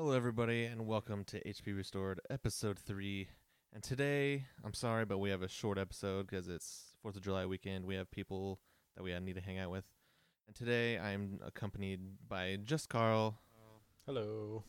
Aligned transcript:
Hello, 0.00 0.12
everybody, 0.12 0.64
and 0.64 0.86
welcome 0.86 1.24
to 1.24 1.42
HP 1.42 1.76
Restored, 1.76 2.20
episode 2.30 2.78
three. 2.78 3.26
And 3.72 3.82
today, 3.82 4.44
I'm 4.64 4.72
sorry, 4.72 5.04
but 5.04 5.18
we 5.18 5.30
have 5.30 5.42
a 5.42 5.48
short 5.48 5.76
episode 5.76 6.28
because 6.28 6.46
it's 6.46 6.94
Fourth 7.02 7.16
of 7.16 7.22
July 7.22 7.46
weekend. 7.46 7.84
We 7.84 7.96
have 7.96 8.08
people 8.08 8.60
that 8.96 9.02
we 9.02 9.18
need 9.18 9.34
to 9.34 9.40
hang 9.40 9.58
out 9.58 9.72
with, 9.72 9.82
and 10.46 10.54
today 10.54 11.00
I'm 11.00 11.40
accompanied 11.44 11.98
by 12.28 12.58
just 12.62 12.88
Carl 12.88 13.40
Hello. 14.06 14.62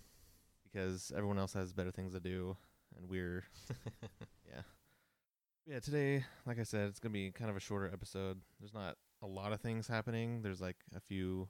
because 0.63 1.11
everyone 1.15 1.37
else 1.37 1.53
has 1.53 1.73
better 1.73 1.91
things 1.91 2.13
to 2.13 2.19
do, 2.19 2.57
and 2.97 3.07
we're 3.07 3.43
yeah, 4.47 4.63
yeah. 5.67 5.79
Today, 5.79 6.25
like 6.47 6.57
I 6.57 6.63
said, 6.63 6.89
it's 6.89 6.99
gonna 6.99 7.13
be 7.13 7.29
kind 7.29 7.51
of 7.51 7.55
a 7.55 7.59
shorter 7.59 7.91
episode. 7.93 8.41
There's 8.59 8.73
not 8.73 8.97
a 9.21 9.27
lot 9.27 9.53
of 9.53 9.61
things 9.61 9.87
happening. 9.87 10.41
There's 10.41 10.59
like 10.59 10.77
a 10.95 10.99
few 10.99 11.49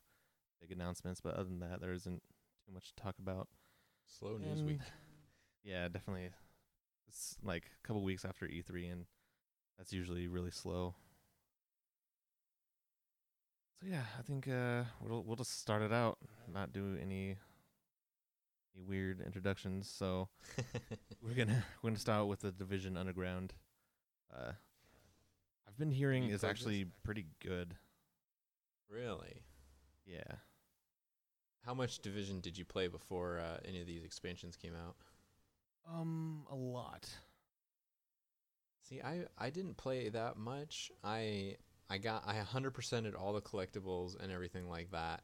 big 0.59 0.73
announcements, 0.73 1.21
but 1.21 1.35
other 1.35 1.45
than 1.45 1.61
that, 1.61 1.79
there 1.79 1.93
isn't 1.93 2.21
too 2.67 2.73
much 2.73 2.93
to 2.93 3.01
talk 3.01 3.15
about. 3.19 3.47
Slow 4.17 4.37
news 4.37 4.59
And- 4.59 4.67
week. 4.67 4.79
Yeah, 5.61 5.89
definitely. 5.89 6.29
It's 7.09 7.35
like 7.43 7.63
a 7.65 7.87
couple 7.87 8.01
weeks 8.01 8.23
after 8.23 8.47
E3, 8.47 8.91
and 8.91 9.05
that's 9.77 9.91
usually 9.91 10.25
really 10.29 10.51
slow. 10.51 10.95
So 13.81 13.87
yeah, 13.87 14.03
I 14.17 14.21
think 14.21 14.47
uh, 14.47 14.83
we'll 15.01 15.21
we'll 15.23 15.35
just 15.35 15.59
start 15.59 15.81
it 15.81 15.91
out. 15.91 16.17
Not 16.51 16.71
do 16.71 16.97
any 17.01 17.35
any 18.73 18.83
weird 18.87 19.19
introductions. 19.21 19.89
So 19.89 20.29
we're 21.21 21.33
gonna 21.35 21.63
we're 21.81 21.89
gonna 21.89 21.99
start 21.99 22.27
with 22.27 22.39
the 22.39 22.51
Division 22.53 22.95
Underground. 22.95 23.53
Uh, 24.33 24.53
I've 25.67 25.77
been 25.77 25.91
hearing 25.91 26.29
is 26.29 26.43
actually 26.45 26.85
pretty 27.03 27.25
good. 27.43 27.75
really? 28.89 29.43
Yeah. 30.05 30.37
How 31.65 31.73
much 31.73 31.99
Division 31.99 32.39
did 32.39 32.57
you 32.57 32.65
play 32.65 32.87
before 32.87 33.39
uh, 33.39 33.57
any 33.65 33.81
of 33.81 33.87
these 33.87 34.03
expansions 34.03 34.55
came 34.55 34.73
out? 34.75 34.95
Um, 35.91 36.45
a 36.51 36.55
lot. 36.55 37.09
See, 38.83 39.01
I 39.01 39.25
I 39.37 39.49
didn't 39.49 39.77
play 39.77 40.09
that 40.09 40.37
much. 40.37 40.91
I 41.03 41.57
I 41.89 41.97
got 41.97 42.23
I 42.27 42.35
100%ed 42.35 43.15
all 43.15 43.33
the 43.33 43.41
collectibles 43.41 44.21
and 44.21 44.31
everything 44.31 44.67
like 44.69 44.91
that 44.91 45.23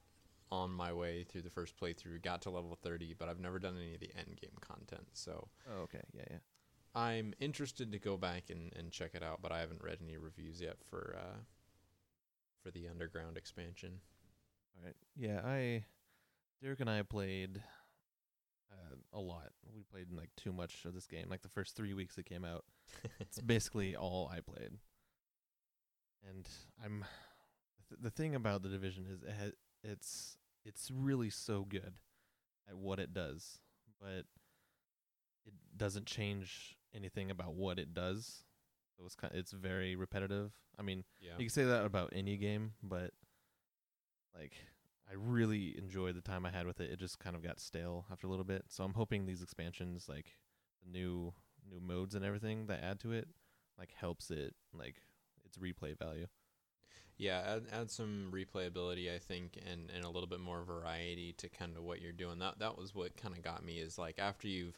on 0.52 0.72
my 0.72 0.94
way 0.94 1.24
through 1.24 1.42
the 1.42 1.50
first 1.50 1.80
playthrough. 1.80 2.22
Got 2.22 2.42
to 2.44 2.50
level 2.52 2.78
30, 2.82 3.16
but 3.18 3.28
I've 3.28 3.40
never 3.40 3.60
done 3.60 3.78
any 3.78 3.96
of 3.96 4.00
the 4.00 4.12
end 4.16 4.38
game 4.40 4.58
content. 4.62 5.08
So 5.14 5.48
Oh, 5.68 5.82
okay. 5.84 6.02
Yeah, 6.14 6.24
yeah. 6.30 6.38
I'm 6.94 7.34
interested 7.40 7.92
to 7.92 8.00
go 8.00 8.18
back 8.18 8.50
and, 8.50 8.72
and 8.78 8.92
check 8.92 9.12
it 9.16 9.24
out, 9.24 9.42
but 9.42 9.52
I 9.52 9.60
haven't 9.60 9.84
read 9.84 9.98
any 10.04 10.18
reviews 10.18 10.62
yet 10.62 10.78
for 10.90 11.16
uh, 11.20 11.38
for 12.64 12.72
the 12.72 12.88
underground 12.88 13.38
expansion. 13.38 14.00
All 14.78 14.86
right. 14.86 14.96
Yeah, 15.16 15.42
I 15.44 15.84
Derek 16.62 16.80
and 16.80 16.90
I 16.90 17.02
played 17.04 17.62
uh, 18.72 18.96
a 19.14 19.20
lot. 19.20 19.50
We 19.74 19.84
played 19.84 20.12
like 20.12 20.30
too 20.38 20.54
much 20.54 20.86
of 20.86 20.94
this 20.94 21.08
game. 21.08 21.28
Like 21.30 21.42
the 21.42 21.50
first 21.50 21.76
3 21.76 21.94
weeks 21.94 22.18
it 22.18 22.26
came 22.26 22.46
out. 22.46 22.64
It's 23.20 23.42
basically 23.46 23.96
all 23.96 24.32
I 24.34 24.40
played. 24.40 24.72
And 26.28 26.48
I'm 26.84 27.06
th- 27.90 28.02
the 28.02 28.10
thing 28.10 28.36
about 28.36 28.64
the 28.64 28.70
division 28.70 29.06
is 29.12 29.22
it 29.22 29.34
ha- 29.40 29.52
it's 29.84 30.38
it's 30.66 30.90
really 30.92 31.30
so 31.30 31.64
good 31.64 31.94
at 32.68 32.76
what 32.76 33.00
it 33.00 33.14
does, 33.14 33.60
but 34.02 34.26
it 35.46 35.54
doesn't 35.78 36.08
change 36.08 36.76
anything 36.96 37.30
about 37.30 37.54
what 37.54 37.78
it 37.78 37.94
does. 37.94 38.44
So 38.98 39.06
it's 39.06 39.16
kind 39.16 39.34
it's 39.36 39.52
very 39.52 39.96
repetitive. 39.96 40.52
I 40.80 40.82
mean, 40.82 41.04
yeah. 41.20 41.34
you 41.38 41.46
can 41.46 41.50
say 41.50 41.66
that 41.66 41.86
about 41.86 42.12
any 42.14 42.38
game, 42.38 42.74
but 42.82 43.12
like 44.38 44.54
I 45.10 45.14
really 45.16 45.78
enjoyed 45.78 46.16
the 46.16 46.22
time 46.22 46.46
I 46.46 46.52
had 46.52 46.66
with 46.66 46.80
it. 46.80 46.92
It 46.92 47.00
just 47.00 47.20
kind 47.20 47.36
of 47.36 47.44
got 47.44 47.60
stale 47.60 48.06
after 48.12 48.28
a 48.28 48.30
little 48.30 48.46
bit. 48.46 48.66
So 48.70 48.84
I'm 48.84 48.94
hoping 48.94 49.26
these 49.26 49.42
expansions, 49.42 50.08
like 50.10 50.38
the 50.84 50.92
new 50.92 51.34
new 51.70 51.80
modes 51.80 52.16
and 52.16 52.24
everything 52.24 52.68
that 52.68 52.84
add 52.84 53.00
to 53.02 53.12
it, 53.12 53.28
like 53.78 53.92
helps 53.96 54.30
it 54.32 54.54
like 54.74 54.96
its 55.46 55.58
replay 55.58 55.98
value. 55.98 56.28
Yeah, 57.18 57.44
add, 57.48 57.64
add 57.72 57.92
some 57.92 58.32
replayability, 58.32 59.14
I 59.14 59.20
think, 59.20 59.58
and, 59.72 59.90
and 59.96 60.04
a 60.04 60.10
little 60.10 60.28
bit 60.28 60.42
more 60.42 60.64
variety 60.64 61.34
to 61.38 61.48
kind 61.48 61.78
of 61.78 61.84
what 61.84 62.02
you're 62.02 62.12
doing. 62.12 62.40
That 62.40 62.60
that 62.60 62.78
was 62.78 62.94
what 62.94 63.16
kind 63.16 63.36
of 63.36 63.44
got 63.44 63.64
me 63.64 63.80
is 63.80 63.98
like 63.98 64.20
after 64.20 64.48
you've 64.48 64.78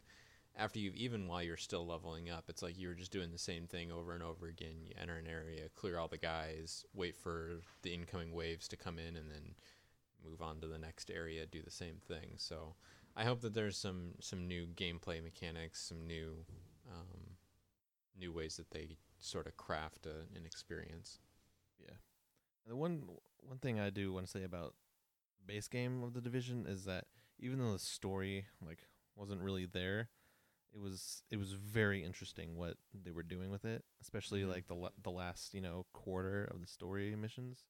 after 0.55 0.79
you've 0.79 0.95
even 0.95 1.27
while 1.27 1.41
you're 1.41 1.57
still 1.57 1.85
leveling 1.85 2.29
up, 2.29 2.45
it's 2.47 2.61
like 2.61 2.77
you 2.77 2.89
were 2.89 2.95
just 2.95 3.11
doing 3.11 3.31
the 3.31 3.37
same 3.37 3.65
thing 3.65 3.91
over 3.91 4.13
and 4.13 4.23
over 4.23 4.47
again. 4.47 4.75
You 4.83 4.91
enter 4.99 5.15
an 5.15 5.27
area, 5.27 5.69
clear 5.75 5.97
all 5.97 6.07
the 6.07 6.17
guys, 6.17 6.85
wait 6.93 7.15
for 7.15 7.61
the 7.81 7.93
incoming 7.93 8.33
waves 8.33 8.67
to 8.69 8.77
come 8.77 8.99
in, 8.99 9.15
and 9.15 9.31
then 9.31 9.55
move 10.29 10.41
on 10.41 10.59
to 10.61 10.67
the 10.67 10.77
next 10.77 11.09
area, 11.11 11.45
do 11.45 11.61
the 11.61 11.71
same 11.71 11.97
thing. 12.07 12.33
So 12.37 12.75
I 13.15 13.23
hope 13.25 13.41
that 13.41 13.53
there's 13.53 13.77
some 13.77 14.15
some 14.19 14.47
new 14.47 14.67
gameplay 14.67 15.23
mechanics, 15.23 15.81
some 15.81 16.05
new 16.07 16.45
um, 16.89 17.35
new 18.19 18.31
ways 18.33 18.57
that 18.57 18.71
they 18.71 18.97
sort 19.19 19.47
of 19.47 19.57
craft 19.57 20.05
a, 20.05 20.37
an 20.37 20.45
experience. 20.45 21.19
Yeah. 21.79 21.95
And 22.65 22.71
the 22.71 22.75
one 22.77 23.03
one 23.41 23.57
thing 23.59 23.79
I 23.79 23.89
do 23.89 24.11
want 24.13 24.25
to 24.25 24.31
say 24.31 24.43
about 24.43 24.73
base 25.45 25.67
game 25.67 26.03
of 26.03 26.13
the 26.13 26.21
division 26.21 26.65
is 26.67 26.85
that 26.85 27.05
even 27.39 27.59
though 27.59 27.73
the 27.73 27.79
story 27.79 28.45
like 28.65 28.79
wasn't 29.15 29.41
really 29.41 29.65
there, 29.65 30.09
it 30.73 30.79
was 30.79 31.23
it 31.31 31.37
was 31.37 31.53
very 31.53 32.03
interesting 32.03 32.55
what 32.57 32.77
they 32.93 33.11
were 33.11 33.23
doing 33.23 33.49
with 33.51 33.65
it, 33.65 33.83
especially 34.01 34.41
Mhm. 34.41 34.49
like 34.49 34.67
the 34.67 34.75
la- 34.75 34.97
the 35.01 35.11
last, 35.11 35.53
you 35.53 35.61
know, 35.61 35.85
quarter 35.93 36.43
of 36.45 36.61
the 36.61 36.67
story 36.67 37.15
missions. 37.15 37.65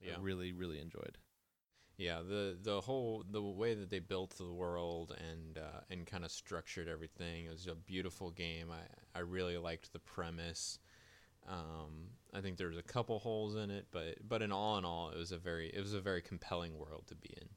Yeah. 0.00 0.16
I 0.16 0.20
really 0.20 0.52
really 0.52 0.78
enjoyed. 0.80 1.18
Yeah, 1.96 2.22
the 2.22 2.58
the 2.60 2.80
whole 2.80 3.24
the 3.30 3.40
way 3.40 3.74
that 3.74 3.88
they 3.88 4.00
built 4.00 4.30
the 4.36 4.52
world 4.52 5.16
and 5.16 5.58
uh, 5.58 5.80
and 5.90 6.06
kind 6.06 6.24
of 6.24 6.32
structured 6.32 6.88
everything 6.88 7.46
it 7.46 7.50
was 7.52 7.66
a 7.68 7.74
beautiful 7.76 8.30
game. 8.30 8.68
I 8.72 9.18
I 9.18 9.20
really 9.22 9.56
liked 9.58 9.92
the 9.92 10.00
premise. 10.00 10.78
Um, 11.48 12.10
I 12.32 12.40
think 12.40 12.56
there 12.56 12.68
was 12.68 12.78
a 12.78 12.82
couple 12.82 13.18
holes 13.20 13.54
in 13.54 13.70
it, 13.70 13.86
but 13.92 14.16
but 14.26 14.42
in 14.42 14.50
all 14.50 14.78
in 14.78 14.84
all, 14.84 15.10
it 15.10 15.18
was 15.18 15.30
a 15.32 15.38
very 15.38 15.68
it 15.68 15.80
was 15.80 15.94
a 15.94 16.00
very 16.00 16.20
compelling 16.22 16.78
world 16.78 17.06
to 17.08 17.14
be 17.14 17.30
in. 17.40 17.48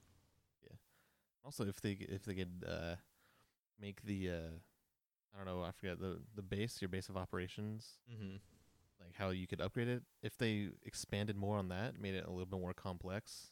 Yeah. 0.63 0.77
Also, 1.43 1.65
if 1.65 1.81
they 1.81 1.91
if 1.93 2.23
they 2.25 2.35
could 2.35 2.63
uh, 2.67 2.95
make 3.79 4.03
the 4.03 4.29
uh, 4.29 4.51
I 5.33 5.37
don't 5.37 5.45
know, 5.47 5.63
I 5.63 5.71
forget 5.71 5.99
the 5.99 6.21
the 6.35 6.43
base, 6.43 6.81
your 6.81 6.89
base 6.89 7.09
of 7.09 7.17
operations, 7.17 7.97
Mm-hmm. 8.09 8.37
like 9.01 9.15
how 9.17 9.29
you 9.29 9.47
could 9.47 9.61
upgrade 9.61 9.87
it. 9.87 10.03
If 10.21 10.37
they 10.37 10.69
expanded 10.85 11.35
more 11.37 11.57
on 11.57 11.69
that, 11.69 11.99
made 11.99 12.15
it 12.15 12.25
a 12.25 12.29
little 12.29 12.45
bit 12.45 12.59
more 12.59 12.73
complex, 12.73 13.51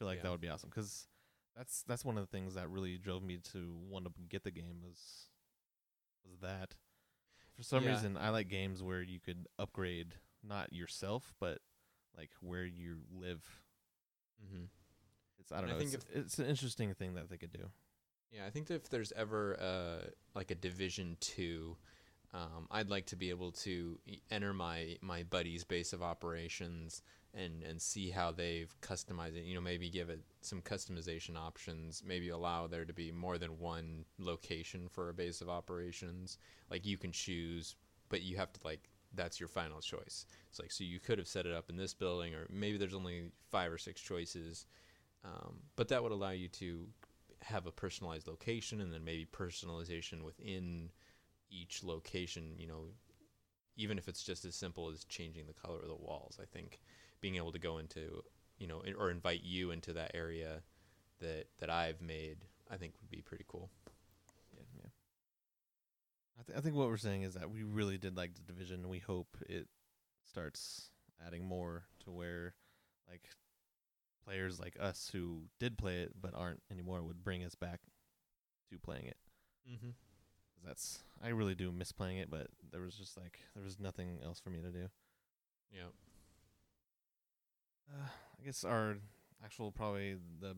feel 0.00 0.08
like 0.08 0.16
Yeah. 0.16 0.22
that 0.24 0.30
would 0.32 0.40
be 0.40 0.48
awesome. 0.48 0.70
Because 0.70 1.06
that's 1.54 1.82
that's 1.82 2.04
one 2.04 2.16
of 2.18 2.22
the 2.24 2.30
things 2.36 2.54
that 2.54 2.68
really 2.70 2.96
drove 2.98 3.22
me 3.22 3.36
to 3.52 3.76
want 3.88 4.06
to 4.06 4.12
get 4.28 4.42
the 4.42 4.50
game 4.50 4.80
was 4.82 5.28
was 6.28 6.38
that. 6.40 6.74
For 7.56 7.62
some 7.62 7.84
Yeah. 7.84 7.90
reason, 7.90 8.16
I 8.16 8.30
like 8.30 8.48
games 8.48 8.82
where 8.82 9.02
you 9.02 9.20
could 9.20 9.46
upgrade 9.58 10.14
not 10.42 10.72
yourself, 10.72 11.34
but 11.38 11.60
like 12.16 12.30
where 12.40 12.64
you 12.64 13.02
live. 13.12 13.44
Mm-hmm. 14.42 14.64
It's 15.38 15.52
I 15.52 15.56
don't 15.56 15.64
And 15.64 15.72
I 15.72 15.74
know. 15.74 15.80
think 15.80 15.94
it's, 15.94 16.06
it's 16.14 16.38
an 16.38 16.46
interesting 16.46 16.94
thing 16.94 17.14
that 17.14 17.28
they 17.28 17.36
could 17.36 17.52
do. 17.52 17.70
Yeah, 18.32 18.46
I 18.46 18.50
think 18.50 18.70
if 18.70 18.88
there's 18.88 19.12
ever 19.12 19.60
uh, 19.60 20.08
like 20.34 20.50
a 20.50 20.54
Division 20.54 21.16
Two, 21.20 21.76
um, 22.32 22.68
I'd 22.70 22.88
like 22.88 23.06
to 23.06 23.16
be 23.16 23.28
able 23.30 23.52
to 23.52 23.98
enter 24.30 24.54
my 24.54 24.96
my 25.02 25.24
buddy's 25.24 25.64
base 25.64 25.92
of 25.92 26.00
operations 26.02 27.02
and 27.34 27.62
and 27.62 27.80
see 27.80 28.10
how 28.10 28.32
they've 28.32 28.74
customized 28.80 29.36
it. 29.36 29.44
You 29.44 29.54
know, 29.54 29.60
maybe 29.60 29.88
give 29.90 30.10
it 30.10 30.20
some 30.40 30.60
customization 30.60 31.36
options. 31.36 32.02
Maybe 32.06 32.28
allow 32.28 32.66
there 32.66 32.84
to 32.84 32.92
be 32.92 33.12
more 33.12 33.38
than 33.38 33.58
one 33.58 34.04
location 34.18 34.88
for 34.88 35.08
a 35.08 35.14
base 35.14 35.40
of 35.40 35.48
operations. 35.48 36.38
Like 36.70 36.86
you 36.86 36.98
can 36.98 37.12
choose, 37.12 37.76
but 38.08 38.22
you 38.22 38.36
have 38.36 38.52
to 38.52 38.60
like 38.64 38.88
that's 39.14 39.40
your 39.40 39.48
final 39.48 39.80
choice. 39.80 40.26
It's 40.48 40.60
like 40.60 40.72
so 40.72 40.84
you 40.84 41.00
could 41.00 41.18
have 41.18 41.28
set 41.28 41.46
it 41.46 41.52
up 41.52 41.70
in 41.70 41.76
this 41.76 41.94
building, 41.94 42.34
or 42.34 42.46
maybe 42.50 42.78
there's 42.78 42.94
only 42.94 43.30
five 43.50 43.72
or 43.72 43.78
six 43.78 44.00
choices. 44.00 44.66
Um, 45.24 45.56
but 45.76 45.88
that 45.88 46.02
would 46.02 46.12
allow 46.12 46.30
you 46.30 46.48
to 46.48 46.86
have 47.42 47.66
a 47.66 47.72
personalized 47.72 48.26
location 48.26 48.80
and 48.80 48.92
then 48.92 49.04
maybe 49.04 49.26
personalization 49.26 50.22
within 50.22 50.90
each 51.50 51.82
location, 51.82 52.54
you 52.58 52.66
know, 52.66 52.84
even 53.76 53.98
if 53.98 54.08
it's 54.08 54.22
just 54.22 54.44
as 54.44 54.54
simple 54.54 54.88
as 54.90 55.04
changing 55.04 55.46
the 55.46 55.52
color 55.52 55.80
of 55.80 55.88
the 55.88 55.94
walls. 55.94 56.38
I 56.40 56.46
think 56.46 56.80
being 57.20 57.36
able 57.36 57.52
to 57.52 57.58
go 57.58 57.78
into, 57.78 58.22
you 58.58 58.66
know, 58.66 58.82
or 58.98 59.10
invite 59.10 59.42
you 59.42 59.70
into 59.70 59.92
that 59.94 60.12
area 60.14 60.62
that 61.20 61.46
that 61.58 61.70
I've 61.70 62.00
made, 62.00 62.38
I 62.70 62.76
think 62.76 62.94
would 63.00 63.10
be 63.10 63.22
pretty 63.22 63.44
cool. 63.46 63.70
Yeah, 64.54 64.62
yeah. 64.76 64.90
I, 66.38 66.42
th- 66.42 66.58
I 66.58 66.60
think 66.60 66.76
what 66.76 66.88
we're 66.88 66.96
saying 66.96 67.22
is 67.22 67.34
that 67.34 67.50
we 67.50 67.62
really 67.62 67.98
did 67.98 68.16
like 68.16 68.34
the 68.34 68.52
division. 68.52 68.88
We 68.88 68.98
hope 68.98 69.36
it 69.48 69.68
starts 70.28 70.90
adding 71.26 71.44
more 71.44 71.84
to 72.04 72.10
where, 72.10 72.54
like, 73.08 73.28
players 74.24 74.60
like 74.60 74.76
us 74.80 75.10
who 75.12 75.42
did 75.58 75.76
play 75.76 76.00
it 76.00 76.12
but 76.20 76.34
aren't 76.34 76.62
anymore 76.70 77.02
would 77.02 77.24
bring 77.24 77.42
us 77.44 77.54
back 77.54 77.80
to 78.70 78.78
playing 78.78 79.06
it. 79.06 79.16
Mm-hmm. 79.70 79.90
that's 80.64 81.00
I 81.22 81.28
really 81.28 81.54
do 81.54 81.70
miss 81.72 81.92
playing 81.92 82.18
it, 82.18 82.30
but 82.30 82.48
there 82.72 82.80
was 82.80 82.94
just 82.94 83.16
like 83.16 83.40
there 83.54 83.64
was 83.64 83.78
nothing 83.78 84.18
else 84.24 84.40
for 84.40 84.50
me 84.50 84.60
to 84.60 84.70
do. 84.70 84.88
Yeah. 85.72 85.90
Uh, 87.90 88.06
I 88.40 88.44
guess 88.44 88.64
our 88.64 88.96
actual 89.44 89.70
probably 89.72 90.16
the 90.40 90.54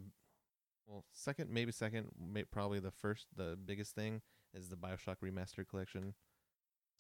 well, 0.87 1.05
second, 1.13 1.51
maybe 1.51 1.73
second, 1.73 2.09
may, 2.21 2.45
probably 2.45 2.79
the 2.81 2.91
first, 2.91 3.27
the 3.37 3.57
biggest 3.65 3.95
thing 3.95 4.21
is 4.55 4.69
the 4.69 4.77
Bioshock 4.77 5.17
Remastered 5.25 5.69
Collection, 5.69 6.15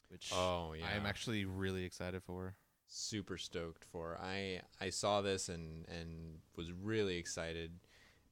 which 0.09 0.31
Oh 0.35 0.75
yeah, 0.79 0.87
I 0.93 0.97
am 0.97 1.07
actually 1.07 1.45
really 1.45 1.85
excited 1.85 2.23
for. 2.23 2.55
super 2.87 3.37
stoked 3.39 3.85
for. 3.85 4.19
I 4.23 4.61
I 4.81 4.91
saw 4.91 5.21
this 5.21 5.49
and 5.49 5.87
and 5.89 6.39
was 6.57 6.73
really 6.73 7.17
excited. 7.17 7.73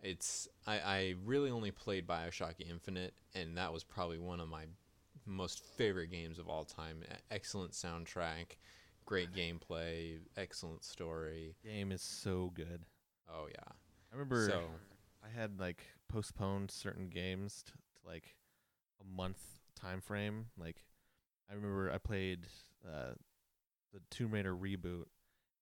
It's 0.03 0.49
I 0.67 0.79
I 0.79 1.15
really 1.25 1.51
only 1.51 1.71
played 1.71 2.07
BioShock 2.07 2.55
Infinite 2.61 3.15
and 3.35 3.57
that 3.57 3.73
was 3.73 3.85
probably 3.85 4.19
one 4.19 4.41
of 4.41 4.49
my 4.49 4.65
most 5.27 5.61
favorite 5.77 6.11
games 6.11 6.39
of 6.39 6.49
all 6.49 6.65
time. 6.65 7.03
Excellent 7.31 7.73
soundtrack, 7.73 8.57
great 9.05 9.33
gameplay, 9.33 10.19
excellent 10.37 10.85
story. 10.85 11.55
Game 11.65 11.93
is 11.93 12.03
so 12.03 12.53
good. 12.55 12.83
Oh 13.29 13.47
yeah. 13.49 13.73
I 14.13 14.15
remember 14.15 14.47
So 14.49 14.63
I 15.25 15.29
had 15.29 15.61
like 15.61 15.85
postponed 16.09 16.71
certain 16.71 17.09
games 17.09 17.63
t- 17.67 17.73
to 17.73 18.09
like 18.09 18.37
a 19.01 19.17
month 19.17 19.39
time 19.75 20.01
frame. 20.01 20.47
Like 20.59 20.83
I 21.51 21.55
remember 21.55 21.91
I 21.93 21.99
played 21.99 22.47
uh, 22.87 23.13
the 23.93 24.01
Tomb 24.11 24.33
Raider 24.33 24.55
reboot 24.55 25.07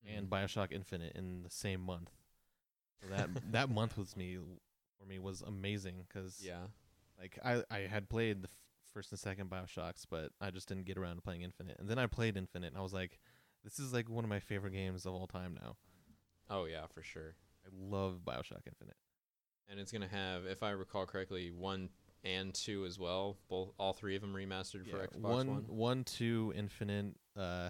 and 0.06 0.28
mm, 0.28 0.30
Bioshock 0.30 0.72
Infinite 0.72 1.14
in 1.14 1.42
the 1.42 1.50
same 1.50 1.80
month. 1.80 2.10
So 3.00 3.14
that 3.14 3.28
that 3.52 3.70
month 3.70 3.96
was 3.96 4.16
me 4.16 4.38
for 4.98 5.06
me 5.06 5.18
was 5.18 5.42
amazing 5.42 6.06
because 6.06 6.40
yeah. 6.42 6.66
like 7.18 7.38
I 7.44 7.62
I 7.70 7.80
had 7.80 8.08
played 8.08 8.42
the 8.42 8.48
first 8.98 9.12
and 9.12 9.20
second 9.20 9.48
Bioshocks, 9.48 10.04
but 10.10 10.32
I 10.40 10.50
just 10.50 10.66
didn't 10.66 10.84
get 10.84 10.98
around 10.98 11.16
to 11.16 11.22
playing 11.22 11.42
Infinite. 11.42 11.76
And 11.78 11.88
then 11.88 12.00
I 12.00 12.06
played 12.06 12.36
Infinite, 12.36 12.66
and 12.66 12.76
I 12.76 12.80
was 12.80 12.92
like, 12.92 13.20
this 13.62 13.78
is 13.78 13.92
like 13.92 14.10
one 14.10 14.24
of 14.24 14.28
my 14.28 14.40
favorite 14.40 14.72
games 14.72 15.06
of 15.06 15.14
all 15.14 15.28
time 15.28 15.56
now. 15.62 15.76
Oh 16.50 16.64
yeah, 16.64 16.86
for 16.92 17.04
sure. 17.04 17.36
I 17.64 17.68
love 17.72 18.22
Bioshock 18.26 18.66
Infinite. 18.66 18.96
And 19.70 19.78
it's 19.78 19.92
gonna 19.92 20.08
have, 20.08 20.46
if 20.46 20.64
I 20.64 20.70
recall 20.70 21.06
correctly, 21.06 21.52
one 21.52 21.90
and 22.24 22.52
two 22.52 22.86
as 22.86 22.98
well. 22.98 23.36
Both, 23.48 23.70
all 23.78 23.92
three 23.92 24.16
of 24.16 24.20
them 24.20 24.34
remastered 24.34 24.90
for 24.90 24.96
Xbox 24.96 25.20
one, 25.20 25.46
One. 25.46 25.64
one, 25.68 26.04
two, 26.04 26.52
Infinite, 26.56 27.14
uh, 27.38 27.68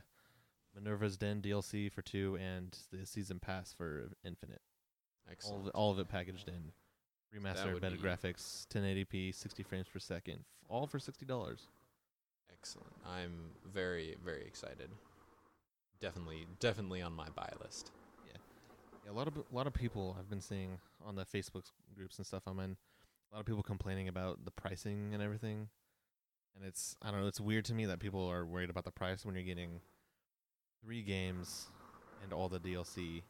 Minerva's 0.75 1.19
Den 1.19 1.42
DLC 1.42 1.92
for 1.92 2.00
two, 2.00 2.38
and 2.40 2.75
the 2.90 3.04
season 3.04 3.38
pass 3.38 3.75
for 3.75 4.12
Infinite. 4.25 4.62
All 5.26 5.32
Excellent. 5.32 5.66
it, 5.66 5.72
all 5.75 5.90
of 5.90 5.98
it 5.98 6.08
packaged 6.08 6.48
in, 6.48 6.72
remastered, 7.34 7.80
better 7.80 7.96
be- 7.96 8.02
graphics, 8.02 8.66
1080p, 8.69 9.34
60 9.34 9.62
frames 9.62 9.86
per 9.92 9.98
second, 9.98 10.44
all 10.69 10.86
for 10.86 10.98
sixty 10.98 11.26
dollars. 11.26 11.69
Excellent. 12.52 12.92
I'm 13.06 13.50
very, 13.72 14.16
very 14.25 14.44
excited. 14.44 14.90
Definitely, 16.00 16.46
definitely 16.60 17.02
on 17.02 17.12
my 17.12 17.28
buy 17.34 17.50
list. 17.62 17.90
Yeah, 18.26 18.38
yeah 19.04 19.12
a 19.12 19.14
lot 19.14 19.28
of 19.28 19.36
a 19.36 19.42
lot 19.54 19.66
of 19.66 19.72
people 19.72 20.16
I've 20.19 20.30
been 20.30 20.40
seeing 20.40 20.78
on 21.04 21.16
the 21.16 21.25
Facebook 21.25 21.64
groups 21.94 22.19
and 22.19 22.26
stuff 22.26 22.42
I'm 22.46 22.58
in. 22.60 22.76
A 23.30 23.34
lot 23.34 23.40
of 23.40 23.46
people 23.46 23.62
complaining 23.62 24.08
about 24.08 24.44
the 24.44 24.50
pricing 24.50 25.10
and 25.12 25.22
everything, 25.22 25.69
and 26.56 26.64
it's 26.64 26.96
I 27.02 27.10
don't 27.10 27.20
know. 27.20 27.26
It's 27.26 27.40
weird 27.40 27.64
to 27.66 27.75
me 27.75 27.86
that 27.86 27.98
people 27.98 28.26
are 28.26 28.44
worried 28.44 28.70
about 28.70 28.84
the 28.84 28.90
price 28.90 29.25
when 29.25 29.34
you're 29.34 29.44
getting 29.44 29.80
three 30.82 31.02
games 31.02 31.66
and 32.22 32.32
all 32.32 32.48
the 32.48 32.58
DLC 32.58 33.22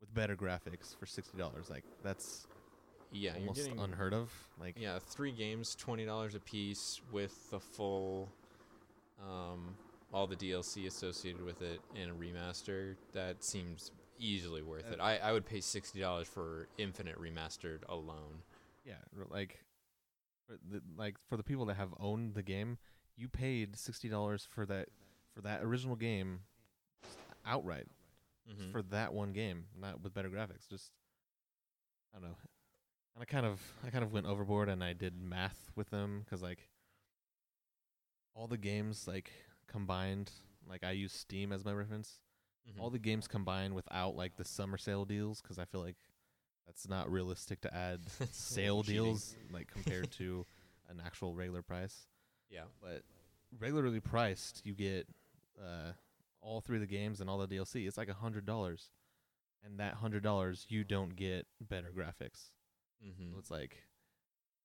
with 0.00 0.12
better 0.12 0.36
graphics 0.36 0.96
for 0.98 1.06
sixty 1.06 1.38
dollars. 1.38 1.70
Like 1.70 1.84
that's 2.02 2.46
Yeah, 3.12 3.34
almost 3.34 3.64
getting 3.64 3.78
unheard 3.78 4.12
of. 4.12 4.32
Like 4.58 4.76
yeah 4.78 4.98
three 4.98 5.32
games, 5.32 5.74
twenty 5.74 6.04
dollars 6.04 6.34
a 6.34 6.40
piece 6.40 7.00
with 7.12 7.50
the 7.50 7.60
full, 7.60 8.30
um, 9.22 9.74
all 10.12 10.26
the 10.26 10.36
DLC 10.36 10.86
associated 10.86 11.42
with 11.42 11.62
it 11.62 11.80
and 11.94 12.10
a 12.10 12.14
remaster. 12.14 12.96
That 13.12 13.42
seems 13.44 13.90
easily 14.18 14.62
worth 14.62 14.90
it. 14.90 15.00
Uh, 15.00 15.04
I 15.04 15.16
I 15.18 15.32
would 15.32 15.46
pay 15.46 15.60
sixty 15.60 16.00
dollars 16.00 16.26
for 16.28 16.68
Infinite 16.78 17.18
remastered 17.20 17.80
alone. 17.88 18.42
yeah, 18.84 18.94
like 19.30 19.64
for 20.46 20.56
the, 20.70 20.80
like 20.96 21.16
for 21.28 21.36
the 21.36 21.42
people 21.42 21.66
that 21.66 21.76
have 21.76 21.94
owned 22.00 22.34
the 22.34 22.42
game, 22.42 22.78
you 23.16 23.28
paid 23.28 23.76
sixty 23.76 24.08
dollars 24.08 24.46
for 24.50 24.66
that 24.66 24.88
for 25.34 25.42
that 25.42 25.62
original 25.62 25.96
game 25.96 26.40
outright. 27.44 27.86
Mhm. 28.48 28.70
for 28.70 28.80
that 28.80 29.12
one 29.12 29.32
game, 29.32 29.64
not 29.76 30.00
with 30.02 30.14
better 30.14 30.28
graphics. 30.30 30.68
Just 30.70 30.92
I 32.14 32.20
don't 32.20 32.28
know. 32.30 32.36
And 33.16 33.22
I 33.22 33.24
kind 33.24 33.46
of 33.46 33.62
I 33.84 33.88
kind 33.90 34.04
of 34.04 34.12
went 34.12 34.26
overboard 34.26 34.68
and 34.68 34.84
I 34.84 34.92
did 34.92 35.14
math 35.18 35.70
with 35.74 35.88
them 35.88 36.20
because 36.24 36.42
like 36.42 36.68
all 38.34 38.46
the 38.46 38.58
games 38.58 39.08
like 39.08 39.32
combined, 39.66 40.30
like 40.68 40.84
I 40.84 40.90
use 40.90 41.12
Steam 41.14 41.50
as 41.50 41.64
my 41.64 41.72
reference. 41.72 42.20
Mhm. 42.68 42.78
All 42.80 42.90
the 42.90 42.98
games 42.98 43.26
combined 43.26 43.74
without 43.74 44.16
like 44.16 44.36
the 44.36 44.44
summer 44.44 44.76
sale 44.76 45.06
deals 45.06 45.40
because 45.40 45.58
I 45.58 45.64
feel 45.64 45.80
like 45.80 45.96
that's 46.66 46.88
not 46.88 47.10
realistic 47.10 47.62
to 47.62 47.74
add 47.74 48.00
sale 48.32 48.82
deals 48.82 49.34
like 49.50 49.68
compared 49.68 50.10
to 50.12 50.44
an 50.90 51.00
actual 51.04 51.34
regular 51.34 51.62
price. 51.62 52.06
Yeah. 52.50 52.64
But 52.82 53.02
regularly 53.58 54.00
priced, 54.00 54.60
you 54.66 54.74
get 54.74 55.08
uh, 55.58 55.92
all 56.42 56.60
three 56.60 56.76
of 56.76 56.82
the 56.82 56.86
games 56.86 57.22
and 57.22 57.30
all 57.30 57.38
the 57.38 57.48
DLC. 57.48 57.86
It's 57.86 57.96
like 57.96 58.10
a 58.10 58.14
hundred 58.14 58.44
dollars, 58.44 58.90
and 59.64 59.80
that 59.80 59.94
hundred 59.94 60.22
dollars 60.22 60.66
you 60.68 60.84
don't 60.84 61.16
get 61.16 61.46
better 61.60 61.90
graphics. 61.96 62.50
Mm-hmm. 63.04 63.32
So 63.32 63.38
it's 63.38 63.50
like, 63.50 63.82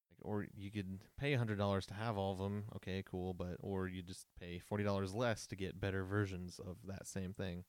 like, 0.09 0.19
or 0.21 0.45
you 0.55 0.71
could 0.71 0.99
pay 1.19 1.33
a 1.33 1.37
hundred 1.37 1.57
dollars 1.57 1.85
to 1.87 1.93
have 1.93 2.17
all 2.17 2.33
of 2.33 2.39
them. 2.39 2.65
Okay, 2.77 3.03
cool, 3.05 3.33
but 3.33 3.57
or 3.59 3.87
you 3.87 4.01
just 4.01 4.27
pay 4.39 4.59
forty 4.59 4.83
dollars 4.83 5.13
less 5.13 5.47
to 5.47 5.55
get 5.55 5.79
better 5.79 6.03
versions 6.03 6.59
of 6.59 6.77
that 6.85 7.07
same 7.07 7.33
thing. 7.33 7.63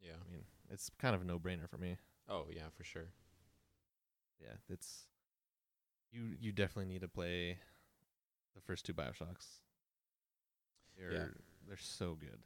Yeah. 0.00 0.12
I 0.14 0.32
mean, 0.32 0.44
it's 0.70 0.90
kind 0.98 1.14
of 1.14 1.22
a 1.22 1.24
no-brainer 1.24 1.68
for 1.68 1.78
me. 1.78 1.96
Oh 2.28 2.46
yeah, 2.54 2.68
for 2.76 2.84
sure. 2.84 3.08
Yeah, 4.40 4.54
it's 4.68 5.06
you. 6.12 6.36
You 6.40 6.52
definitely 6.52 6.92
need 6.92 7.00
to 7.00 7.08
play 7.08 7.58
the 8.54 8.60
first 8.60 8.86
two 8.86 8.94
Bioshocks. 8.94 9.60
They're 10.96 11.34
they're 11.66 11.76
so 11.76 12.16
good. 12.18 12.38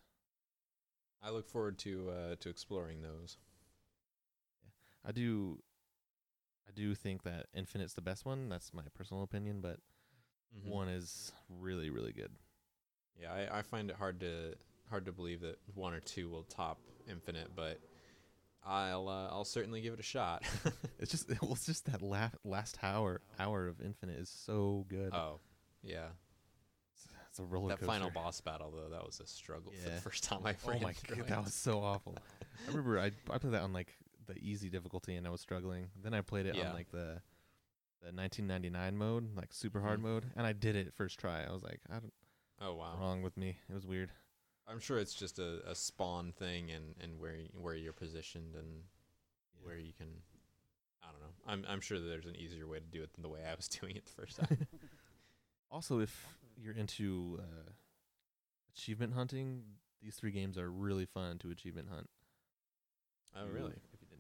I 1.22 1.30
look 1.30 1.48
forward 1.48 1.78
to 1.80 2.10
uh, 2.10 2.34
to 2.40 2.48
exploring 2.48 3.02
those. 3.02 3.36
Yeah. 4.62 5.08
I 5.08 5.12
do 5.12 5.58
I 6.72 6.80
do 6.80 6.94
think 6.94 7.22
that 7.24 7.46
Infinite's 7.54 7.94
the 7.94 8.00
best 8.00 8.24
one. 8.24 8.48
That's 8.48 8.72
my 8.72 8.82
personal 8.94 9.22
opinion, 9.22 9.60
but 9.60 9.78
Mhm. 10.56 10.68
one 10.70 10.88
is 10.88 11.32
really 11.48 11.90
really 11.90 12.12
good. 12.12 12.32
Yeah, 13.20 13.32
I, 13.32 13.58
I 13.58 13.62
find 13.62 13.90
it 13.90 13.96
hard 13.96 14.20
to 14.20 14.54
hard 14.88 15.04
to 15.06 15.12
believe 15.12 15.40
that 15.42 15.58
one 15.74 15.92
or 15.94 16.00
two 16.00 16.28
will 16.30 16.44
top 16.44 16.78
Infinite, 17.08 17.54
but 17.54 17.78
I'll 18.64 19.08
uh, 19.08 19.28
I'll 19.28 19.44
certainly 19.44 19.80
give 19.82 19.92
it 19.94 20.00
a 20.00 20.04
shot. 20.04 20.42
It's 20.98 21.10
just 21.10 21.28
well, 21.42 21.52
it's 21.52 21.66
just 21.66 21.86
that 21.86 22.00
la- 22.00 22.30
last 22.44 22.78
hour 22.82 23.20
hour 23.38 23.66
of 23.66 23.80
Infinite 23.80 24.18
is 24.20 24.28
so 24.28 24.86
good. 24.88 25.12
oh, 25.12 25.40
yeah. 25.82 26.08
It's, 26.94 27.08
it's 27.28 27.38
a 27.40 27.44
roller 27.44 27.70
That 27.70 27.80
coaster. 27.80 27.86
final 27.86 28.10
boss 28.10 28.40
battle 28.40 28.70
though, 28.70 28.88
that 28.90 29.04
was 29.04 29.18
a 29.20 29.26
struggle 29.26 29.72
for 29.72 29.90
the 29.90 29.96
first 30.00 30.22
time 30.24 30.40
I 30.44 30.52
played, 30.52 30.80
Oh 30.80 30.84
my 30.86 30.94
god, 31.08 31.18
it. 31.18 31.26
that 31.28 31.44
was 31.44 31.54
so 31.54 31.80
awful. 31.82 32.16
I 32.66 32.70
remember 32.70 32.98
I 33.00 33.10
I 33.30 33.38
played 33.38 33.52
that 33.54 33.62
on 33.62 33.72
like 33.72 33.92
the 34.26 34.36
easy 34.38 34.68
difficulty 34.68 35.16
and 35.16 35.26
I 35.26 35.30
was 35.30 35.40
struggling. 35.40 35.90
Then 36.02 36.14
I 36.14 36.20
played 36.20 36.46
it 36.46 36.54
Yeah. 36.56 36.68
on 36.68 36.74
like 36.74 36.90
the 36.90 37.20
the 38.00 38.12
1999 38.12 38.96
mode, 38.96 39.36
like 39.36 39.52
super 39.52 39.80
hard 39.80 40.00
Mhm. 40.00 40.02
mode, 40.02 40.32
and 40.34 40.44
I 40.46 40.52
did 40.52 40.74
it 40.74 40.92
first 40.92 41.20
try. 41.20 41.44
I 41.44 41.52
was 41.52 41.62
like, 41.62 41.80
I 41.88 41.94
don't 42.00 42.12
Oh 42.60 42.74
wow. 42.74 42.96
wrong 42.98 43.22
with 43.22 43.36
me. 43.36 43.58
It 43.68 43.74
was 43.74 43.86
weird. 43.86 44.10
I'm 44.66 44.78
sure 44.80 44.98
it's 44.98 45.14
just 45.14 45.38
a, 45.38 45.60
a 45.68 45.74
spawn 45.74 46.32
thing 46.32 46.70
and, 46.70 46.94
and 47.00 47.18
where 47.18 47.32
y- 47.34 47.48
where 47.54 47.74
you're 47.74 47.92
positioned 47.92 48.54
and 48.56 48.84
Yeah. 49.54 49.66
where 49.66 49.78
you 49.78 49.92
can 49.92 50.22
I 51.02 51.10
don't 51.12 51.20
know. 51.20 51.34
I'm 51.46 51.64
I'm 51.68 51.80
sure 51.80 51.98
that 51.98 52.06
there's 52.06 52.26
an 52.26 52.36
easier 52.36 52.66
way 52.66 52.78
to 52.78 52.84
do 52.86 53.02
it 53.02 53.12
than 53.14 53.22
the 53.22 53.28
way 53.28 53.44
I 53.44 53.54
was 53.54 53.68
doing 53.80 53.96
it 53.96 54.04
the 54.06 54.12
first 54.12 54.36
time. 54.36 54.66
Also, 55.70 56.00
if 56.00 56.26
you're 56.56 56.74
into 56.74 57.38
uh, 57.40 57.70
achievement 58.74 59.14
hunting, 59.14 59.62
these 60.02 60.16
three 60.16 60.30
games 60.30 60.58
are 60.58 60.70
really 60.70 61.06
fun 61.06 61.38
to 61.38 61.50
achievement 61.50 61.88
hunt. 61.88 62.10
oh 63.34 63.46
really? 63.46 63.72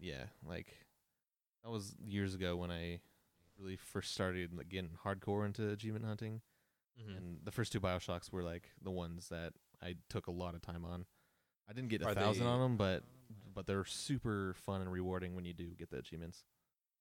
If 0.02 0.06
you 0.06 0.12
didn't, 0.12 0.20
yeah, 0.44 0.48
like 0.48 0.66
that 1.64 1.70
was 1.70 1.94
years 2.04 2.34
ago 2.34 2.56
when 2.56 2.70
I 2.70 3.00
really 3.58 3.76
first 3.76 4.12
started 4.12 4.52
like 4.56 4.68
getting 4.68 4.90
hardcore 5.04 5.46
into 5.46 5.70
achievement 5.70 6.04
hunting, 6.04 6.40
Mhm. 7.00 7.16
and 7.16 7.44
the 7.44 7.52
first 7.52 7.72
two 7.72 7.80
Bioshocks 7.80 8.32
were 8.32 8.42
like 8.42 8.70
the 8.82 8.90
ones 8.90 9.28
that 9.28 9.54
I 9.80 9.96
took 10.08 10.26
a 10.26 10.30
lot 10.32 10.54
of 10.54 10.62
time 10.62 10.84
on. 10.84 11.06
I 11.68 11.72
didn't 11.72 11.88
get 11.90 12.02
a 12.02 12.06
Are 12.08 12.14
thousand 12.14 12.44
they- 12.44 12.50
on 12.50 12.60
them, 12.60 12.76
but 12.76 13.04
but 13.54 13.66
they're 13.66 13.84
super 13.84 14.54
fun 14.54 14.80
and 14.80 14.90
rewarding 14.92 15.34
when 15.34 15.44
you 15.44 15.52
do 15.54 15.74
get 15.74 15.90
the 15.90 15.98
achievements. 15.98 16.44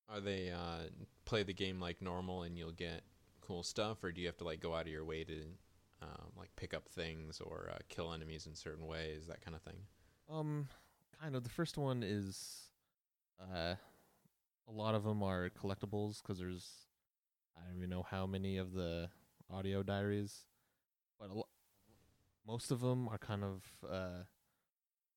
Are 0.09 0.19
they 0.19 0.49
uh, 0.51 0.89
play 1.25 1.43
the 1.43 1.53
game 1.53 1.79
like 1.79 2.01
normal 2.01 2.43
and 2.43 2.57
you'll 2.57 2.71
get 2.73 3.03
cool 3.39 3.63
stuff, 3.63 4.03
or 4.03 4.11
do 4.11 4.19
you 4.21 4.27
have 4.27 4.37
to 4.37 4.43
like 4.43 4.59
go 4.59 4.75
out 4.75 4.81
of 4.81 4.87
your 4.91 5.05
way 5.05 5.23
to 5.23 5.57
um, 6.01 6.31
like 6.35 6.53
pick 6.55 6.73
up 6.73 6.89
things 6.89 7.39
or 7.39 7.69
uh, 7.73 7.79
kill 7.87 8.11
enemies 8.11 8.45
in 8.47 8.55
certain 8.55 8.85
ways, 8.87 9.27
that 9.27 9.39
kind 9.41 9.55
of 9.55 9.61
thing? 9.61 9.87
Um, 10.27 10.67
kind 11.19 11.35
of. 11.35 11.43
The 11.43 11.49
first 11.49 11.77
one 11.77 12.03
is, 12.03 12.70
uh, 13.41 13.75
a 14.67 14.71
lot 14.71 14.95
of 14.95 15.03
them 15.03 15.23
are 15.23 15.49
collectibles 15.49 16.21
because 16.21 16.39
there's, 16.39 16.67
I 17.57 17.65
don't 17.67 17.77
even 17.77 17.89
know 17.89 18.03
how 18.03 18.25
many 18.25 18.57
of 18.57 18.73
the 18.73 19.09
audio 19.49 19.83
diaries, 19.83 20.45
but 21.19 21.29
a 21.29 21.33
lo- 21.33 21.47
most 22.45 22.71
of 22.71 22.81
them 22.81 23.07
are 23.07 23.17
kind 23.17 23.43
of 23.43 23.63
uh, 23.89 24.23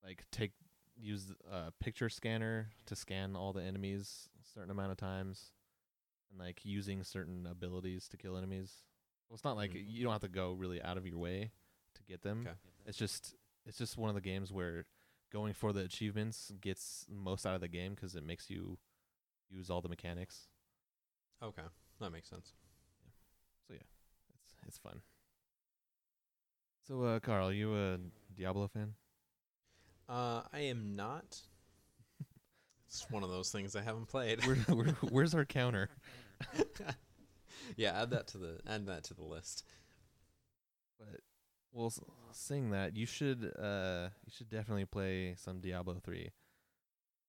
like 0.05 0.25
take 0.31 0.53
use 0.97 1.33
a 1.51 1.73
picture 1.81 2.09
scanner 2.09 2.71
to 2.87 2.95
scan 2.95 3.35
all 3.35 3.53
the 3.53 3.63
enemies 3.63 4.29
a 4.41 4.49
certain 4.55 4.71
amount 4.71 4.91
of 4.93 4.97
times, 4.97 5.53
and 6.31 6.39
like 6.39 6.65
using 6.65 7.03
certain 7.03 7.47
abilities 7.47 8.09
to 8.09 8.17
kill 8.17 8.37
enemies. 8.37 8.83
Well, 9.29 9.35
it's 9.35 9.45
not 9.45 9.57
like 9.57 9.73
Mhm. 9.73 9.85
you 9.87 10.03
don't 10.05 10.13
have 10.13 10.21
to 10.23 10.29
go 10.29 10.53
really 10.53 10.81
out 10.83 10.97
of 10.97 11.07
your 11.07 11.19
way 11.19 11.51
to 11.95 12.03
get 12.05 12.23
them. 12.23 12.45
It's 12.87 12.99
just 12.99 13.35
it's 13.67 13.79
just 13.79 13.97
one 13.97 14.09
of 14.09 14.15
the 14.15 14.21
games 14.21 14.53
where 14.53 14.87
going 15.35 15.53
for 15.53 15.73
the 15.73 15.81
achievements 15.81 16.53
gets 16.61 17.05
most 17.11 17.45
out 17.45 17.57
of 17.57 17.61
the 17.61 17.69
game 17.69 17.93
because 17.95 18.15
it 18.15 18.25
makes 18.25 18.49
you 18.49 18.79
use 19.51 19.69
all 19.69 19.81
the 19.81 19.89
mechanics. 19.89 20.47
Okay, 21.43 21.65
that 22.01 22.11
makes 22.11 22.31
sense. 22.31 22.53
Yeah. 23.05 23.11
So 23.67 23.75
yeah, 23.75 23.87
it's 24.45 24.55
it's 24.69 24.79
fun. 24.79 25.01
So, 26.87 27.03
uh, 27.03 27.19
Carl, 27.19 27.53
you 27.53 27.75
a 27.75 27.99
Diablo 28.37 28.69
fan? 28.69 28.95
Uh, 30.09 30.43
I 30.53 30.61
am 30.61 30.97
not. 30.97 31.41
It's 32.87 33.11
one 33.11 33.25
of 33.25 33.31
those 33.31 33.51
things 33.51 33.75
I 33.75 33.83
haven't 33.83 34.07
played. 34.07 34.47
Where, 34.47 34.55
where, 34.55 34.87
where's 35.11 35.35
our 35.35 35.45
counter? 35.45 35.89
yeah, 37.77 38.01
add 38.01 38.11
that 38.11 38.29
to 38.29 38.39
the 38.39 38.61
add 38.69 38.87
that 38.87 39.03
to 39.05 39.15
the 39.15 39.25
list. 39.25 39.65
But 40.97 41.21
well, 41.75 41.93
saying 42.33 42.71
that, 42.71 42.97
you 42.97 43.05
should 43.07 43.53
uh 43.59 44.09
you 44.25 44.33
should 44.37 44.49
definitely 44.49 44.87
play 44.87 45.35
some 45.37 45.61
Diablo 45.61 46.01
three. 46.03 46.31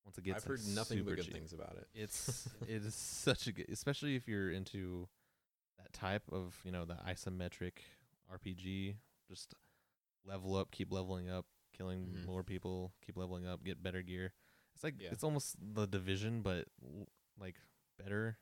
Once 0.05 0.17
it 0.19 0.23
gets, 0.23 0.43
I've 0.43 0.47
heard 0.47 0.61
nothing 0.75 1.03
but 1.03 1.15
good 1.15 1.25
cheap. 1.25 1.33
things 1.33 1.51
about 1.51 1.75
it. 1.77 1.87
It's 1.93 2.47
it 2.67 2.85
is 2.85 2.93
such 2.95 3.47
a 3.47 3.51
good, 3.51 3.65
especially 3.69 4.15
if 4.15 4.27
you're 4.27 4.51
into 4.51 5.07
that 5.79 5.91
type 5.93 6.23
of 6.31 6.55
you 6.63 6.71
know 6.71 6.85
the 6.85 6.95
isometric 7.07 7.79
RPG. 8.33 8.95
Just 9.27 9.55
level 10.23 10.55
up, 10.55 10.69
keep 10.71 10.91
leveling 10.91 11.29
up, 11.29 11.45
killing 11.75 12.05
Mhm. 12.15 12.25
more 12.27 12.43
people, 12.43 12.93
keep 13.05 13.17
leveling 13.17 13.47
up, 13.47 13.63
get 13.63 13.81
better 13.81 14.01
gear. 14.03 14.33
It's 14.75 14.83
like 14.83 14.95
Yeah. 15.01 15.09
it's 15.11 15.23
almost 15.23 15.55
the 15.59 15.87
division, 15.87 16.41
but 16.43 16.67
l- 16.83 17.07
like 17.39 17.55
better. 17.97 18.37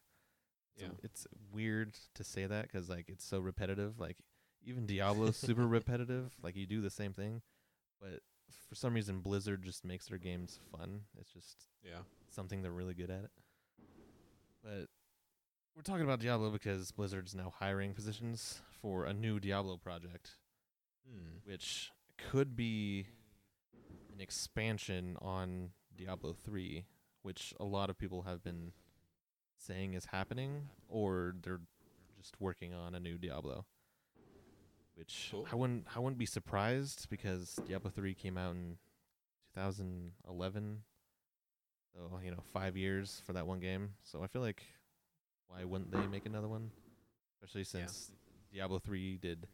It's, 0.75 0.83
Yeah. 0.83 0.89
it's 1.03 1.27
weird 1.51 1.93
to 2.15 2.23
say 2.23 2.45
that 2.47 2.63
because 2.63 2.89
like 2.89 3.07
it's 3.07 3.23
so 3.23 3.39
repetitive. 3.39 3.99
Like 3.99 4.17
even 4.65 4.85
Diablo's 4.85 5.37
super 5.37 5.67
repetitive. 5.67 6.33
Like 6.41 6.55
you 6.55 6.65
do 6.65 6.81
the 6.81 6.89
same 6.89 7.13
thing, 7.13 7.41
but 8.01 8.21
for 8.69 8.75
some 8.75 8.93
reason 8.93 9.19
Blizzard 9.19 9.63
just 9.63 9.83
makes 9.85 10.07
their 10.07 10.17
games 10.17 10.59
fun. 10.71 11.01
It's 11.19 11.31
just 11.31 11.67
Yeah. 11.83 11.99
something 12.29 12.61
they're 12.61 12.71
really 12.71 12.93
good 12.93 13.09
at. 13.09 13.25
It. 13.25 13.31
But 14.63 14.89
we're 15.75 15.81
talking 15.83 16.03
about 16.03 16.19
Diablo 16.19 16.49
because 16.51 16.91
Blizzard's 16.91 17.35
now 17.35 17.49
hiring 17.59 17.93
positions 17.93 18.61
for 18.81 19.05
a 19.05 19.13
new 19.13 19.39
Diablo 19.39 19.77
project, 19.77 20.37
Hmm. 21.07 21.37
which 21.43 21.91
could 22.17 22.55
be 22.55 23.07
an 24.13 24.21
expansion 24.21 25.17
on 25.21 25.71
Diablo 25.95 26.33
3, 26.33 26.85
which 27.23 27.53
a 27.59 27.65
lot 27.65 27.89
of 27.89 27.97
people 27.97 28.23
have 28.23 28.43
been 28.43 28.71
saying 29.57 29.93
is 29.93 30.05
happening, 30.05 30.69
or 30.87 31.35
they're 31.41 31.61
just 32.17 32.39
working 32.39 32.73
on 32.73 32.95
a 32.95 32.99
new 32.99 33.17
Diablo. 33.17 33.65
Which 34.95 35.29
Cool. 35.31 35.47
I 35.51 35.55
wouldn't 35.55 35.87
I 35.95 35.99
wouldn't 35.99 36.19
be 36.19 36.25
surprised 36.25 37.09
because 37.09 37.59
Diablo 37.67 37.89
3 37.89 38.13
came 38.13 38.37
out 38.37 38.51
in 38.51 38.77
2011 39.55 40.83
so, 41.93 42.19
you 42.23 42.31
know, 42.31 42.43
five 42.51 42.75
years 42.75 43.21
for 43.25 43.33
that 43.33 43.45
one 43.45 43.59
game. 43.59 43.91
So 44.03 44.23
I 44.23 44.27
feel 44.27 44.41
like 44.41 44.63
why 45.47 45.63
wouldn't 45.63 45.91
they 45.91 46.07
make 46.07 46.25
another 46.25 46.47
one? 46.47 46.71
Especially 47.35 47.63
since 47.63 48.11
Diablo 48.51 48.79
three 48.79 49.17
did 49.17 49.47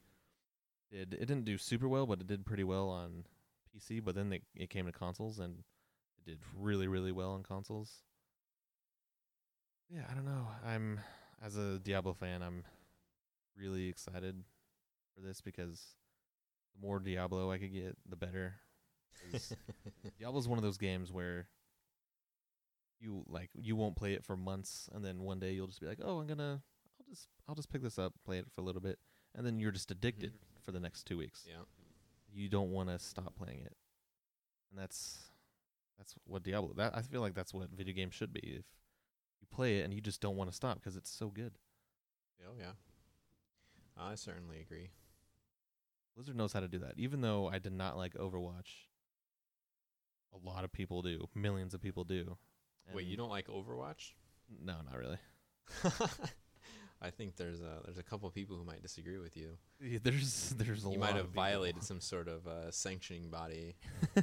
did 0.92 1.14
it 1.14 1.26
didn't 1.26 1.46
do 1.46 1.58
super 1.58 1.88
well, 1.88 2.06
but 2.06 2.22
it 2.22 2.28
did 2.28 2.46
pretty 2.46 2.64
well 2.64 2.90
on 2.90 3.26
PC, 3.76 4.04
but 4.04 4.16
then 4.16 4.32
it 4.32 4.44
it 4.56 4.70
came 4.70 4.86
to 4.86 4.92
consoles 4.92 5.40
and 5.40 5.60
it 6.18 6.30
did 6.30 6.40
really, 6.58 6.88
really 6.88 7.12
well 7.12 7.32
on 7.32 7.44
consoles. 7.44 8.04
Yeah, 9.90 10.04
I 10.10 10.14
don't 10.14 10.26
know. 10.26 10.48
I'm 10.66 11.00
as 11.44 11.58
a 11.58 11.80
Diablo 11.80 12.14
fan, 12.14 12.42
I'm 12.42 12.64
really 13.58 13.90
excited 13.90 14.44
for 15.20 15.28
this 15.28 15.42
because 15.42 15.96
the 16.76 16.86
more 16.86 17.00
Diablo 17.00 17.52
I 17.52 17.58
could 17.58 17.74
get, 17.74 17.98
the 18.08 18.16
better. 18.16 18.56
'Cause 19.32 19.54
Diablo's 20.20 20.48
one 20.48 20.58
of 20.58 20.64
those 20.64 20.78
games 20.78 21.12
where 21.12 21.50
you 23.00 23.24
like 23.28 23.50
you 23.56 23.76
won't 23.76 23.96
play 23.96 24.14
it 24.14 24.24
for 24.24 24.36
months 24.36 24.90
and 24.94 25.04
then 25.04 25.22
one 25.22 25.40
day 25.40 25.52
you'll 25.54 25.68
just 25.68 25.82
be 25.82 25.88
like, 25.88 26.00
"Oh, 26.04 26.20
I'm 26.20 26.28
going 26.28 26.38
to 26.38 26.62
I'll 27.00 27.06
just 27.10 27.28
I'll 27.48 27.56
just 27.56 27.72
pick 27.72 27.82
this 27.82 27.98
up, 28.00 28.14
play 28.26 28.38
it 28.40 28.48
for 28.54 28.62
a 28.62 28.64
little 28.64 28.82
bit." 28.82 29.00
And 29.36 29.46
then 29.46 29.60
you're 29.60 29.72
just 29.72 29.90
mm-hmm. 29.90 29.98
addicted 30.00 30.34
for 30.62 30.72
the 30.72 30.80
next 30.80 31.04
2 31.06 31.18
weeks. 31.18 31.46
yeah. 31.48 31.64
You 32.32 32.48
don't 32.50 32.72
want 32.72 32.90
to 32.90 33.00
stop 33.00 33.36
playing 33.36 33.62
it. 33.62 33.76
And 34.72 34.80
that's 34.80 35.32
that's 35.98 36.14
what 36.26 36.44
Diablo 36.44 36.74
that 36.78 36.96
I 36.96 37.02
feel 37.02 37.22
like 37.22 37.34
that's 37.34 37.54
what 37.54 37.70
video 37.72 37.94
games 37.94 38.14
should 38.16 38.34
be. 38.34 38.40
If 38.42 38.66
you 39.42 39.48
play 39.52 39.80
it 39.80 39.84
and 39.84 39.94
you 39.94 40.02
just 40.02 40.22
don't 40.22 40.36
want 40.36 40.50
to 40.50 40.56
stop 40.56 40.76
because 40.80 40.96
it's 40.96 41.10
so 41.10 41.30
good. 41.30 41.54
Oh 42.48 42.54
yeah. 42.58 42.74
I 43.98 44.16
certainly 44.16 44.62
agree. 44.62 44.92
Blizzard 46.16 46.36
knows 46.36 46.54
how 46.54 46.60
to 46.60 46.68
do 46.68 46.80
that. 46.80 46.94
Even 46.98 47.22
though 47.22 47.48
I 47.48 47.60
did 47.60 47.74
not 47.74 47.98
like 47.98 48.14
Overwatch, 48.16 48.88
a 50.34 50.38
lot 50.48 50.64
of 50.64 50.72
people 50.72 51.02
do. 51.02 51.28
Millions 51.36 51.74
of 51.74 51.82
people 51.82 52.04
do. 52.04 52.38
Wait, 52.94 53.06
you 53.06 53.16
don't 53.18 53.30
like 53.30 53.48
Overwatch? 53.48 54.14
No, 54.64 54.76
not 54.90 54.98
really. 54.98 55.18
I 57.02 57.12
think 57.12 57.38
there's 57.38 57.62
a 57.62 57.80
there's 57.86 57.98
a 57.98 58.04
couple 58.04 58.30
people 58.32 58.58
who 58.58 58.66
might 58.66 58.82
disagree 58.82 59.20
with 59.20 59.38
you. 59.38 59.58
Yeah, 59.80 60.00
There's 60.04 60.50
there's 60.58 60.86
a 60.86 60.90
you 60.90 61.00
might 61.00 61.16
have 61.16 61.30
violated 61.30 61.84
some 61.84 62.02
sort 62.02 62.28
of 62.28 62.46
uh, 62.48 62.72
sanctioning 62.72 63.30
body. 63.30 63.76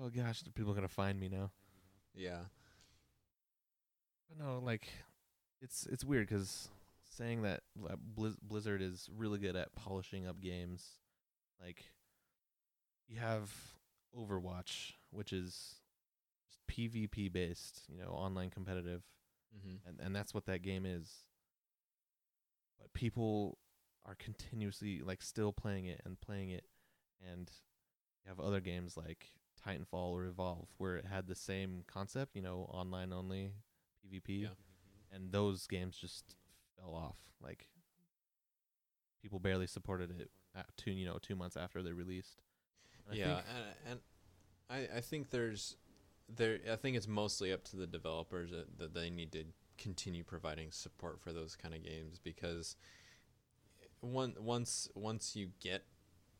oh 0.00 0.08
gosh, 0.14 0.42
people 0.54 0.72
are 0.72 0.74
gonna 0.74 0.88
find 0.88 1.20
me 1.20 1.28
now. 1.28 1.50
Yeah. 2.14 2.40
No, 4.38 4.58
like 4.58 4.88
it's 5.60 5.86
it's 5.86 6.04
weird 6.04 6.28
'cause 6.28 6.68
saying 7.16 7.42
that 7.42 7.60
Blizz- 8.16 8.38
Blizzard 8.42 8.82
is 8.82 9.08
really 9.14 9.38
good 9.38 9.56
at 9.56 9.74
polishing 9.74 10.26
up 10.26 10.40
games, 10.40 10.98
like 11.60 11.84
you 13.08 13.18
have 13.18 13.52
Overwatch, 14.18 14.92
which 15.10 15.32
is 15.32 15.76
PvP 16.70 17.32
based, 17.32 17.82
you 17.88 17.98
know, 17.98 18.10
online 18.10 18.50
competitive, 18.50 19.02
Mm-hmm. 19.54 19.86
and 19.86 20.00
and 20.00 20.16
that's 20.16 20.32
what 20.32 20.46
that 20.46 20.62
game 20.62 20.86
is. 20.86 21.26
But 22.78 22.92
people 22.94 23.58
are 24.06 24.14
continuously 24.14 25.00
like 25.00 25.20
still 25.22 25.52
playing 25.52 25.84
it 25.86 26.00
and 26.06 26.18
playing 26.20 26.50
it, 26.50 26.64
and 27.20 27.50
you 28.24 28.30
have 28.30 28.40
other 28.40 28.60
games 28.60 28.96
like 28.96 29.26
Titanfall 29.62 30.12
or 30.12 30.24
Evolve 30.24 30.68
where 30.78 30.96
it 30.96 31.04
had 31.04 31.26
the 31.26 31.34
same 31.34 31.84
concept, 31.86 32.34
you 32.34 32.40
know, 32.42 32.66
online 32.72 33.12
only 33.12 33.52
PvP, 34.04 34.42
Yeah. 34.42 34.48
and 35.12 35.32
those 35.32 35.66
games 35.66 35.96
just 35.98 36.34
fell 36.78 36.94
off. 36.94 37.16
Like 37.42 37.68
people 39.22 39.38
barely 39.38 39.66
supported 39.66 40.20
it 40.20 40.30
at 40.56 40.66
two, 40.76 40.90
you 40.90 41.06
know, 41.06 41.18
two 41.20 41.36
months 41.36 41.56
after 41.56 41.82
they 41.82 41.92
released. 41.92 42.42
And 43.08 43.18
yeah, 43.18 43.40
and, 43.86 43.90
and 43.90 44.00
I 44.70 44.98
I 44.98 45.00
think 45.00 45.30
there's 45.30 45.76
there 46.28 46.58
I 46.70 46.76
think 46.76 46.96
it's 46.96 47.08
mostly 47.08 47.52
up 47.52 47.64
to 47.64 47.76
the 47.76 47.86
developers 47.86 48.50
that, 48.50 48.78
that 48.78 48.94
they 48.94 49.10
need 49.10 49.32
to 49.32 49.44
continue 49.78 50.22
providing 50.22 50.70
support 50.70 51.20
for 51.20 51.32
those 51.32 51.56
kind 51.56 51.74
of 51.74 51.82
games 51.82 52.20
because 52.22 52.76
one 54.00 54.34
once 54.38 54.88
once 54.94 55.34
you 55.34 55.48
get 55.60 55.84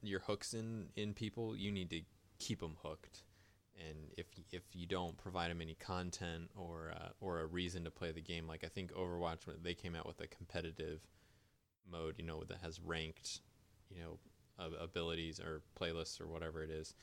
your 0.03 0.21
hooks 0.21 0.55
in 0.55 0.89
in 0.97 1.15
people, 1.15 1.57
you 1.57 1.71
need 1.71 1.91
to 1.91 2.03
keep 2.39 2.61
them 2.61 2.77
hooked. 2.83 3.25
And 3.79 4.13
if 4.19 4.27
if 4.51 4.63
you 4.75 4.87
don't 4.87 5.17
provide 5.17 5.51
them 5.51 5.61
any 5.61 5.75
content 5.75 6.51
or 6.57 6.93
uh, 6.95 7.09
or 7.21 7.41
a 7.41 7.47
reason 7.47 7.85
to 7.85 7.91
play 7.91 8.13
the 8.13 8.21
game, 8.21 8.47
like 8.47 8.65
I 8.65 8.69
think 8.69 8.93
Overwatch, 8.93 9.47
when 9.47 9.57
they 9.63 9.75
came 9.75 9.95
out 9.95 10.07
with 10.07 10.21
a 10.21 10.27
competitive 10.27 11.01
mode, 11.91 12.17
you 12.19 12.25
know, 12.25 12.45
that 12.45 12.59
has 12.63 12.81
ranked, 12.81 13.41
you 13.91 14.01
know, 14.01 14.19
abilities 14.81 15.41
or 15.41 15.63
playlists 15.79 16.21
or 16.21 16.27
whatever 16.27 16.63
it 16.63 16.71
is. 16.71 16.95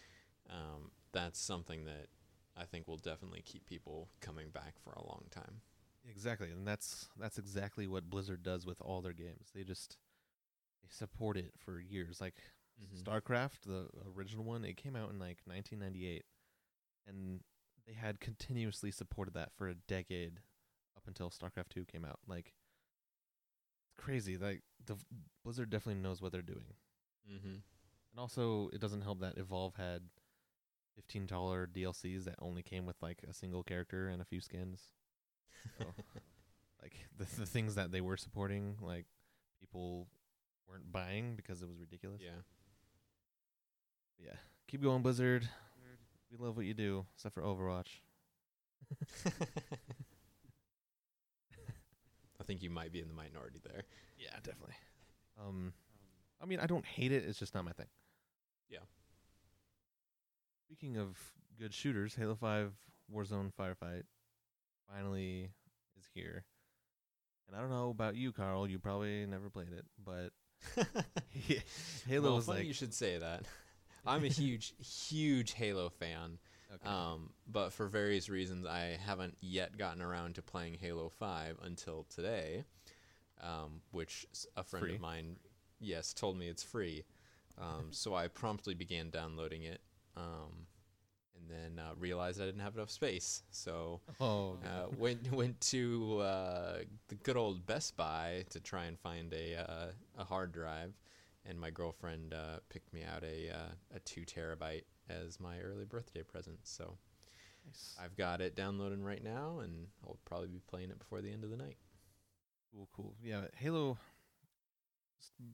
Um, 0.49 0.91
that's 1.11 1.39
something 1.39 1.85
that 1.85 2.07
I 2.55 2.65
think 2.65 2.87
will 2.87 2.97
definitely 2.97 3.41
keep 3.43 3.65
people 3.65 4.09
coming 4.21 4.49
back 4.49 4.75
for 4.83 4.91
a 4.93 5.05
long 5.05 5.25
time. 5.31 5.61
Exactly, 6.09 6.49
and 6.49 6.67
that's 6.67 7.09
that's 7.19 7.37
exactly 7.37 7.87
what 7.87 8.09
Blizzard 8.09 8.43
does 8.43 8.65
with 8.65 8.81
all 8.81 9.01
their 9.01 9.13
games. 9.13 9.51
They 9.53 9.63
just 9.63 9.97
they 10.81 10.89
support 10.89 11.37
it 11.37 11.51
for 11.57 11.79
years. 11.79 12.21
Like 12.21 12.35
Mhm. 12.81 13.03
StarCraft, 13.03 13.61
the 13.65 13.89
original 14.15 14.43
one, 14.45 14.63
it 14.63 14.77
came 14.77 14.95
out 14.95 15.09
in 15.09 15.19
like 15.19 15.39
1998, 15.45 16.25
and 17.09 17.41
they 17.87 17.93
had 17.93 18.19
continuously 18.19 18.91
supported 18.91 19.33
that 19.33 19.51
for 19.57 19.67
a 19.67 19.75
decade 19.75 20.39
up 20.95 21.03
until 21.07 21.29
StarCraft 21.29 21.69
2 21.69 21.85
came 21.85 22.05
out. 22.05 22.19
Like 22.27 22.53
it's 23.83 23.93
crazy. 23.97 24.37
Like 24.37 24.61
the 24.85 24.95
Blizzard 25.43 25.69
definitely 25.69 26.01
knows 26.01 26.21
what 26.21 26.31
they're 26.31 26.41
doing. 26.41 26.73
Mm-hmm. 27.29 27.47
And 28.11 28.19
also, 28.19 28.69
it 28.73 28.79
doesn't 28.81 29.01
help 29.01 29.21
that 29.21 29.37
Evolve 29.37 29.75
had 29.75 30.03
fifteen 30.95 31.25
dollar 31.25 31.67
DLCs 31.67 32.25
that 32.25 32.35
only 32.41 32.61
came 32.61 32.85
with 32.85 32.95
like 33.01 33.23
a 33.27 33.33
single 33.33 33.63
character 33.63 34.09
and 34.09 34.21
a 34.21 34.25
few 34.25 34.41
skins. 34.41 34.81
So, 35.77 35.85
like 36.81 36.93
the 37.17 37.25
the 37.39 37.45
things 37.45 37.75
that 37.75 37.91
they 37.91 38.01
were 38.01 38.17
supporting, 38.17 38.77
like 38.81 39.05
people 39.59 40.07
weren't 40.67 40.91
buying 40.91 41.35
because 41.35 41.61
it 41.61 41.67
was 41.67 41.79
ridiculous. 41.79 42.21
yeah. 42.23 42.41
yeah. 44.19 44.35
Keep 44.67 44.83
going, 44.83 45.01
Blizzard. 45.01 45.49
We 46.31 46.37
love 46.37 46.55
what 46.55 46.65
you 46.65 46.73
do, 46.73 47.05
except 47.15 47.33
for 47.33 47.41
Overwatch. 47.41 47.87
I 52.39 52.43
think 52.45 52.61
you 52.61 52.69
might 52.69 52.91
be 52.91 52.99
in 52.99 53.07
the 53.07 53.13
minority 53.13 53.59
there. 53.63 53.83
Yeah, 54.17 54.35
definitely. 54.43 54.75
Um, 55.39 55.73
I 56.41 56.45
mean, 56.45 56.59
I 56.59 56.65
don't 56.65 56.85
hate 56.85 57.11
it. 57.11 57.25
It's 57.25 57.39
just 57.39 57.55
not 57.55 57.65
my 57.65 57.71
thing. 57.71 57.87
Yeah. 58.69 58.79
Speaking 60.65 60.97
of 60.97 61.17
good 61.59 61.73
shooters, 61.73 62.15
Halo 62.15 62.35
Five 62.35 62.73
Warzone 63.13 63.51
Firefight 63.59 64.03
finally 64.91 65.49
is 65.97 66.05
here. 66.13 66.45
And 67.47 67.57
I 67.57 67.61
don't 67.61 67.71
know 67.71 67.89
about 67.89 68.15
you, 68.15 68.31
Carl. 68.31 68.67
You 68.67 68.77
probably 68.77 69.25
never 69.25 69.49
played 69.49 69.73
it, 69.73 69.85
but 70.03 70.31
Halo 72.07 72.23
well, 72.23 72.35
was 72.35 72.45
funny 72.45 72.59
like, 72.59 72.67
you 72.67 72.73
should 72.73 72.93
say 72.93 73.17
that. 73.17 73.45
I'm 74.05 74.23
a 74.23 74.27
huge, 74.41 74.73
huge 74.79 75.53
Halo 75.53 75.89
fan. 75.89 76.39
okay. 76.73 76.87
Um, 76.89 77.31
but 77.47 77.73
for 77.73 77.87
various 77.87 78.29
reasons, 78.29 78.65
I 78.65 78.97
haven't 79.03 79.37
yet 79.41 79.77
gotten 79.77 80.01
around 80.01 80.35
to 80.35 80.41
playing 80.41 80.75
Halo 80.79 81.09
5 81.09 81.57
until 81.63 82.05
today, 82.13 82.63
um, 83.41 83.81
which 83.91 84.25
a 84.55 84.63
friend 84.63 84.85
Free? 84.85 84.95
of 84.95 85.01
mine, 85.01 85.37
yes, 85.79 86.13
told 86.13 86.37
me 86.37 86.47
it's 86.47 86.63
free. 86.63 87.03
Um, 87.57 87.87
so 87.91 88.15
I 88.15 88.27
promptly 88.27 88.73
began 88.73 89.09
downloading 89.09 89.63
it, 89.63 89.81
um, 90.15 90.67
and 91.35 91.49
then 91.49 91.83
uh, 91.83 91.91
realized 91.97 92.41
I 92.41 92.45
didn't 92.45 92.61
have 92.61 92.75
enough 92.75 92.89
space. 92.91 93.43
So 93.51 94.01
oh, 94.19 94.57
uh, 94.65 94.87
went 94.97 95.31
went 95.31 95.59
to 95.61 96.19
uh, 96.19 96.77
the 97.07 97.15
good 97.15 97.37
old 97.37 97.65
Best 97.65 97.95
Buy 97.97 98.45
to 98.51 98.59
try 98.59 98.85
and 98.85 98.99
find 98.99 99.33
a 99.33 99.55
uh, 99.69 99.85
a 100.17 100.23
hard 100.23 100.51
drive, 100.51 100.93
and 101.49 101.59
my 101.59 101.71
girlfriend 101.71 102.33
uh, 102.33 102.59
picked 102.69 102.93
me 102.93 103.03
out 103.03 103.23
a 103.23 103.49
uh, 103.49 103.71
a 103.95 103.99
two 104.01 104.21
terabyte 104.21 104.83
as 105.09 105.39
my 105.39 105.59
early 105.59 105.85
birthday 105.85 106.21
present. 106.21 106.59
So 106.63 106.97
nice. 107.65 107.97
I've 108.01 108.15
got 108.15 108.39
it 108.39 108.55
downloading 108.55 109.03
right 109.03 109.23
now, 109.23 109.59
and 109.59 109.87
I'll 110.03 110.19
probably 110.25 110.47
be 110.47 110.61
playing 110.69 110.91
it 110.91 110.99
before 110.99 111.21
the 111.21 111.31
end 111.31 111.43
of 111.43 111.49
the 111.49 111.57
night. 111.57 111.77
Cool, 112.71 112.87
cool. 112.95 113.15
Yeah, 113.23 113.41
Halo. 113.57 113.97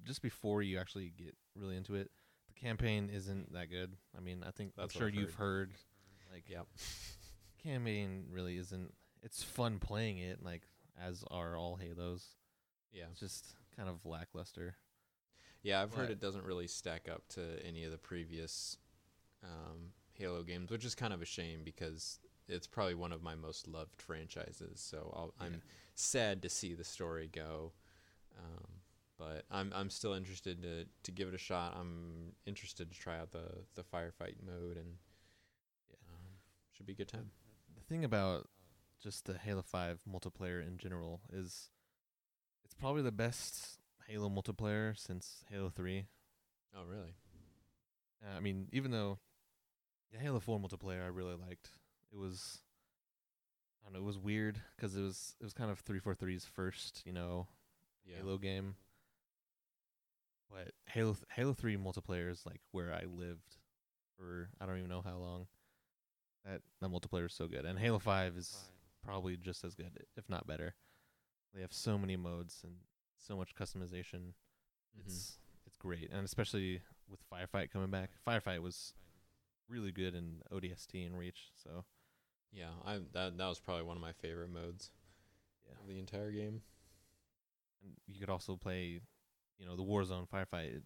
Just 0.04 0.22
before 0.22 0.62
you 0.62 0.78
actually 0.80 1.12
get 1.18 1.36
really 1.56 1.78
into 1.78 1.96
it, 1.96 2.12
the 2.48 2.60
campaign 2.60 3.10
isn't 3.12 3.54
that 3.54 3.70
good. 3.70 3.94
I 4.16 4.20
mean, 4.20 4.44
I 4.46 4.52
think 4.52 4.74
That's 4.76 4.94
I'm 4.94 5.00
sure 5.00 5.08
I've 5.08 5.16
you've 5.16 5.34
heard. 5.36 5.72
Like, 6.32 6.50
Yep. 6.50 6.68
campaign 7.64 8.26
really 8.30 8.58
isn't. 8.58 8.94
It's 9.24 9.42
fun 9.44 9.80
playing 9.80 10.18
it, 10.20 10.44
like 10.44 10.64
as 11.02 11.24
are 11.32 11.58
all 11.58 11.76
Halos. 11.78 12.26
Yeah, 12.92 13.06
It's 13.12 13.20
just 13.20 13.56
kind 13.76 13.90
of 13.90 14.06
lackluster. 14.06 14.76
Yeah. 15.66 15.82
I've 15.82 15.94
heard 15.94 16.10
it 16.10 16.20
doesn't 16.22 16.46
really 16.46 16.68
stack 16.68 17.10
up 17.12 17.28
to 17.30 17.42
any 17.66 17.84
of 17.84 17.92
the 17.92 17.98
previous 17.98 18.78
um, 19.44 19.92
Halo 20.14 20.44
games, 20.44 20.70
which 20.72 20.86
is 20.86 20.96
kind 20.96 21.14
of 21.14 21.22
a 21.22 21.26
shame 21.26 21.62
because 21.66 22.20
it's 22.48 22.68
probably 22.68 22.96
one 22.96 23.12
of 23.12 23.22
my 23.24 23.36
most 23.36 23.68
loved 23.68 24.02
franchises. 24.02 24.80
So 24.80 25.12
I'll, 25.16 25.34
I'm 25.40 25.54
Yeah. 25.54 25.60
sad 25.96 26.42
to 26.44 26.50
see 26.50 26.74
the 26.76 26.84
story 26.84 27.28
go. 27.28 27.74
Um, 28.38 28.66
but 29.18 29.46
I'm 29.50 29.72
I'm 29.74 29.90
still 29.90 30.14
interested 30.14 30.62
to, 30.64 30.86
to 31.04 31.12
give 31.12 31.28
it 31.30 31.34
a 31.34 31.38
shot. 31.38 31.76
I'm 31.80 32.34
interested 32.46 32.92
to 32.92 33.00
try 33.00 33.18
out 33.18 33.32
the, 33.32 33.64
the 33.76 33.82
firefight 33.84 34.36
mode 34.46 34.78
and 34.78 34.98
Yeah. 35.90 35.96
um, 36.10 36.40
should 36.74 36.86
be 36.86 36.94
a 36.94 36.96
good 36.96 37.08
time. 37.08 37.32
The 37.76 37.82
thing 37.82 38.04
about 38.04 38.50
just 39.02 39.26
the 39.26 39.38
Halo 39.38 39.62
5 39.62 40.02
multiplayer 40.10 40.66
in 40.66 40.78
general 40.78 41.22
is 41.32 41.70
it's 42.64 42.74
probably 42.74 43.02
the 43.04 43.12
best 43.12 43.80
Halo 44.08 44.30
multiplayer 44.30 44.98
since 44.98 45.44
Halo 45.50 45.70
3. 45.70 46.06
Oh 46.76 46.84
really? 46.90 47.16
Uh, 48.24 48.38
I 48.38 48.40
mean, 48.40 48.68
even 48.72 48.92
though 48.92 49.20
the 50.12 50.20
Halo 50.20 50.40
4 50.40 50.60
multiplayer 50.60 51.04
I 51.04 51.08
really 51.08 51.36
liked, 51.36 51.70
it 52.12 52.18
was 52.18 52.60
I 53.82 53.86
don't 53.88 53.94
know, 53.94 54.00
it 54.00 54.08
was 54.08 54.18
weird 54.18 54.60
because 54.76 54.96
it 54.96 55.02
was 55.02 55.36
it 55.40 55.44
was 55.44 55.54
kind 55.54 55.72
of 55.72 55.84
343's 55.84 56.46
first, 56.46 57.02
you 57.06 57.14
know, 57.14 57.48
Yeah. 58.06 58.18
Halo 58.18 58.38
game. 58.38 58.76
But 60.52 60.72
Halo 60.88 61.16
Halo 61.32 61.54
3 61.54 61.78
multiplayer 61.78 62.30
is 62.30 62.46
like 62.46 62.62
where 62.72 62.94
I 62.94 63.04
lived 63.06 63.58
for 64.18 64.50
I 64.62 64.66
don't 64.66 64.78
even 64.78 64.90
know 64.90 65.02
how 65.02 65.18
long. 65.18 65.48
That 66.46 66.62
that 66.82 66.90
multiplayer 66.92 67.26
is 67.26 67.34
so 67.34 67.48
good. 67.48 67.66
And 67.66 67.80
Halo 67.80 67.98
5 68.00 68.38
is 68.38 68.56
probably 69.04 69.36
just 69.38 69.64
as 69.64 69.74
good, 69.76 70.06
if 70.16 70.30
not 70.30 70.46
better. 70.48 70.76
They 71.54 71.62
have 71.62 71.74
so 71.74 71.98
many 71.98 72.16
modes 72.18 72.62
and 72.64 72.74
so 73.18 73.36
much 73.38 73.56
customization. 73.56 74.34
Mhm. 74.98 75.06
It's 75.06 75.40
it's 75.66 75.78
great, 75.78 76.10
and 76.12 76.24
especially 76.26 76.82
with 77.08 77.20
Firefight 77.30 77.72
coming 77.72 77.90
back. 77.92 78.12
Firefight 78.26 78.62
was 78.62 78.94
really 79.68 79.92
good 79.92 80.14
in 80.16 80.42
ODST 80.52 81.06
and 81.06 81.18
Reach. 81.18 81.52
So 81.56 81.86
Yeah, 82.52 82.72
I 82.84 83.00
that 83.14 83.38
that 83.38 83.48
was 83.48 83.60
probably 83.60 83.84
one 83.84 83.98
of 83.98 84.02
my 84.02 84.14
favorite 84.14 84.50
modes 84.50 84.92
yeah, 85.68 85.74
of 85.82 85.88
the 85.88 85.98
entire 86.00 86.32
game. 86.32 86.62
and 87.82 87.96
you 88.08 88.20
could 88.20 88.30
also 88.30 88.56
play, 88.56 89.02
you 89.58 89.66
know, 89.66 89.76
the 89.76 89.84
Warzone 89.84 90.28
Firefight. 90.30 90.82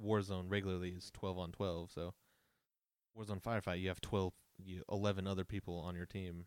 Warzone 0.00 0.50
regularly 0.50 0.90
is 0.90 1.10
twelve 1.10 1.38
on 1.38 1.50
twelve, 1.52 1.90
so 1.90 2.14
Warzone 3.16 3.42
Firefight 3.42 3.80
you 3.80 3.88
have 3.88 4.00
twelve, 4.00 4.32
you 4.58 4.82
eleven 4.88 5.26
other 5.26 5.44
people 5.44 5.76
on 5.78 5.94
your 5.96 6.06
team, 6.06 6.46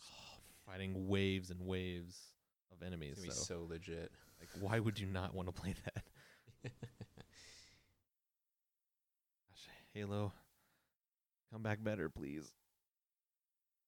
fighting 0.66 1.08
waves 1.08 1.50
and 1.50 1.60
waves 1.62 2.34
of 2.70 2.78
It's 2.78 2.86
enemies. 2.86 3.18
be 3.22 3.30
So, 3.30 3.42
so 3.44 3.64
legit. 3.64 4.12
Like, 4.40 4.48
why 4.60 4.78
would 4.78 4.98
you 4.98 5.06
not 5.06 5.34
want 5.34 5.48
to 5.48 5.52
play 5.60 5.74
that? 5.84 6.04
Gosh, 9.50 9.68
Halo, 9.94 10.32
come 11.52 11.62
back 11.62 11.82
better, 11.82 12.08
please. 12.08 12.52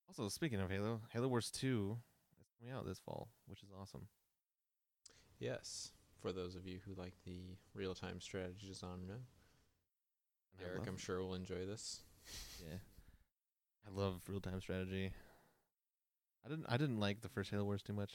Also, 0.09 0.29
speaking 0.29 0.61
of 0.61 0.71
Halo, 0.71 1.01
Halo 1.13 1.29
Wars 1.29 1.51
2 1.51 1.97
is 2.41 2.47
coming 2.59 2.75
out 2.75 2.87
this 2.87 2.99
fall, 2.99 3.29
which 3.47 3.63
is 3.63 3.69
awesome. 3.81 4.09
yes, 5.39 5.93
for 6.21 6.33
those 6.33 6.55
of 6.57 6.67
you 6.67 6.81
who 6.85 6.95
like 7.01 7.15
the 7.25 7.57
real-time 7.75 8.21
strategy 8.21 8.73
genre, 8.79 8.99
And 8.99 9.21
I 10.59 10.63
Derek, 10.65 10.79
love- 10.81 10.89
I'm 10.89 10.97
sure 10.99 11.21
will 11.23 11.35
enjoy 11.35 11.65
this. 11.67 12.01
Yeah. 12.69 12.77
I 13.87 13.99
love 13.99 14.21
real 14.29 14.41
time 14.41 14.61
strategy. 14.61 15.11
I 16.45 16.49
didn't 16.49 16.67
I 16.69 16.77
didn't 16.77 17.01
like 17.01 17.23
the 17.23 17.29
first 17.31 17.51
Halo 17.51 17.65
Wars 17.65 17.83
too 17.83 17.93
much. 17.95 18.13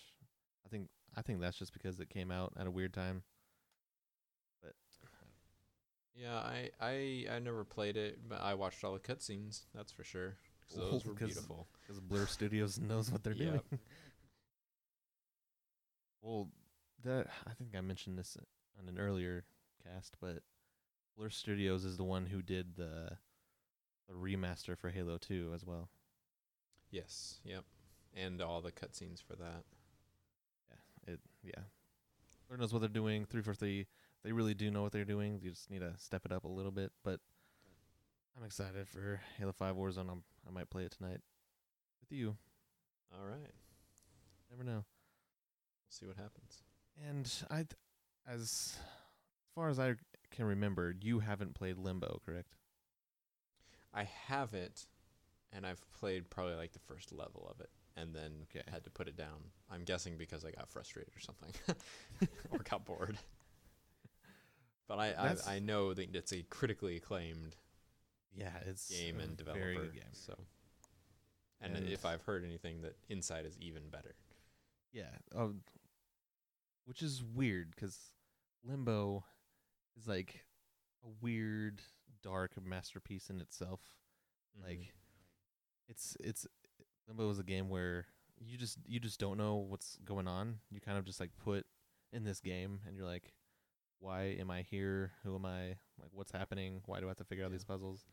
I 0.65 0.69
think 0.69 0.89
I 1.15 1.21
think 1.21 1.39
that's 1.41 1.57
just 1.57 1.73
because 1.73 1.99
it 1.99 2.09
came 2.09 2.31
out 2.31 2.53
at 2.57 2.67
a 2.67 2.71
weird 2.71 2.93
time. 2.93 3.23
But 4.61 4.73
Yeah, 6.15 6.35
I, 6.37 6.69
I 6.81 7.25
I 7.31 7.39
never 7.39 7.63
played 7.63 7.97
it, 7.97 8.19
but 8.27 8.41
I 8.41 8.53
watched 8.55 8.83
all 8.83 8.93
the 8.93 8.99
cutscenes. 8.99 9.63
That's 9.73 9.91
for 9.91 10.03
sure. 10.03 10.35
'cause 10.67 10.77
those 10.77 11.05
were 11.05 11.13
'cause- 11.13 11.27
beautiful. 11.33 11.67
Because 11.81 11.99
Blur 11.99 12.25
Studios 12.25 12.79
knows 12.79 13.11
what 13.11 13.23
they're 13.23 13.33
doing. 13.33 13.61
Yep. 13.71 13.79
well, 16.21 16.49
that 17.03 17.27
I 17.47 17.53
think 17.53 17.75
I 17.75 17.81
mentioned 17.81 18.17
this 18.17 18.37
on 18.79 18.87
an 18.89 18.97
earlier 18.99 19.45
cast, 19.83 20.15
but 20.19 20.41
Blur 21.17 21.29
Studios 21.29 21.85
is 21.85 21.97
the 21.97 22.03
one 22.03 22.25
who 22.25 22.41
did 22.41 22.75
the 22.75 23.17
the 24.07 24.13
remaster 24.13 24.77
for 24.77 24.89
Halo 24.91 25.17
2 25.17 25.51
as 25.55 25.65
well. 25.65 25.89
Yes. 26.91 27.39
Yep. 27.43 27.63
And 28.15 28.39
all 28.41 28.61
the 28.61 28.71
cutscenes 28.71 29.21
for 29.21 29.35
that. 29.35 29.63
Yeah. 31.45 31.61
Blur 32.47 32.57
knows 32.57 32.73
what 32.73 32.79
they're 32.79 32.89
doing. 32.89 33.25
Three 33.25 33.41
four 33.41 33.53
three, 33.53 33.85
they 34.23 34.31
really 34.31 34.55
do 34.55 34.71
know 34.71 34.81
what 34.81 34.91
they're 34.91 35.05
doing. 35.05 35.39
You 35.41 35.51
just 35.51 35.69
need 35.69 35.79
to 35.79 35.93
step 35.97 36.25
it 36.25 36.31
up 36.31 36.43
a 36.43 36.49
little 36.49 36.71
bit. 36.71 36.91
But 37.03 37.19
I'm 38.37 38.43
excited 38.43 38.87
for 38.87 39.21
Halo 39.37 39.51
Five 39.51 39.75
Warzone. 39.75 40.09
I'm, 40.11 40.23
I 40.47 40.51
might 40.51 40.69
play 40.69 40.83
it 40.83 40.95
tonight 40.97 41.21
with 42.01 42.11
you. 42.11 42.35
All 43.13 43.25
right. 43.27 43.53
Never 44.49 44.63
know. 44.63 44.83
We'll 44.83 45.89
see 45.89 46.07
what 46.07 46.17
happens. 46.17 46.63
And 47.07 47.31
I, 47.49 47.57
th- 47.57 47.75
as 48.27 48.75
far 49.53 49.69
as 49.69 49.79
I 49.79 49.95
can 50.31 50.45
remember, 50.45 50.93
you 50.99 51.19
haven't 51.19 51.53
played 51.53 51.77
Limbo, 51.77 52.21
correct? 52.25 52.55
I 53.93 54.03
haven't, 54.27 54.87
and 55.53 55.65
I've 55.65 55.81
played 55.97 56.29
probably 56.29 56.55
like 56.55 56.73
the 56.73 56.79
first 56.79 57.13
level 57.13 57.47
of 57.49 57.61
it, 57.61 57.69
and 57.95 58.13
then 58.15 58.31
Okay. 58.43 58.63
had 58.71 58.83
to 58.83 58.89
put 58.89 59.07
it 59.07 59.15
down. 59.15 59.51
I'm 59.69 59.83
guessing 59.83 60.17
because 60.17 60.43
I 60.45 60.51
got 60.51 60.69
frustrated 60.69 61.13
or 61.15 61.19
something, 61.19 61.51
or 62.51 62.59
got 62.59 62.85
bored. 62.85 63.17
But 64.87 64.99
I, 64.99 65.07
That's- 65.11 65.47
I 65.47 65.55
I 65.55 65.59
know 65.59 65.93
that 65.93 66.15
it's 66.15 66.31
a 66.31 66.43
critically 66.43 66.97
acclaimed 66.97 67.55
Yeah, 68.33 68.51
it's 68.65 68.89
game 68.89 69.19
and 69.19 69.35
developer. 69.35 69.85
Game. 69.87 70.03
So, 70.13 70.35
and, 71.61 71.75
And- 71.75 71.89
if 71.89 72.05
I've 72.05 72.21
heard 72.23 72.43
anything, 72.43 72.81
that 72.81 72.95
Inside 73.09 73.45
is 73.45 73.57
even 73.59 73.89
better. 73.89 74.15
Yeah, 74.91 75.09
um, 75.35 75.61
which 76.85 77.01
is 77.01 77.23
weird 77.23 77.71
because 77.75 77.97
Limbo 78.63 79.23
is 79.97 80.07
like 80.07 80.45
a 81.03 81.09
weird, 81.21 81.81
dark 82.21 82.51
masterpiece 82.63 83.29
in 83.29 83.41
itself. 83.41 83.81
Mm-hmm. 84.57 84.69
Like, 84.69 84.93
it's 85.87 86.15
it's 86.19 86.45
Limbo 87.07 87.27
was 87.27 87.39
a 87.39 87.43
game 87.43 87.69
where 87.69 88.05
you 88.39 88.57
just 88.57 88.77
you 88.87 88.99
just 88.99 89.19
don't 89.19 89.37
know 89.37 89.55
what's 89.55 89.97
going 90.05 90.27
on. 90.27 90.59
You 90.71 90.79
kind 90.81 90.97
of 90.97 91.05
just 91.05 91.19
like 91.19 91.31
put 91.43 91.65
in 92.11 92.23
this 92.23 92.39
game, 92.39 92.79
and 92.87 92.95
you're 92.95 93.05
like, 93.05 93.33
why 93.99 94.35
am 94.39 94.49
I 94.51 94.61
here? 94.63 95.11
Who 95.23 95.35
am 95.35 95.45
I? 95.45 95.67
Like, 95.99 96.11
what's 96.11 96.31
happening? 96.31 96.81
Why 96.85 96.99
do 96.99 97.05
I 97.05 97.09
have 97.09 97.17
to 97.17 97.23
figure 97.23 97.43
out 97.45 97.51
Yeah. 97.51 97.57
these 97.57 97.65
puzzles? 97.65 98.05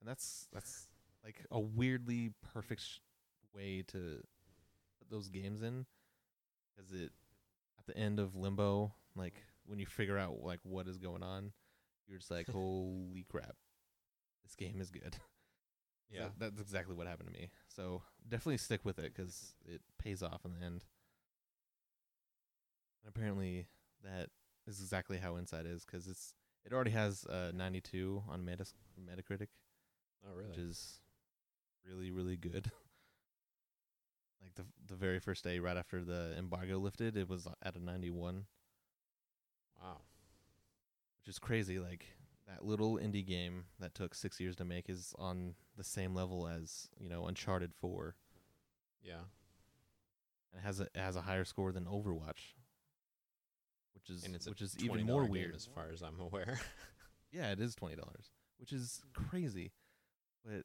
And 0.00 0.08
that's 0.08 0.48
that's 0.52 0.88
like 1.24 1.44
a 1.50 1.58
weirdly 1.60 2.32
perfect 2.52 2.82
sh- 2.82 2.98
way 3.54 3.82
to 3.88 4.22
put 4.98 5.10
those 5.10 5.28
games 5.28 5.62
in, 5.62 5.86
because 6.76 6.92
it 6.92 7.12
at 7.78 7.86
the 7.86 7.96
end 7.96 8.18
of 8.18 8.36
Limbo, 8.36 8.94
like 9.16 9.42
when 9.66 9.78
you 9.78 9.86
figure 9.86 10.18
out 10.18 10.42
like 10.42 10.60
what 10.62 10.86
is 10.88 10.98
going 10.98 11.22
on, 11.22 11.52
you're 12.06 12.18
just 12.18 12.30
like, 12.30 12.48
holy 12.52 13.24
crap, 13.28 13.56
this 14.42 14.54
game 14.54 14.80
is 14.80 14.90
good. 14.90 15.16
Yeah. 16.10 16.28
that's 16.38 16.60
exactly 16.60 16.94
what 16.94 17.06
happened 17.06 17.28
to 17.32 17.38
me. 17.40 17.50
So 17.68 18.02
definitely 18.28 18.58
stick 18.58 18.84
with 18.84 18.98
it 18.98 19.12
because 19.14 19.54
it 19.66 19.82
pays 19.98 20.22
off 20.22 20.44
in 20.44 20.52
the 20.54 20.64
end. 20.64 20.84
And 23.02 23.08
apparently 23.08 23.66
that 24.02 24.30
is 24.66 24.80
exactly 24.80 25.18
how 25.18 25.36
Inside 25.36 25.66
is 25.66 25.84
'cause 25.84 26.06
it's 26.06 26.34
it 26.64 26.72
already 26.72 26.92
has 26.92 27.24
a 27.24 27.52
92 27.52 28.22
on 28.28 28.44
Metas- 28.44 28.74
Metacritic, 28.98 29.48
Oh, 30.26 30.32
really? 30.34 30.48
which 30.50 30.58
is 30.58 31.00
really 31.84 32.10
really 32.10 32.36
good. 32.36 32.70
like 34.40 34.54
the 34.54 34.64
the 34.86 34.96
very 34.96 35.18
first 35.20 35.44
day 35.44 35.58
right 35.58 35.76
after 35.76 36.04
the 36.04 36.34
embargo 36.38 36.78
lifted, 36.78 37.16
it 37.16 37.28
was 37.28 37.46
at 37.62 37.76
a 37.76 37.78
91, 37.78 38.46
Wow. 39.80 40.00
which 41.18 41.28
is 41.28 41.38
crazy. 41.38 41.78
Like 41.78 42.06
that 42.46 42.64
little 42.64 42.96
indie 42.98 43.26
game 43.26 43.64
that 43.80 43.94
took 43.94 44.14
6 44.14 44.38
years 44.40 44.56
to 44.56 44.64
make 44.64 44.88
is 44.90 45.14
on 45.18 45.54
the 45.76 45.84
same 45.84 46.14
level 46.14 46.46
as, 46.46 46.88
you 46.98 47.08
know, 47.08 47.26
Uncharted 47.26 47.72
4 47.74 48.14
Yeah. 49.02 49.20
and 50.52 50.60
it 50.62 50.64
has 50.66 50.80
a 50.80 50.84
it 50.84 50.96
has 50.96 51.16
a 51.16 51.22
higher 51.22 51.44
score 51.44 51.72
than 51.72 51.84
Overwatch. 51.86 52.54
Which 53.94 54.10
is 54.10 54.24
And 54.24 54.34
it's 54.34 54.46
a 54.46 54.50
which 54.50 54.60
is 54.62 54.74
$20 54.74 54.82
even 54.84 55.06
more 55.06 55.24
weird. 55.24 55.54
as 55.54 55.64
far 55.66 55.88
as 55.92 56.02
I'm 56.02 56.20
aware. 56.20 56.60
Yeah, 57.32 57.50
it 57.50 57.58
is 57.58 57.74
twenty 57.74 57.96
dollars, 57.96 58.30
which 58.60 58.72
is 58.72 59.02
crazy. 59.12 59.72
But 60.44 60.64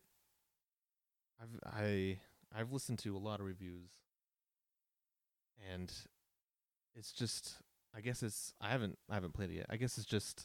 I've 1.42 1.60
I 1.65 2.20
I've 2.54 2.72
listened 2.72 3.00
to 3.00 3.15
a 3.15 3.18
lot 3.18 3.39
of 3.39 3.48
reviews, 3.48 3.89
and 5.72 5.92
it's 6.96 7.12
just 7.12 7.56
I 7.96 8.02
guess 8.02 8.22
it's 8.22 8.54
I 8.62 8.70
haven't 8.70 9.00
I 9.10 9.15
haven't 9.15 9.34
played 9.34 9.50
it 9.50 9.56
yet. 9.56 9.65
I 9.70 9.78
guess 9.78 9.98
it's 9.98 10.06
just 10.06 10.44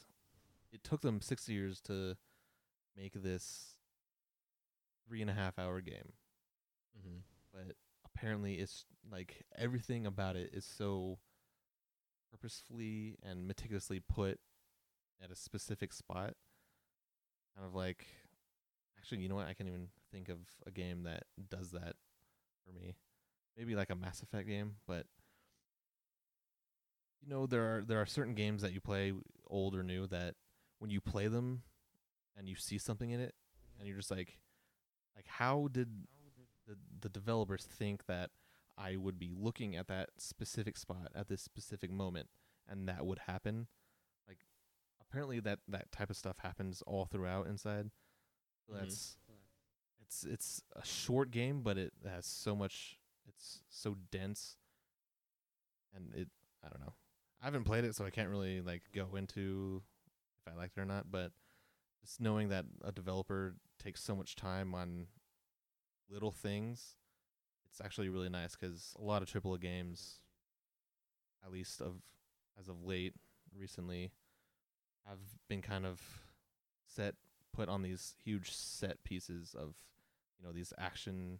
it 0.74 0.82
took 0.82 1.00
them 1.02 1.20
six 1.20 1.48
years 1.48 1.80
to 1.82 2.16
make 2.96 3.12
this 3.14 3.76
three 5.06 5.20
and 5.20 5.30
a 5.30 5.34
half 5.34 5.58
hour 5.58 5.80
game, 5.80 6.12
mm-hmm. 6.98 7.18
but 7.52 7.76
apparently 8.04 8.54
it's 8.54 8.84
like 9.10 9.44
everything 9.56 10.04
about 10.04 10.34
it 10.34 10.50
is 10.52 10.64
so 10.64 11.18
purposefully 12.32 13.16
and 13.22 13.46
meticulously 13.46 14.00
put 14.00 14.40
at 15.22 15.30
a 15.30 15.36
specific 15.36 15.92
spot. 15.92 16.34
Kind 17.54 17.66
of 17.66 17.74
like 17.74 18.06
actually, 18.98 19.18
you 19.18 19.28
know 19.28 19.36
what? 19.36 19.46
I 19.46 19.54
can't 19.54 19.68
even 19.68 19.88
think 20.12 20.28
of 20.28 20.38
a 20.66 20.72
game 20.72 21.04
that 21.04 21.24
does 21.50 21.70
that 21.70 21.94
for 22.66 22.72
me. 22.72 22.96
Maybe 23.56 23.76
like 23.76 23.90
a 23.90 23.94
Mass 23.94 24.22
Effect 24.22 24.48
game, 24.48 24.76
but 24.88 25.06
you 27.22 27.28
know 27.28 27.46
there 27.46 27.76
are 27.76 27.84
there 27.84 28.00
are 28.00 28.06
certain 28.06 28.34
games 28.34 28.62
that 28.62 28.72
you 28.72 28.80
play 28.80 29.12
old 29.46 29.76
or 29.76 29.84
new 29.84 30.08
that 30.08 30.34
when 30.84 30.90
you 30.90 31.00
play 31.00 31.28
them 31.28 31.62
and 32.36 32.48
you 32.48 32.56
see 32.56 32.78
something 32.78 33.10
in 33.10 33.20
it 33.20 33.34
and 33.78 33.88
you're 33.88 33.96
just 33.96 34.10
like 34.10 34.38
like 35.16 35.26
how 35.26 35.68
did 35.72 35.88
the 36.66 36.76
the 37.00 37.08
developers 37.08 37.64
think 37.64 38.06
that 38.06 38.30
I 38.76 38.96
would 38.96 39.18
be 39.18 39.32
looking 39.34 39.76
at 39.76 39.86
that 39.88 40.10
specific 40.18 40.76
spot 40.76 41.08
at 41.14 41.28
this 41.28 41.40
specific 41.42 41.90
moment 41.90 42.28
and 42.68 42.86
that 42.88 43.06
would 43.06 43.20
happen. 43.20 43.68
Like 44.28 44.38
apparently 45.00 45.40
that 45.40 45.60
that 45.68 45.90
type 45.90 46.10
of 46.10 46.16
stuff 46.16 46.38
happens 46.38 46.82
all 46.86 47.06
throughout 47.06 47.46
inside. 47.46 47.90
So 48.66 48.74
Mhm. 48.74 48.80
that's 48.80 49.16
it's 50.02 50.24
it's 50.24 50.62
a 50.76 50.84
short 50.84 51.30
game 51.30 51.62
but 51.62 51.78
it 51.78 51.94
has 52.04 52.26
so 52.26 52.54
much 52.54 52.98
it's 53.26 53.62
so 53.70 53.96
dense 54.10 54.58
and 55.94 56.14
it 56.14 56.28
I 56.64 56.68
don't 56.68 56.80
know. 56.80 56.94
I 57.40 57.46
haven't 57.46 57.64
played 57.64 57.84
it 57.84 57.94
so 57.94 58.04
I 58.04 58.10
can't 58.10 58.28
really 58.30 58.60
like 58.60 58.82
go 58.92 59.16
into 59.16 59.82
if 60.46 60.52
I 60.52 60.56
liked 60.56 60.76
it 60.76 60.80
or 60.80 60.84
not, 60.84 61.10
but 61.10 61.32
just 62.00 62.20
knowing 62.20 62.48
that 62.48 62.64
a 62.84 62.92
developer 62.92 63.54
takes 63.78 64.02
so 64.02 64.14
much 64.14 64.36
time 64.36 64.74
on 64.74 65.06
little 66.08 66.32
things, 66.32 66.96
it's 67.70 67.80
actually 67.80 68.08
really 68.08 68.28
nice 68.28 68.54
because 68.56 68.94
a 68.98 69.02
lot 69.02 69.22
of 69.22 69.28
AAA 69.28 69.60
games, 69.60 70.20
at 71.44 71.50
least 71.52 71.80
of 71.80 71.94
as 72.58 72.68
of 72.68 72.82
late, 72.84 73.14
recently, 73.56 74.12
have 75.06 75.18
been 75.48 75.62
kind 75.62 75.84
of 75.86 76.00
set 76.86 77.14
put 77.52 77.68
on 77.68 77.82
these 77.82 78.14
huge 78.24 78.50
set 78.52 79.02
pieces 79.04 79.54
of, 79.58 79.74
you 80.38 80.46
know, 80.46 80.52
these 80.52 80.72
action, 80.78 81.38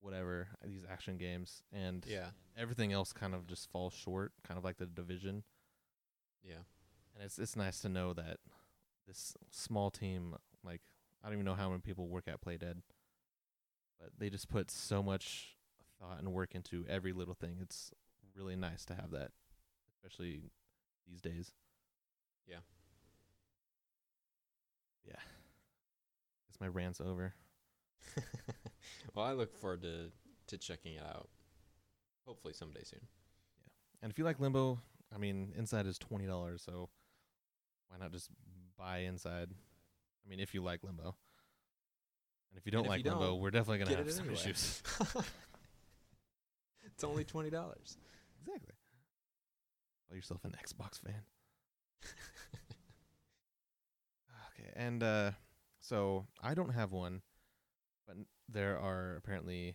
whatever 0.00 0.48
these 0.64 0.84
action 0.88 1.16
games, 1.18 1.62
and 1.72 2.04
Yeah. 2.06 2.30
everything 2.56 2.92
else 2.92 3.12
kind 3.12 3.34
of 3.34 3.46
just 3.46 3.70
falls 3.70 3.94
short, 3.94 4.32
kind 4.42 4.58
of 4.58 4.64
like 4.64 4.76
the 4.78 4.86
division. 4.86 5.44
Yeah. 6.42 6.62
And 7.20 7.26
it's 7.26 7.38
it's 7.38 7.54
nice 7.54 7.80
to 7.80 7.90
know 7.90 8.14
that 8.14 8.38
this 9.06 9.34
small 9.50 9.90
team, 9.90 10.36
like 10.64 10.80
I 11.22 11.26
don't 11.26 11.34
even 11.34 11.44
know 11.44 11.54
how 11.54 11.68
many 11.68 11.82
people 11.82 12.08
work 12.08 12.26
at 12.26 12.40
Playdead, 12.40 12.76
but 14.00 14.12
they 14.18 14.30
just 14.30 14.48
put 14.48 14.70
so 14.70 15.02
much 15.02 15.56
thought 16.00 16.18
and 16.18 16.32
work 16.32 16.54
into 16.54 16.86
every 16.88 17.12
little 17.12 17.34
thing. 17.34 17.58
It's 17.60 17.92
really 18.34 18.56
nice 18.56 18.86
to 18.86 18.94
have 18.94 19.10
that, 19.10 19.32
especially 19.92 20.40
these 21.06 21.20
days. 21.20 21.52
Yeah. 22.46 22.60
Yeah. 25.06 25.20
Guess 26.48 26.58
my 26.58 26.68
rant's 26.68 27.02
over. 27.02 27.34
well, 29.14 29.26
I 29.26 29.32
look 29.32 29.54
forward 29.54 29.82
to 29.82 30.10
to 30.46 30.56
checking 30.56 30.94
it 30.94 31.02
out. 31.02 31.28
Hopefully 32.26 32.54
someday 32.54 32.82
soon. 32.82 33.00
Yeah. 33.02 33.68
And 34.04 34.10
if 34.10 34.18
you 34.18 34.24
like 34.24 34.40
Limbo, 34.40 34.80
I 35.14 35.18
mean, 35.18 35.52
Inside 35.54 35.86
is 35.86 35.98
twenty 35.98 36.26
dollars, 36.26 36.62
so 36.62 36.88
why 37.90 37.98
not 37.98 38.12
just 38.12 38.30
buy 38.78 39.00
Inside? 39.00 39.48
I 39.52 40.28
mean, 40.28 40.40
if 40.40 40.54
you 40.54 40.62
like 40.62 40.82
Limbo. 40.82 41.16
And 42.50 42.58
if 42.58 42.64
you 42.64 42.72
don't 42.72 42.84
if 42.84 42.88
like 42.88 43.04
you 43.04 43.10
Limbo, 43.10 43.26
don't, 43.32 43.40
we're 43.40 43.50
definitely 43.50 43.84
gonna 43.84 43.96
have 43.96 44.10
some 44.10 44.26
anyway. 44.26 44.40
issues. 44.40 44.82
it's 46.84 47.04
only 47.04 47.24
twenty 47.24 47.50
dollars. 47.50 47.98
Exactly. 48.40 48.74
Call 50.08 50.16
yourself 50.16 50.44
an 50.44 50.54
Xbox 50.64 51.00
fan. 51.00 51.22
Okay, 54.58 54.70
and 54.76 55.02
uh, 55.02 55.30
so 55.80 56.26
I 56.42 56.54
don't 56.54 56.70
have 56.74 56.92
one, 56.92 57.22
but 58.06 58.16
there 58.48 58.78
are 58.78 59.16
apparently 59.16 59.74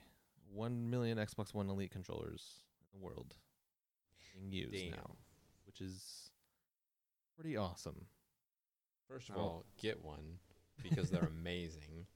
one 0.54 0.90
million 0.90 1.18
Xbox 1.18 1.54
One 1.54 1.70
Elite 1.70 1.92
controllers 1.92 2.60
in 2.82 3.00
the 3.00 3.04
world 3.04 3.36
being 4.34 4.52
used 4.52 4.74
Damn. 4.74 4.92
now, 4.92 5.16
which 5.66 5.82
is 5.82 6.32
pretty 7.36 7.58
awesome. 7.58 8.08
First 9.08 9.30
of 9.30 9.38
Oh. 9.38 9.40
all, 9.40 9.66
get 9.78 10.04
one 10.04 10.40
because 10.82 11.10
they're 11.10 11.24
amazing. 11.28 12.08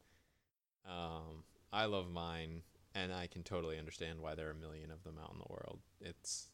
Um, 0.86 1.44
I 1.72 1.86
love 1.86 2.10
mine, 2.10 2.64
and 2.96 3.14
I 3.14 3.28
can 3.28 3.44
totally 3.44 3.78
understand 3.78 4.20
why 4.22 4.36
there 4.36 4.48
are 4.48 4.52
a 4.52 4.56
million 4.56 4.92
of 4.92 5.04
them 5.04 5.18
out 5.22 5.32
in 5.32 5.40
the 5.40 5.46
world. 5.50 5.82
It's 6.02 6.50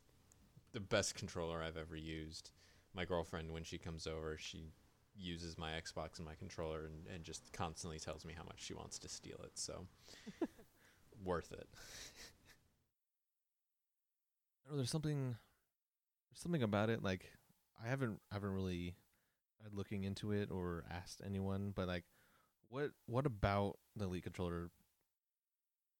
the 0.73 0.79
best 0.79 1.15
controller 1.15 1.61
I've 1.63 1.77
ever 1.77 1.95
used. 1.95 2.51
My 2.93 3.05
girlfriend, 3.05 3.51
when 3.51 3.63
she 3.63 3.77
comes 3.77 4.07
over, 4.07 4.37
she 4.37 4.71
uses 5.15 5.57
my 5.57 5.71
Xbox 5.71 6.17
and 6.17 6.25
my 6.25 6.35
controller 6.35 6.85
and, 6.85 7.07
and 7.13 7.23
just 7.23 7.53
constantly 7.53 7.99
tells 7.99 8.25
me 8.25 8.33
how 8.33 8.43
much 8.43 8.61
she 8.61 8.73
wants 8.73 8.99
to 8.99 9.07
steal 9.09 9.39
it. 9.43 9.51
So, 9.57 9.87
worth 11.23 11.51
it. 11.53 11.67
I 14.65 14.67
don't 14.67 14.71
know, 14.73 14.77
there's 14.77 14.89
something 14.91 15.35
there's 16.31 16.39
something 16.41 16.63
about 16.63 16.89
it 16.89 17.03
like 17.03 17.31
I 17.83 17.87
haven't 17.87 18.19
I 18.31 18.35
haven't 18.35 18.53
really 18.53 18.95
looking 19.73 20.03
into 20.03 20.31
it 20.31 20.51
or 20.51 20.83
asked 20.91 21.21
anyone, 21.25 21.71
but 21.75 21.87
like 21.87 22.03
what 22.69 22.91
what 23.05 23.25
about 23.25 23.77
the 23.95 24.05
Elite 24.05 24.23
controller 24.23 24.69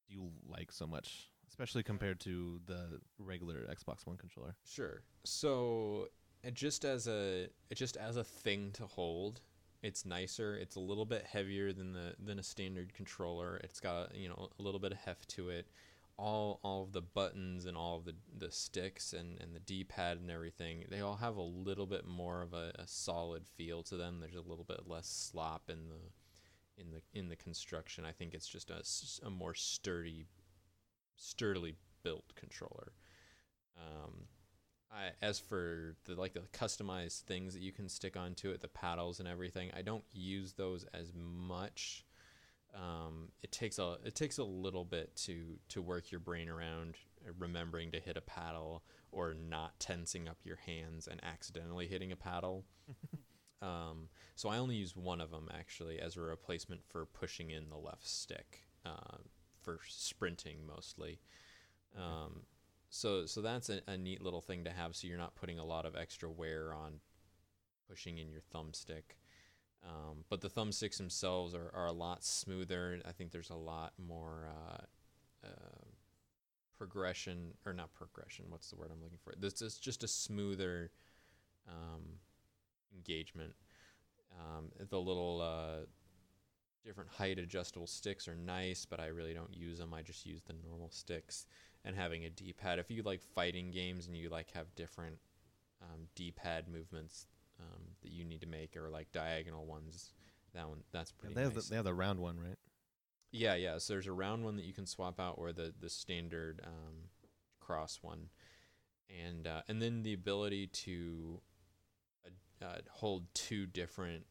do 0.08 0.14
you 0.14 0.30
like 0.48 0.72
so 0.72 0.86
much? 0.86 1.30
Especially 1.48 1.84
compared 1.84 2.20
to 2.22 2.60
the 2.66 3.00
regular 3.20 3.68
Xbox 3.70 4.06
One 4.06 4.18
controller. 4.18 4.56
Sure. 4.66 5.02
So, 5.24 6.08
just 6.54 6.86
as 6.86 7.08
a 7.08 7.48
just 7.74 7.98
as 7.98 8.18
a 8.18 8.24
thing 8.24 8.72
to 8.74 8.86
hold, 8.86 9.42
it's 9.82 10.06
nicer. 10.06 10.56
It's 10.56 10.76
a 10.76 10.80
little 10.80 11.06
bit 11.06 11.24
heavier 11.24 11.72
than 11.72 11.94
the 11.94 12.16
than 12.20 12.40
a 12.40 12.44
standard 12.44 12.94
controller. 12.94 13.58
It's 13.64 13.80
got 13.80 14.16
you 14.16 14.28
know 14.28 14.50
a 14.60 14.62
little 14.62 14.80
bit 14.80 14.92
of 14.92 14.98
heft 15.00 15.30
to 15.32 15.50
it. 15.50 15.68
All 16.18 16.60
all 16.64 16.84
of 16.84 16.94
the 16.94 17.02
buttons 17.02 17.66
and 17.66 17.76
all 17.76 17.98
of 17.98 18.06
the 18.06 18.16
the 18.38 18.52
sticks 18.52 19.12
and 19.12 19.40
and 19.42 19.54
the 19.54 19.60
D 19.60 19.84
pad 19.84 20.18
and 20.18 20.32
everything. 20.32 20.86
They 20.90 21.02
all 21.02 21.18
have 21.18 21.36
a 21.36 21.42
little 21.42 21.86
bit 21.86 22.06
more 22.06 22.42
of 22.42 22.54
a, 22.54 22.72
a 22.76 22.88
solid 22.88 23.46
feel 23.46 23.84
to 23.84 23.98
them. 23.98 24.20
There's 24.20 24.36
a 24.36 24.42
little 24.42 24.64
bit 24.64 24.88
less 24.88 25.08
slop 25.08 25.70
in 25.70 25.90
the 25.90 26.82
in 26.82 26.92
the 26.92 27.02
in 27.14 27.28
the 27.28 27.36
construction. 27.36 28.06
I 28.06 28.12
think 28.12 28.34
it's 28.34 28.48
just 28.48 28.70
a, 28.70 28.82
a 29.26 29.30
more 29.30 29.54
sturdy 29.54 30.28
sturdily 31.18 31.76
built 32.04 32.34
controller. 32.36 32.94
Um, 33.78 34.28
I, 34.92 35.10
as 35.22 35.40
for 35.40 35.96
the 36.06 36.16
like 36.16 36.34
the 36.34 36.42
customized 36.54 37.22
things 37.22 37.54
that 37.54 37.62
you 37.62 37.72
can 37.72 37.90
stick 37.90 38.16
onto 38.16 38.52
it, 38.52 38.62
the 38.62 38.68
paddles 38.68 39.20
and 39.20 39.28
everything, 39.28 39.72
I 39.76 39.82
don't 39.82 40.06
use 40.14 40.54
those 40.54 40.86
as 40.94 41.12
much. 41.14 42.05
Um, 42.76 43.30
it 43.42 43.52
takes 43.52 43.80
a 43.80 43.98
it 44.04 44.16
takes 44.16 44.38
a 44.38 44.44
little 44.44 44.84
bit 44.84 45.16
to 45.26 45.58
to 45.70 45.82
work 45.82 46.12
your 46.12 46.20
brain 46.20 46.50
around 46.50 46.96
remembering 47.40 47.92
to 47.92 48.00
hit 48.00 48.18
a 48.18 48.22
paddle 48.22 48.84
or 49.12 49.34
not 49.34 49.80
tensing 49.80 50.28
up 50.28 50.38
your 50.44 50.58
hands 50.58 51.08
and 51.08 51.24
accidentally 51.24 51.88
hitting 51.88 52.12
a 52.12 52.16
paddle. 52.16 52.66
um, 53.62 54.10
so 54.36 54.50
I 54.50 54.58
only 54.58 54.76
use 54.76 54.96
one 54.96 55.22
of 55.22 55.32
them 55.32 55.50
actually 55.58 56.00
as 56.00 56.18
a 56.18 56.22
replacement 56.22 56.82
for 56.86 57.06
pushing 57.06 57.50
in 57.50 57.70
the 57.70 57.78
left 57.78 58.08
stick 58.08 58.64
uh, 58.86 59.18
for 59.62 59.80
sprinting 59.88 60.58
mostly. 60.68 61.20
Um, 61.98 62.42
so 62.90 63.26
so 63.26 63.42
that's 63.42 63.70
a, 63.70 63.82
a 63.88 63.98
neat 63.98 64.22
little 64.22 64.42
thing 64.42 64.66
to 64.66 64.72
have. 64.72 64.96
So 64.96 65.08
you're 65.08 65.18
not 65.18 65.36
putting 65.36 65.60
a 65.60 65.66
lot 65.66 65.86
of 65.86 65.96
extra 65.96 66.30
wear 66.30 66.74
on 66.74 67.00
pushing 67.90 68.18
in 68.18 68.30
your 68.30 68.42
thumbstick. 68.54 69.16
Um, 69.86 70.24
but 70.30 70.42
the 70.42 70.50
thumbsticks 70.50 70.98
themselves 70.98 71.54
are, 71.54 71.72
are 71.74 71.86
a 71.86 71.92
lot 71.92 72.24
smoother. 72.24 73.00
I 73.08 73.12
think 73.12 73.32
there's 73.32 73.52
a 73.52 73.56
lot 73.56 73.94
more 73.98 74.50
uh, 74.50 75.48
uh, 75.48 75.86
progression, 76.78 77.54
or 77.66 77.74
not 77.74 77.94
progression. 77.94 78.46
What's 78.50 78.70
the 78.70 78.78
word 78.78 78.90
I'm 78.92 79.02
looking 79.04 79.20
for? 79.24 79.34
This 79.38 79.62
is 79.62 79.78
just 79.78 80.04
a 80.04 80.08
smoother 80.08 80.92
um, 81.68 82.02
engagement. 82.96 83.54
Um, 84.40 84.72
the 84.90 85.00
little 85.00 85.40
uh, 85.42 85.86
different 86.84 87.12
height 87.12 87.38
adjustable 87.38 87.88
sticks 87.88 88.28
are 88.28 88.36
nice, 88.36 88.86
but 88.86 89.00
I 89.00 89.08
really 89.08 89.34
don't 89.34 89.56
use 89.56 89.78
them. 89.78 89.94
I 89.94 90.02
just 90.02 90.26
use 90.26 90.42
the 90.42 90.56
normal 90.68 90.90
sticks. 90.90 91.46
And 91.84 91.96
having 91.96 92.26
a 92.26 92.32
D-pad. 92.32 92.80
If 92.80 92.90
you 92.90 93.04
like 93.04 93.22
fighting 93.22 93.70
games 93.70 94.08
and 94.08 94.18
you 94.18 94.30
like 94.30 94.52
have 94.54 94.74
different 94.76 95.20
um, 95.84 96.08
D-pad 96.16 96.68
movements, 96.68 97.28
um, 97.60 97.82
that 98.02 98.12
you 98.12 98.26
need 98.26 98.42
to 98.42 98.48
make 98.48 98.76
or 98.76 98.90
like 98.90 99.12
diagonal 99.12 99.66
ones. 99.66 100.14
That 100.54 100.68
one 100.70 100.84
that's 100.92 101.12
Yeah, 101.22 101.30
pretty 101.30 101.36
they, 101.36 101.42
have 101.44 101.54
the, 101.54 101.62
they 101.62 101.76
have 101.76 101.86
the 101.86 101.94
round 101.94 102.20
one, 102.20 102.40
right? 102.40 102.58
yeah, 103.32 103.56
yeah. 103.56 103.78
So 103.78 103.94
there's 103.94 104.08
a 104.08 104.14
round 104.14 104.44
one 104.44 104.56
that 104.58 104.66
you 104.66 104.74
can 104.74 104.86
swap 104.86 105.20
out, 105.20 105.36
or 105.38 105.52
the 105.52 105.74
the 105.80 105.90
standard 105.90 106.62
um, 106.66 107.10
cross 107.60 108.00
one, 108.02 108.30
and 109.10 109.48
uh, 109.48 109.62
and 109.68 109.82
then 109.82 110.04
the 110.04 110.14
ability 110.14 110.68
to 110.68 111.42
uh, 112.62 112.66
uh, 112.66 112.78
hold 112.92 113.26
two 113.34 113.66
different 113.66 114.26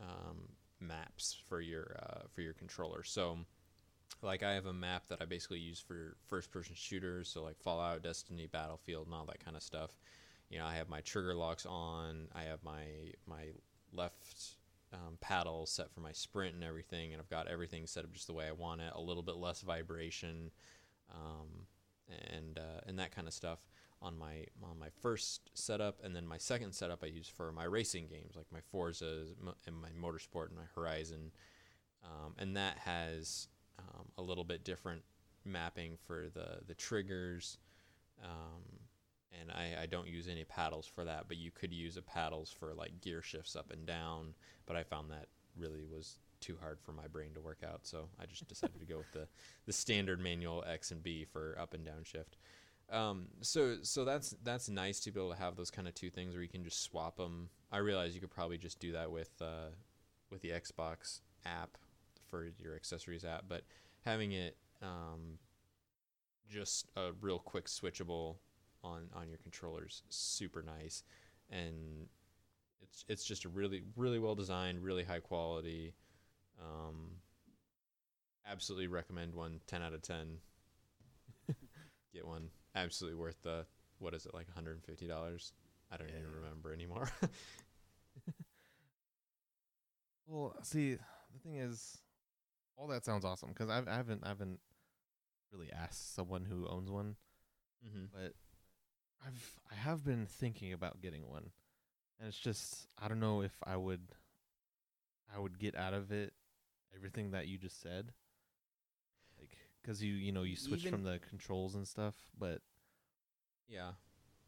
um, 0.00 0.50
maps 0.80 1.36
for 1.48 1.60
your 1.60 1.96
uh, 2.02 2.22
for 2.32 2.42
your 2.42 2.54
controller. 2.54 3.02
So. 3.02 3.38
Like 4.22 4.42
I 4.42 4.52
have 4.54 4.66
a 4.66 4.72
map 4.72 5.08
that 5.08 5.20
I 5.20 5.26
basically 5.26 5.58
use 5.58 5.80
for 5.80 6.16
first-person 6.28 6.74
shooters, 6.76 7.28
so 7.28 7.42
like 7.42 7.58
Fallout, 7.60 8.02
Destiny, 8.02 8.46
Battlefield, 8.46 9.06
and 9.06 9.14
all 9.14 9.26
that 9.26 9.44
kind 9.44 9.56
of 9.56 9.62
stuff 9.62 9.98
you 10.50 10.58
know, 10.58 10.66
I 10.66 10.76
have 10.76 10.88
my 10.88 11.00
trigger 11.00 11.34
locks 11.34 11.66
on. 11.66 12.28
I 12.34 12.44
have 12.44 12.62
my 12.62 12.84
my 13.26 13.46
left 13.92 14.56
um, 14.92 15.18
paddle 15.20 15.66
set 15.66 15.90
for 15.92 16.00
my 16.00 16.12
sprint 16.12 16.54
and 16.54 16.64
everything, 16.64 17.12
and 17.12 17.20
I've 17.20 17.30
got 17.30 17.48
everything 17.48 17.86
set 17.86 18.04
up 18.04 18.12
just 18.12 18.26
the 18.26 18.32
way 18.32 18.46
I 18.46 18.52
want 18.52 18.80
it. 18.80 18.92
A 18.94 19.00
little 19.00 19.22
bit 19.22 19.36
less 19.36 19.62
vibration, 19.62 20.50
um, 21.10 21.66
and 22.32 22.58
uh, 22.58 22.80
and 22.86 22.98
that 22.98 23.14
kind 23.14 23.26
of 23.26 23.34
stuff 23.34 23.58
on 24.00 24.16
my 24.18 24.44
on 24.62 24.78
my 24.78 24.88
first 25.02 25.50
setup, 25.54 26.00
and 26.04 26.14
then 26.14 26.26
my 26.26 26.38
second 26.38 26.72
setup 26.72 27.02
I 27.02 27.06
use 27.06 27.28
for 27.28 27.50
my 27.52 27.64
racing 27.64 28.06
games 28.06 28.36
like 28.36 28.46
my 28.52 28.60
Forza 28.70 29.24
and 29.66 29.76
my 29.76 29.88
Motorsport 30.00 30.48
and 30.48 30.56
my 30.56 30.66
Horizon, 30.74 31.32
um, 32.04 32.34
and 32.38 32.56
that 32.56 32.78
has 32.78 33.48
um, 33.78 34.06
a 34.16 34.22
little 34.22 34.44
bit 34.44 34.64
different 34.64 35.02
mapping 35.44 35.96
for 36.06 36.28
the 36.32 36.60
the 36.66 36.74
triggers. 36.74 37.58
Um, 38.22 38.62
and 39.40 39.50
I, 39.50 39.82
I 39.82 39.86
don't 39.86 40.08
use 40.08 40.28
any 40.28 40.44
paddles 40.44 40.86
for 40.86 41.04
that, 41.04 41.24
but 41.28 41.36
you 41.36 41.50
could 41.50 41.72
use 41.72 41.96
a 41.96 42.02
paddles 42.02 42.50
for 42.50 42.74
like 42.74 43.00
gear 43.00 43.22
shifts 43.22 43.56
up 43.56 43.70
and 43.70 43.86
down. 43.86 44.34
But 44.66 44.76
I 44.76 44.82
found 44.82 45.10
that 45.10 45.26
really 45.58 45.84
was 45.84 46.18
too 46.40 46.56
hard 46.60 46.78
for 46.80 46.92
my 46.92 47.06
brain 47.06 47.34
to 47.34 47.40
work 47.40 47.60
out, 47.66 47.80
so 47.82 48.08
I 48.20 48.26
just 48.26 48.46
decided 48.48 48.80
to 48.80 48.86
go 48.86 48.98
with 48.98 49.12
the, 49.12 49.26
the 49.66 49.72
standard 49.72 50.20
manual 50.20 50.64
X 50.66 50.90
and 50.90 51.02
B 51.02 51.24
for 51.24 51.56
up 51.60 51.74
and 51.74 51.84
down 51.84 52.04
shift. 52.04 52.36
Um, 52.90 53.26
so 53.40 53.78
so 53.82 54.04
that's 54.04 54.36
that's 54.44 54.68
nice 54.68 55.00
to 55.00 55.10
be 55.10 55.18
able 55.18 55.32
to 55.32 55.38
have 55.38 55.56
those 55.56 55.72
kind 55.72 55.88
of 55.88 55.94
two 55.94 56.08
things 56.08 56.34
where 56.34 56.42
you 56.42 56.48
can 56.48 56.62
just 56.62 56.82
swap 56.82 57.16
them. 57.16 57.48
I 57.72 57.78
realize 57.78 58.14
you 58.14 58.20
could 58.20 58.30
probably 58.30 58.58
just 58.58 58.78
do 58.78 58.92
that 58.92 59.10
with 59.10 59.30
uh, 59.40 59.70
with 60.30 60.40
the 60.42 60.50
Xbox 60.50 61.20
app 61.44 61.78
for 62.28 62.48
your 62.58 62.76
accessories 62.76 63.24
app, 63.24 63.44
but 63.48 63.62
having 64.04 64.32
it 64.32 64.56
um, 64.82 65.38
just 66.48 66.88
a 66.96 67.10
real 67.20 67.38
quick 67.38 67.66
switchable 67.66 68.36
on 68.86 69.08
on 69.14 69.28
your 69.28 69.38
controllers. 69.38 70.02
Super 70.08 70.62
nice. 70.62 71.02
And 71.50 72.08
it's 72.82 73.04
it's 73.08 73.24
just 73.24 73.44
a 73.44 73.48
really 73.48 73.82
really 73.96 74.18
well 74.18 74.34
designed 74.34 74.82
really 74.82 75.04
high 75.04 75.20
quality 75.20 75.94
um 76.60 77.10
absolutely 78.46 78.86
recommend 78.86 79.34
one 79.34 79.60
10 79.66 79.82
out 79.82 79.92
of 79.92 80.02
10 80.02 80.38
get 82.14 82.26
one. 82.26 82.48
Absolutely 82.74 83.18
worth 83.18 83.42
the 83.42 83.66
what 83.98 84.14
is 84.14 84.26
it 84.26 84.34
like 84.34 84.46
$150 84.54 85.52
i 85.90 85.96
don't 85.96 86.08
Yeah. 86.08 86.14
even 86.20 86.32
remember 86.32 86.72
anymore. 86.72 87.10
Well, 90.26 90.54
see, 90.62 90.94
the 90.94 91.38
thing 91.42 91.56
is, 91.56 91.98
all 92.76 92.88
that 92.88 93.04
sounds 93.04 93.24
awesome 93.24 93.50
because 93.50 93.70
I 93.70 93.76
haven't 93.86 94.24
I 94.24 94.28
haven't 94.28 94.58
really 95.52 95.70
asked 95.72 96.14
someone 96.14 96.44
who 96.44 96.66
owns 96.68 96.90
one, 96.90 97.16
mm-hmm. 97.86 98.06
but 98.12 98.34
I've 99.26 99.58
I 99.70 99.74
have 99.74 100.04
been 100.04 100.26
thinking 100.26 100.72
about 100.72 101.00
getting 101.00 101.28
one, 101.28 101.50
and 102.18 102.28
it's 102.28 102.38
just 102.38 102.86
I 102.98 103.08
don't 103.08 103.20
know 103.20 103.42
if 103.42 103.52
I 103.64 103.76
would 103.76 104.00
I 105.34 105.38
would 105.38 105.58
get 105.58 105.74
out 105.76 105.94
of 105.94 106.12
it 106.12 106.32
everything 106.94 107.32
that 107.32 107.48
you 107.48 107.58
just 107.58 107.80
said, 107.82 108.12
like 109.38 109.50
because 109.82 110.02
you 110.02 110.14
you 110.14 110.32
know 110.32 110.42
you 110.42 110.56
switch 110.56 110.80
Even- 110.80 110.92
from 110.92 111.02
the 111.04 111.18
controls 111.28 111.74
and 111.74 111.86
stuff, 111.86 112.14
but 112.38 112.60
Yeah. 113.68 113.92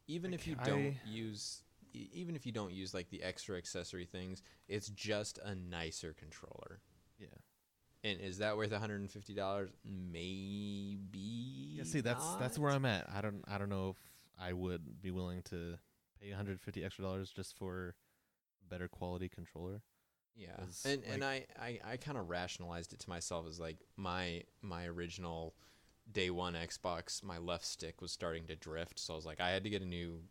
Even 0.06 0.32
if 0.32 0.40
Like, 0.40 0.46
you 0.46 0.54
don't 0.64 0.86
I- 0.86 1.00
use 1.08 1.62
even 1.92 2.36
if 2.36 2.46
you 2.46 2.52
don't 2.52 2.72
use 2.72 2.94
like 2.94 3.08
the 3.10 3.22
extra 3.22 3.56
accessory 3.56 4.04
things, 4.06 4.42
it's 4.68 4.88
just 4.90 5.38
a 5.38 5.54
nicer 5.54 6.14
controller. 6.14 6.80
yeah. 7.18 7.26
And 8.04 8.20
is 8.20 8.38
that 8.38 8.56
worth 8.56 8.70
$150? 8.70 9.72
Maybe. 9.84 11.18
Yeah, 11.76 11.82
see, 11.82 12.00
that's 12.00 12.24
that's 12.36 12.56
where 12.58 12.70
I'm 12.70 12.84
at. 12.84 13.10
I 13.10 13.20
don't 13.20 13.42
I 13.48 13.58
don't 13.58 13.68
know 13.68 13.90
if 13.90 13.96
I 14.40 14.52
would 14.52 15.00
be 15.00 15.10
willing 15.10 15.42
to 15.44 15.78
pay 16.20 16.30
150 16.30 16.84
extra 16.84 17.04
dollars 17.04 17.30
just 17.30 17.56
for 17.56 17.94
better 18.68 18.88
quality 18.88 19.28
controller. 19.28 19.82
Yeah, 20.36 20.56
And 20.84 21.02
and 21.04 21.24
I 21.24 21.46
I, 21.60 21.80
I 21.84 21.96
kind 21.96 22.16
of 22.16 22.28
rationalized 22.28 22.92
it 22.92 23.00
to 23.00 23.08
myself 23.08 23.46
as 23.48 23.58
like 23.58 23.78
my 23.96 24.44
my 24.62 24.86
original 24.86 25.54
day 26.10 26.30
1 26.30 26.54
Xbox, 26.54 27.22
my 27.22 27.38
left 27.38 27.64
stick 27.66 28.00
was 28.00 28.12
starting 28.12 28.46
to 28.46 28.56
drift, 28.56 28.98
so 28.98 29.14
I 29.14 29.16
was 29.16 29.26
like 29.26 29.40
I 29.40 29.50
had 29.50 29.64
to 29.64 29.70
get 29.70 29.82
a 29.82 29.86
new 29.86 30.22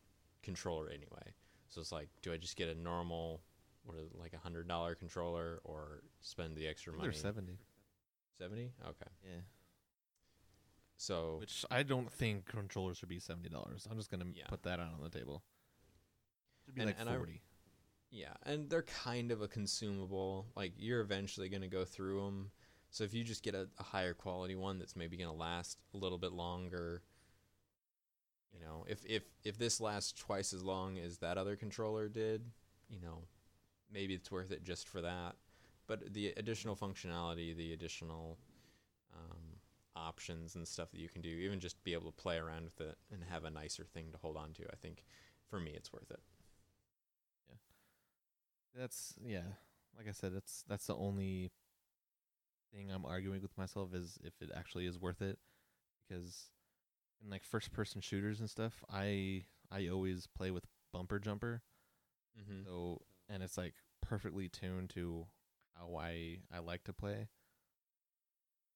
controller 0.42 0.88
anyway. 0.90 1.34
So 1.68 1.82
it's 1.82 1.92
like 1.92 2.08
do 2.22 2.32
I 2.32 2.38
just 2.38 2.56
get 2.56 2.70
a 2.70 2.76
normal 2.76 3.42
what 3.84 3.98
is 3.98 4.12
it, 4.12 4.20
like 4.20 4.34
a 4.34 4.38
hundred 4.38 4.68
dollar 4.68 4.96
controller 4.96 5.60
or 5.64 6.04
spend 6.22 6.56
the 6.56 6.68
extra 6.68 6.94
money? 6.94 7.10
They're 7.10 7.14
70. 7.14 7.58
70? 8.40 8.72
Okay. 8.84 9.12
Yeah. 9.24 9.42
So 10.98 11.38
Which 11.40 11.64
I 11.70 11.84
don't 11.84 12.12
think 12.12 12.46
controllers 12.46 12.98
should 12.98 13.10
be 13.10 13.20
seventy 13.20 13.50
dollars. 13.50 13.88
I'm 13.90 13.98
just 13.98 14.10
gonna 14.10 14.26
Yeah. 14.34 14.48
put 14.48 14.64
that 14.64 14.80
out 14.80 14.94
on 14.94 15.02
the 15.04 15.10
table. 15.10 15.44
Should 16.66 16.76
be 16.76 16.82
And- 16.82 16.90
like 16.90 17.00
and 17.00 17.10
I- 17.10 17.16
forty. 17.18 17.42
yeah, 18.10 18.34
and 18.44 18.70
they're 18.70 18.82
kind 18.84 19.32
of 19.32 19.42
a 19.42 19.48
consumable. 19.48 20.48
Like 20.56 20.74
you're 20.78 21.02
eventually 21.02 21.50
going 21.50 21.62
to 21.62 21.68
go 21.68 21.86
through 21.86 22.26
them. 22.26 22.52
So 22.90 23.04
if 23.04 23.14
you 23.14 23.24
just 23.24 23.44
get 23.44 23.54
a, 23.54 23.70
a 23.78 23.84
higher 23.84 24.14
quality 24.14 24.56
one 24.56 24.80
that's 24.80 24.96
maybe 24.96 25.18
going 25.18 25.30
to 25.30 25.36
last 25.36 25.78
a 25.94 25.98
little 25.98 26.18
bit 26.18 26.32
longer, 26.32 27.04
you 28.52 28.60
know, 28.60 28.86
if 28.88 29.06
if 29.06 29.24
if 29.44 29.58
this 29.58 29.80
lasts 29.80 30.14
twice 30.20 30.52
as 30.54 30.64
long 30.64 30.98
as 30.98 31.20
that 31.20 31.38
other 31.38 31.56
controller 31.56 32.10
did, 32.10 32.52
you 32.90 33.00
know, 33.00 33.28
maybe 33.92 34.16
it's 34.16 34.32
worth 34.32 34.52
it 34.52 34.64
just 34.64 34.88
for 34.88 35.02
that. 35.02 35.36
But 35.86 36.14
the 36.14 36.30
additional 36.38 36.76
functionality, 36.76 37.56
the 37.56 37.72
additional 37.74 38.40
um, 39.14 39.47
options 39.98 40.56
and 40.56 40.68
stuff 40.68 40.92
that 40.92 41.00
you 41.00 41.10
can 41.10 41.22
do, 41.22 41.30
even 41.30 41.60
just 41.60 41.84
be 41.84 41.94
able 41.94 42.12
to 42.12 42.22
play 42.22 42.38
around 42.38 42.64
with 42.66 42.80
it 42.82 42.98
and 43.12 43.24
have 43.30 43.44
a 43.44 43.50
nicer 43.50 43.86
thing 43.86 44.12
to 44.12 44.18
hold 44.18 44.38
on 44.38 44.54
to, 44.54 44.64
I 44.72 44.76
think 44.76 45.04
for 45.50 45.60
me 45.60 45.72
it's 45.76 45.92
worth 45.92 46.12
it. 46.12 46.22
Yeah, 47.50 47.56
that's 48.80 49.16
yeah. 49.24 49.54
Like 49.98 50.08
I 50.08 50.12
said, 50.12 50.36
that's 50.36 50.64
that's 50.68 50.88
the 50.88 50.96
only 50.96 51.52
thing 52.74 52.92
I'm 52.92 53.06
arguing 53.06 53.42
with 53.42 53.58
myself 53.58 53.94
is 53.94 54.20
if 54.24 54.34
it 54.42 54.52
actually 54.56 54.86
is 54.86 55.00
worth 55.00 55.22
it, 55.22 55.40
because 56.08 56.52
in 57.24 57.30
like 57.30 57.44
first 57.44 57.72
person 57.72 58.02
shooters 58.02 58.40
and 58.40 58.50
stuff, 58.50 58.84
I 58.92 59.46
I 59.72 59.88
always 59.88 60.28
play 60.28 60.52
with 60.52 60.66
bumper 60.94 61.20
jumper. 61.20 61.62
Mm-hmm. 62.40 62.64
So 62.66 63.02
and 63.30 63.42
it's 63.42 63.58
like 63.58 63.74
perfectly 64.02 64.50
tuned 64.50 64.92
to 64.92 65.26
how 65.76 65.96
I 65.98 66.40
I 66.54 66.60
like 66.60 66.84
to 66.86 66.94
play. 66.94 67.28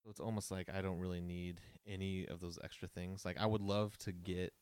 So 0.04 0.10
it's 0.10 0.20
almost 0.20 0.52
like 0.52 0.70
I 0.74 0.82
don't 0.82 1.00
really 1.00 1.22
need 1.22 1.62
any 1.86 2.26
of 2.28 2.40
those 2.40 2.58
extra 2.64 2.88
things. 2.88 3.24
Like 3.26 3.40
I 3.40 3.46
would 3.46 3.62
love 3.62 3.98
to 4.00 4.12
get 4.12 4.54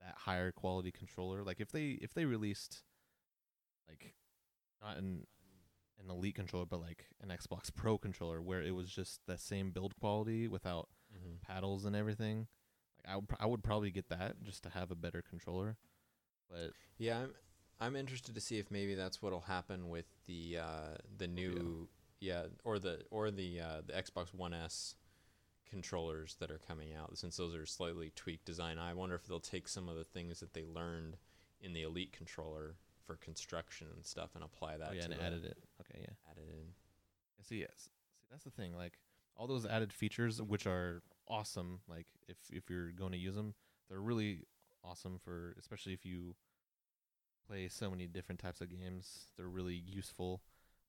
that 0.00 0.14
higher 0.16 0.52
quality 0.52 0.90
controller. 0.90 1.42
Like 1.44 1.60
if 1.60 1.70
they 1.70 1.98
if 2.02 2.12
they 2.14 2.24
released 2.24 2.82
like 3.88 4.14
not 4.82 4.96
an 4.96 5.26
an 6.00 6.10
elite 6.10 6.34
controller 6.36 6.66
but 6.66 6.80
like 6.80 7.06
an 7.20 7.28
Xbox 7.30 7.74
Pro 7.74 7.98
controller 7.98 8.40
where 8.40 8.62
it 8.62 8.74
was 8.74 8.88
just 8.90 9.20
the 9.26 9.38
same 9.38 9.70
build 9.70 9.94
quality 9.96 10.48
without 10.48 10.88
Mm-hmm. 11.14 11.36
paddles 11.42 11.84
and 11.86 11.96
everything. 11.96 12.46
Like 12.98 13.12
I 13.12 13.16
would, 13.16 13.28
pr- 13.28 13.36
I 13.40 13.46
would 13.46 13.62
probably 13.64 13.90
get 13.90 14.08
that 14.10 14.42
just 14.42 14.62
to 14.64 14.68
have 14.70 14.90
a 14.90 14.94
better 14.94 15.22
controller. 15.22 15.76
But 16.50 16.72
Yeah, 16.98 17.18
I'm 17.20 17.34
I'm 17.80 17.96
interested 17.96 18.34
to 18.34 18.40
see 18.40 18.58
if 18.58 18.70
maybe 18.70 18.94
that's 18.94 19.22
what'll 19.22 19.40
happen 19.40 19.88
with 19.88 20.06
the 20.26 20.58
uh, 20.58 20.96
the 21.16 21.26
new 21.28 21.88
yeah 22.20 22.44
or 22.64 22.78
the 22.78 23.00
or 23.10 23.30
the 23.30 23.60
uh, 23.60 23.80
the 23.86 23.92
Xbox 23.92 24.34
One 24.34 24.54
S 24.54 24.94
controllers 25.68 26.36
that 26.40 26.50
are 26.50 26.60
coming 26.66 26.94
out 26.94 27.16
since 27.18 27.36
those 27.36 27.54
are 27.54 27.66
slightly 27.66 28.12
tweaked 28.14 28.44
design. 28.44 28.78
I 28.78 28.94
wonder 28.94 29.14
if 29.14 29.26
they'll 29.26 29.40
take 29.40 29.68
some 29.68 29.88
of 29.88 29.96
the 29.96 30.04
things 30.04 30.40
that 30.40 30.54
they 30.54 30.64
learned 30.64 31.16
in 31.60 31.72
the 31.72 31.82
Elite 31.82 32.12
controller 32.12 32.76
for 33.06 33.16
construction 33.16 33.88
and 33.94 34.04
stuff 34.04 34.30
and 34.34 34.44
apply 34.44 34.76
that 34.76 34.88
oh 34.90 34.94
yeah, 34.94 35.06
to 35.06 35.12
and 35.12 35.20
added 35.20 35.44
it. 35.44 35.58
Okay, 35.80 36.00
yeah. 36.02 36.30
added 36.30 36.44
it 36.48 36.54
in. 36.54 36.68
Yeah, 37.38 37.44
See, 37.44 37.60
yes. 37.60 37.70
See, 37.76 37.90
that's 38.30 38.44
the 38.44 38.50
thing. 38.50 38.74
Like 38.76 38.98
all 39.36 39.46
those 39.46 39.66
added 39.66 39.92
features, 39.92 40.40
which 40.42 40.66
are 40.66 41.02
awesome. 41.26 41.80
Like 41.88 42.06
if 42.28 42.36
if 42.50 42.68
you're 42.70 42.92
going 42.92 43.12
to 43.12 43.18
use 43.18 43.34
them, 43.34 43.54
they're 43.88 44.00
really 44.00 44.44
awesome 44.84 45.18
for, 45.22 45.54
especially 45.58 45.92
if 45.92 46.04
you 46.04 46.34
play 47.46 47.68
so 47.68 47.90
many 47.90 48.06
different 48.06 48.40
types 48.40 48.60
of 48.60 48.68
games. 48.70 49.26
They're 49.36 49.48
really 49.48 49.82
useful, 49.86 50.42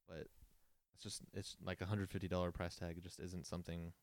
but 0.08 0.28
it's 1.00 1.04
just 1.04 1.22
it's 1.34 1.56
like 1.64 1.80
a 1.82 1.86
hundred 1.86 2.10
fifty 2.10 2.28
dollar 2.28 2.52
price 2.52 2.76
tag. 2.76 2.98
It 2.98 3.04
just 3.04 3.20
isn't 3.20 3.48
something 3.48 3.94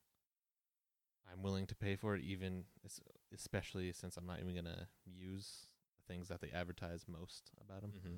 I'm 1.31 1.43
willing 1.43 1.67
to 1.67 1.75
pay 1.75 1.95
for 1.95 2.15
it. 2.15 2.23
Even 2.23 2.63
es- 2.85 3.01
especially 3.33 3.91
since 3.91 4.17
I'm 4.17 4.25
not 4.25 4.39
even 4.39 4.55
gonna 4.55 4.87
use 5.05 5.67
the 5.97 6.11
things 6.13 6.27
that 6.29 6.41
they 6.41 6.49
advertise 6.51 7.05
most 7.07 7.51
about 7.63 7.81
them. 7.81 7.91
hmm 8.03 8.17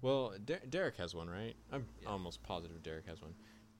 Well, 0.00 0.34
Der- 0.44 0.64
Derek 0.68 0.96
has 0.96 1.14
one, 1.14 1.28
right? 1.28 1.54
I'm 1.70 1.86
Yeah. 2.00 2.08
almost 2.08 2.42
positive 2.42 2.82
Derek 2.82 3.06
has 3.06 3.20
one. 3.20 3.34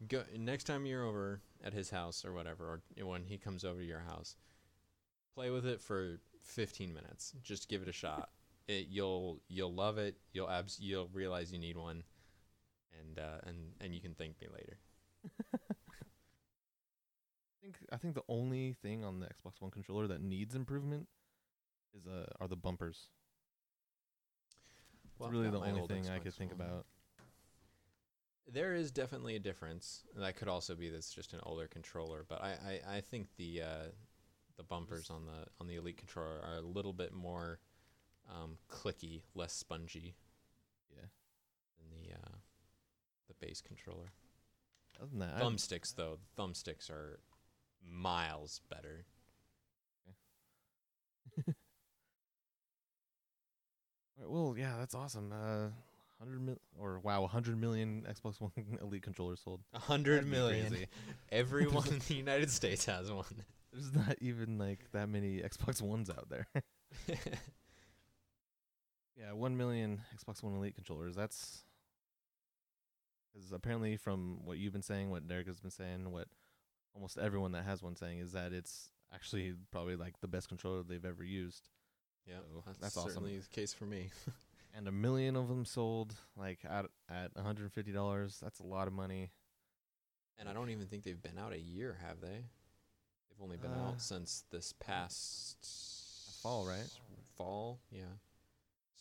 Go 0.09 0.25
next 0.37 0.65
time 0.65 0.85
you're 0.85 1.05
over 1.05 1.41
at 1.63 1.73
his 1.73 1.91
house 1.91 2.25
or 2.25 2.33
whatever, 2.33 2.83
or 2.99 3.05
when 3.07 3.25
he 3.25 3.39
comes 3.39 3.65
over 3.65 3.81
to 3.81 3.87
your 3.87 4.01
house, 4.01 4.37
play 5.35 5.51
with 5.51 5.65
it 5.65 5.81
for 5.81 6.21
15 6.43 6.93
minutes. 6.93 7.35
Just 7.43 7.69
give 7.69 7.83
it 7.83 7.89
a 7.89 7.93
shot. 7.93 8.31
It, 8.69 8.89
you'll 8.89 9.41
you'll 9.49 9.73
love 9.75 9.99
it. 9.99 10.21
You'll 10.33 10.51
abs- 10.51 10.81
you'll 10.81 11.09
realize 11.09 11.53
you 11.53 11.59
need 11.59 11.77
one, 11.77 12.05
and 13.03 13.19
uh, 13.19 13.39
and 13.47 13.57
and 13.81 13.95
you 13.95 14.01
can 14.01 14.15
thank 14.15 14.41
me 14.41 14.49
later. 14.53 14.79
I 15.55 15.59
think 17.63 17.77
I 17.93 17.97
think 17.97 18.15
the 18.15 18.25
only 18.29 18.73
thing 18.73 19.05
on 19.05 19.21
the 19.21 19.27
Xbox 19.27 19.61
One 19.61 19.71
controller 19.71 20.07
that 20.09 20.21
needs 20.23 20.55
improvement 20.55 21.09
is 21.97 22.07
uh 22.07 22.27
are 22.41 22.49
the 22.49 22.57
bumpers. 22.57 23.09
Well, 25.19 25.29
it's 25.29 25.37
really 25.39 25.51
the 25.51 25.61
only 25.61 25.87
thing 25.87 26.09
I 26.09 26.19
could 26.19 26.35
think 26.35 26.53
One. 26.59 26.61
about. 26.61 26.87
There 28.51 28.75
is 28.75 28.91
definitely 28.91 29.37
a 29.37 29.39
difference. 29.39 30.03
That 30.17 30.37
could 30.37 30.49
also 30.49 30.75
be 30.75 30.91
that's 30.91 31.13
just 31.15 31.33
an 31.33 31.41
older 31.45 31.69
controller, 31.69 32.25
but 32.29 32.43
I, 32.43 32.81
I, 32.87 32.97
I 32.97 33.01
think 33.01 33.29
the 33.37 33.63
uh, 33.63 33.87
the 34.57 34.65
bumpers 34.65 35.11
on 35.11 35.27
the 35.27 35.47
on 35.61 35.69
the 35.69 35.77
Elite 35.77 35.97
controller 35.97 36.41
are 36.43 36.57
a 36.57 36.61
little 36.61 36.93
bit 36.93 37.13
more 37.13 37.61
um, 38.29 38.59
clicky, 38.69 39.23
less 39.35 39.53
spongy 39.53 40.17
Yeah. 40.91 41.07
than 41.79 41.91
the 41.91 42.15
uh, 42.15 42.37
the 43.41 43.47
base 43.47 43.61
controller. 43.61 44.13
Other 45.01 45.11
than 45.11 45.19
that, 45.21 45.39
Thumbsticks 45.41 45.95
though, 45.95 46.19
thumbsticks 46.39 46.91
are 46.91 47.19
miles 47.85 48.61
better. 48.71 49.05
Alright, 54.19 54.31
well, 54.31 54.55
yeah, 54.57 54.75
that's 54.79 54.95
awesome. 54.95 55.33
Uh, 55.33 55.69
hundred 56.19 56.41
mil 56.43 56.57
or 56.79 56.99
wow, 57.01 57.27
hundred 57.27 57.59
million 57.61 58.07
Xbox 58.09 58.41
One 58.41 58.53
Elite 58.83 59.03
controllers 59.03 59.41
sold. 59.41 59.61
A 59.75 59.79
hundred 59.79 60.27
million. 60.27 60.69
crazy. 60.69 60.87
Everyone 61.33 61.89
in 61.89 62.01
the 62.07 62.15
United 62.15 62.51
States 62.51 62.85
has 62.87 63.11
one. 63.11 63.25
There's 63.73 63.93
not 63.95 64.17
even 64.21 64.59
like 64.59 64.81
that 64.93 65.09
many 65.09 65.41
Xbox 65.41 65.81
Ones 65.81 66.11
out 66.11 66.29
there. 66.29 66.47
yeah, 69.17 69.33
one 69.33 69.57
million 69.57 70.03
Xbox 70.15 70.43
One 70.43 70.55
Elite 70.55 70.75
controllers. 70.75 71.17
That's 71.17 71.65
because 73.33 73.53
apparently, 73.53 73.97
from 73.97 74.41
what 74.45 74.59
you've 74.59 74.73
been 74.73 74.83
saying, 74.83 75.11
what 75.11 75.27
Derek 75.27 75.47
has 75.47 75.61
been 75.61 75.71
saying, 75.71 76.11
what 76.11 76.29
almost 76.95 77.19
everyone 77.19 77.53
that 77.53 77.65
has 77.65 77.83
one 77.83 77.97
saying 77.97 78.19
is 78.19 78.33
that 78.33 78.53
it's 78.53 78.91
actually 79.15 79.55
probably 79.71 79.97
like 79.97 80.21
the 80.21 80.29
best 80.29 80.49
controller 80.49 80.83
they've 80.83 81.05
ever 81.05 81.25
used. 81.25 81.69
yeah, 82.27 82.37
So, 82.53 82.63
that's, 82.67 82.79
that's 82.79 82.97
awesome. 82.97 83.11
certainly 83.11 83.39
the 83.39 83.49
case 83.49 83.73
for 83.75 83.85
me. 83.87 84.11
And 84.75 84.89
a 84.89 84.93
million 84.93 85.37
of 85.37 85.49
them 85.49 85.67
sold 85.67 86.15
like 86.35 86.61
at 86.65 86.87
at 87.11 87.35
$150. 87.35 88.41
That's 88.41 88.59
a 88.59 88.63
lot 88.63 88.89
of 88.89 88.95
money. 88.95 89.31
And 90.39 90.49
I 90.49 90.55
don't 90.55 90.71
even 90.71 90.87
think 90.87 91.05
they've 91.05 91.23
been 91.23 91.37
out 91.39 91.53
a 91.53 91.59
year, 91.61 91.99
have 92.03 92.23
they? 92.23 92.29
They've 93.29 93.43
only 93.43 93.59
been 93.59 93.71
Uh, 93.73 93.89
out 93.89 94.01
since 94.01 94.45
this 94.51 94.73
past 94.81 95.59
fall, 96.43 96.65
right? 96.65 96.89
Fall, 97.37 97.81
yeah. 97.91 98.05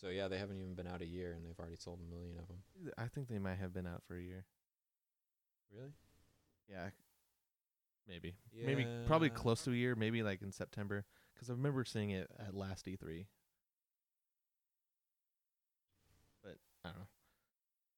So 0.02 0.08
yeah, 0.08 0.26
they 0.26 0.36
haven't 0.36 0.58
even 0.58 0.74
been 0.74 0.88
out 0.88 1.00
a 1.00 1.06
year, 1.06 1.32
and 1.32 1.46
they've 1.46 1.58
already 1.58 1.76
sold 1.76 2.00
a 2.00 2.14
million 2.14 2.36
of 2.36 2.48
them. 2.48 2.92
I 2.98 3.06
think 3.06 3.28
they 3.28 3.38
might 3.38 3.58
have 3.58 3.72
been 3.72 3.86
out 3.86 4.02
for 4.08 4.16
a 4.16 4.22
year. 4.22 4.44
Really? 5.72 5.92
Yeah. 6.68 6.88
Maybe. 8.08 8.34
Yeah. 8.52 8.66
Maybe 8.66 8.84
probably 9.06 9.30
close 9.30 9.62
to 9.62 9.70
a 9.70 9.74
year, 9.74 9.94
maybe 9.94 10.24
like 10.24 10.42
in 10.42 10.50
September 10.50 11.04
cuz 11.38 11.48
I 11.48 11.52
remember 11.52 11.84
seeing 11.84 12.10
it 12.10 12.28
at 12.36 12.54
last 12.54 12.86
E3. 12.86 13.26
But 16.42 16.58
I 16.84 16.88
don't 16.88 16.98
know. 16.98 17.06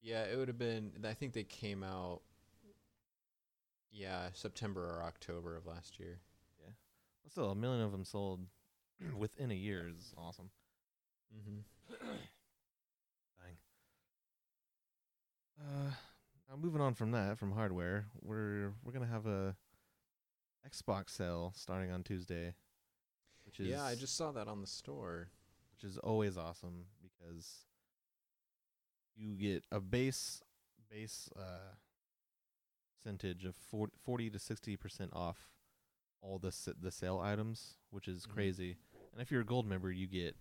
Yeah, 0.03 0.25
it 0.25 0.37
would 0.37 0.49
have 0.49 0.59
been. 0.59 0.93
I 1.05 1.15
think 1.15 1.33
they 1.33 1.45
came 1.45 1.83
out. 1.83 2.21
Yeah, 3.91 4.29
September 4.35 4.91
or 4.91 5.03
October 5.05 5.57
of 5.57 5.65
last 5.65 5.99
year. 5.99 6.21
But 7.23 7.33
still 7.33 7.51
a 7.51 7.55
million 7.55 7.81
of 7.81 7.93
them 7.93 8.05
sold 8.05 8.47
within 9.17 9.51
a 9.51 9.55
year 9.55 9.89
is 9.89 10.13
awesome. 10.19 10.51
Mm-hmm. 11.37 11.95
Dang. 13.39 13.57
Uh 15.61 15.91
now 16.49 16.57
moving 16.57 16.81
on 16.81 16.95
from 16.95 17.11
that 17.13 17.39
from 17.39 17.53
hardware, 17.53 18.07
we're 18.23 18.73
we're 18.85 18.93
going 18.93 19.05
to 19.05 19.11
have 19.13 19.27
a 19.27 19.57
Xbox 20.69 21.11
sale 21.11 21.53
starting 21.57 21.91
on 21.91 22.03
Tuesday, 22.03 22.55
which 23.45 23.61
is 23.61 23.67
Yeah, 23.69 23.83
I 23.85 23.95
just 23.95 24.17
saw 24.17 24.33
that 24.33 24.49
on 24.49 24.61
the 24.61 24.67
store. 24.67 25.29
which 25.73 25.85
is 25.91 25.99
always 25.99 26.37
awesome 26.39 26.85
because 27.03 27.65
you 29.17 29.35
get 29.35 29.65
a 29.73 29.81
base 29.81 30.41
base 30.91 31.29
uh 31.37 31.75
percentage 32.97 33.45
of 33.45 33.55
40, 33.57 33.93
40 34.05 34.31
to 34.31 34.39
60% 34.39 35.09
off 35.13 35.49
all 36.23 36.39
the 36.39 36.55
the 36.81 36.91
sale 36.91 37.21
items, 37.23 37.75
which 37.91 38.09
is 38.09 38.27
Mhm. 38.27 38.31
crazy. 38.35 38.77
And 39.13 39.21
if 39.21 39.31
you're 39.31 39.43
a 39.43 39.47
gold 39.47 39.67
member, 39.67 39.91
you 39.93 40.07
get 40.07 40.37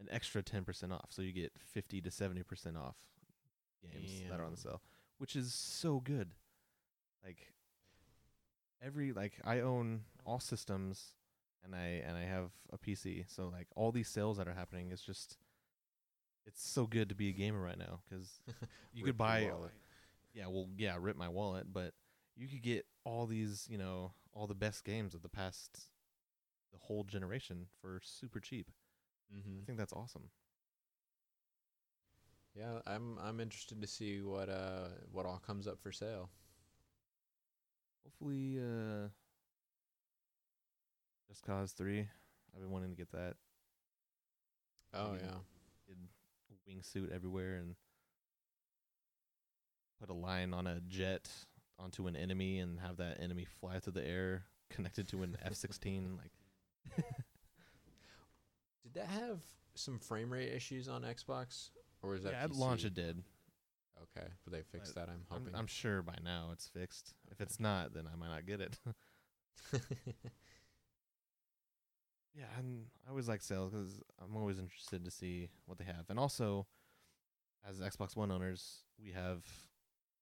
an 0.00 0.08
extra 0.10 0.42
10% 0.42 0.92
off. 0.92 1.06
So 1.10 1.22
you 1.22 1.32
get 1.32 1.52
50 1.58 2.00
to 2.02 2.10
70% 2.10 2.76
off 2.76 2.96
games 3.82 4.22
that 4.30 4.40
are 4.40 4.44
on 4.44 4.52
the 4.52 4.56
sale, 4.56 4.82
which 5.18 5.36
is 5.36 5.52
so 5.52 6.00
good. 6.00 6.32
Like 7.24 7.52
every 8.82 9.12
like 9.12 9.34
I 9.44 9.60
own 9.60 10.02
all 10.24 10.40
systems 10.40 11.14
and 11.64 11.74
I 11.74 12.02
and 12.06 12.16
I 12.16 12.22
have 12.22 12.50
a 12.72 12.78
PC. 12.78 13.24
So 13.28 13.48
like 13.48 13.66
all 13.74 13.92
these 13.92 14.08
sales 14.08 14.38
that 14.38 14.48
are 14.48 14.54
happening, 14.54 14.90
it's 14.92 15.02
just 15.02 15.36
it's 16.46 16.66
so 16.66 16.86
good 16.86 17.08
to 17.08 17.14
be 17.14 17.28
a 17.28 17.32
gamer 17.32 17.60
right 17.60 17.78
now 17.78 18.00
because 18.08 18.40
you 18.92 19.04
could 19.04 19.18
buy 19.18 19.50
yeah, 20.34 20.46
well, 20.46 20.68
yeah, 20.76 20.96
rip 21.00 21.16
my 21.16 21.28
wallet, 21.28 21.66
but 21.72 21.94
you 22.36 22.46
could 22.46 22.62
get 22.62 22.86
all 23.04 23.26
these, 23.26 23.66
you 23.68 23.78
know, 23.78 24.12
all 24.32 24.46
the 24.46 24.54
best 24.54 24.84
games 24.84 25.14
of 25.14 25.22
the 25.22 25.28
past 25.28 25.86
the 26.72 26.78
whole 26.78 27.02
generation 27.04 27.66
for 27.80 28.00
super 28.04 28.38
cheap. 28.40 28.70
Mm-hmm. 29.34 29.60
I 29.62 29.64
think 29.66 29.78
that's 29.78 29.92
awesome. 29.92 30.30
Yeah, 32.54 32.80
I'm 32.86 33.18
I'm 33.22 33.40
interested 33.40 33.80
to 33.80 33.86
see 33.86 34.20
what 34.22 34.48
uh 34.48 34.88
what 35.12 35.26
all 35.26 35.40
comes 35.46 35.66
up 35.66 35.78
for 35.80 35.92
sale. 35.92 36.30
Hopefully 38.04 38.58
uh 38.58 39.08
Just 41.28 41.42
Cause 41.42 41.72
3. 41.72 42.00
I've 42.00 42.60
been 42.60 42.70
wanting 42.70 42.90
to 42.90 42.96
get 42.96 43.12
that. 43.12 43.34
Oh 44.94 45.12
Maybe 45.12 45.24
yeah. 45.24 45.38
Did 45.86 45.98
wingsuit 46.68 47.12
everywhere 47.14 47.56
and 47.56 47.74
put 50.00 50.10
a 50.10 50.14
line 50.14 50.54
on 50.54 50.66
a 50.66 50.80
jet 50.88 51.28
onto 51.78 52.06
an 52.06 52.16
enemy 52.16 52.58
and 52.58 52.80
have 52.80 52.96
that 52.96 53.20
enemy 53.20 53.46
fly 53.60 53.78
through 53.78 53.92
the 53.92 54.06
air 54.06 54.44
connected 54.70 55.08
to 55.08 55.22
an 55.22 55.36
F16 55.46 56.16
like 56.16 56.32
Did 56.96 57.04
that 58.98 59.06
have 59.08 59.40
some 59.74 59.98
frame 59.98 60.32
rate 60.32 60.52
issues 60.52 60.88
on 60.88 61.02
Xbox, 61.02 61.70
or 62.02 62.10
was 62.10 62.22
that 62.24 62.32
yeah, 62.32 62.44
at 62.44 62.54
launch 62.54 62.84
it 62.84 62.94
did. 62.94 63.22
Okay, 64.16 64.28
but 64.44 64.52
they 64.52 64.62
fixed 64.62 64.94
But 64.94 65.06
that. 65.06 65.12
I'm 65.12 65.24
I'm, 65.30 65.38
hoping. 65.40 65.54
I'm 65.58 65.66
sure 65.66 66.02
by 66.02 66.14
now 66.24 66.50
it's 66.52 66.68
fixed. 66.68 67.14
If 67.30 67.40
it's 67.40 67.58
not, 67.58 67.94
then 67.94 68.04
I 68.12 68.16
might 68.16 68.28
not 68.28 68.46
get 68.46 68.60
it. 68.60 68.78
yeah, 72.34 72.44
and 72.58 72.86
I 73.06 73.10
always 73.10 73.28
like 73.28 73.42
sales 73.42 73.72
because 73.72 74.00
I'm 74.22 74.36
always 74.36 74.58
interested 74.58 75.04
to 75.04 75.10
see 75.10 75.48
what 75.66 75.78
they 75.78 75.84
have. 75.84 76.06
And 76.10 76.18
also, 76.18 76.66
as 77.68 77.80
Xbox 77.80 78.16
One 78.16 78.30
owners, 78.30 78.84
we 79.02 79.12
have 79.12 79.44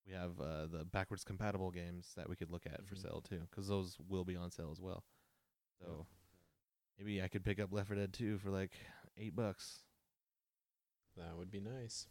we 0.07 0.13
have 0.15 0.41
uh, 0.41 0.67
the 0.67 0.85
backwards 0.91 1.25
compatible 1.25 1.71
games 1.71 2.13
that 2.17 2.29
we 2.29 2.37
could 2.37 2.51
look 2.51 2.67
at 2.67 2.87
for 2.87 2.95
Mhm. 2.95 3.03
sale 3.03 3.21
too, 3.21 3.41
because 3.51 3.69
those 3.69 3.99
will 4.09 4.25
be 4.25 4.37
on 4.37 4.51
sale 4.51 4.71
as 4.71 4.81
well. 4.81 5.05
So 5.81 6.07
maybe 6.99 7.23
I 7.23 7.29
could 7.29 7.45
pick 7.45 7.59
up 7.61 7.73
Left 7.73 7.89
4 7.89 7.97
Dead 7.97 8.13
2 8.13 8.39
for 8.39 8.51
like 8.51 8.73
eight 9.19 9.35
bucks, 9.37 9.81
That 11.17 11.37
would 11.37 11.51
be 11.51 11.61
nice. 11.61 12.07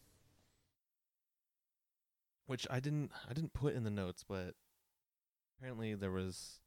which 2.48 2.68
I 2.70 2.80
didn't 2.80 3.12
I 3.30 3.34
didn't 3.34 3.54
put 3.54 3.74
in 3.74 3.84
the 3.84 3.90
notes, 3.90 4.24
but 4.28 4.54
apparently 5.58 5.96
there 5.96 6.12
was 6.12 6.60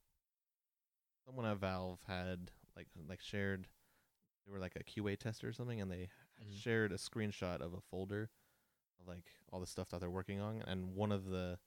someone 1.25 1.47
at 1.47 1.59
Valve 1.59 2.01
had 2.07 2.51
like 2.77 2.89
like 3.09 3.21
shared 3.21 3.69
they 4.47 4.53
were 4.53 4.59
like 4.59 4.77
a 4.77 4.83
QA 4.85 5.17
tester 5.19 5.49
or 5.49 5.53
something, 5.53 5.81
and 5.81 5.91
they 5.91 6.09
Mhm. 6.43 6.57
shared 6.57 6.93
a 6.93 6.97
screenshot 6.97 7.61
of 7.61 7.75
a 7.75 7.81
folder 7.81 8.31
of 9.01 9.07
like 9.07 9.35
all 9.53 9.61
the 9.61 9.67
stuff 9.67 9.91
that 9.91 10.01
they're 10.01 10.11
working 10.11 10.41
on, 10.41 10.63
and 10.63 10.95
one 10.95 11.13
of 11.13 11.27
the 11.27 11.59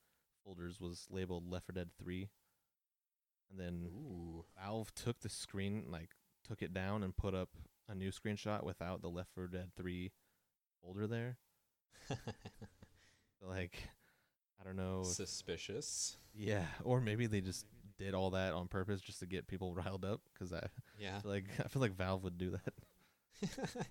folders 0.44 0.80
was 0.82 1.08
labeled 1.10 1.48
Left 1.50 1.68
4 1.68 1.74
Dead 1.74 1.94
3, 1.94 2.30
and 3.50 3.60
then 3.60 3.86
Ooh. 3.88 4.46
Valve 4.56 4.94
took 4.96 5.20
the 5.20 5.30
screen, 5.30 5.90
like 5.92 6.16
took 6.52 6.62
it 6.62 6.74
down 6.74 7.02
and 7.02 7.16
put 7.16 7.34
up 7.34 7.48
a 7.88 7.96
new 7.96 8.12
screenshot 8.12 8.62
without 8.64 9.02
the 9.02 9.08
Left 9.10 9.30
4 9.34 9.48
Dead 9.48 9.72
3 9.78 10.12
folder 10.82 11.08
there. 11.08 11.38
Like, 13.44 13.90
I 14.60 14.64
don't 14.64 14.76
know. 14.76 15.02
Suspicious. 15.04 16.18
yeah, 16.36 16.66
or 16.84 17.02
maybe 17.02 17.26
they 17.26 17.42
just 17.42 17.66
did 17.98 18.14
all 18.14 18.30
that 18.32 18.54
on 18.54 18.68
purpose 18.68 19.02
just 19.02 19.20
to 19.22 19.26
get 19.26 19.48
people 19.48 19.74
riled 19.76 20.06
up. 20.06 20.22
Because 20.32 20.54
I 20.54 20.68
Yeah. 21.00 21.20
feel 21.22 21.32
like 21.32 21.46
I 21.60 21.68
feel 21.70 21.82
like 21.82 21.96
Valve 21.96 22.24
would 22.24 22.38
do 22.38 22.52
that. 22.52 22.74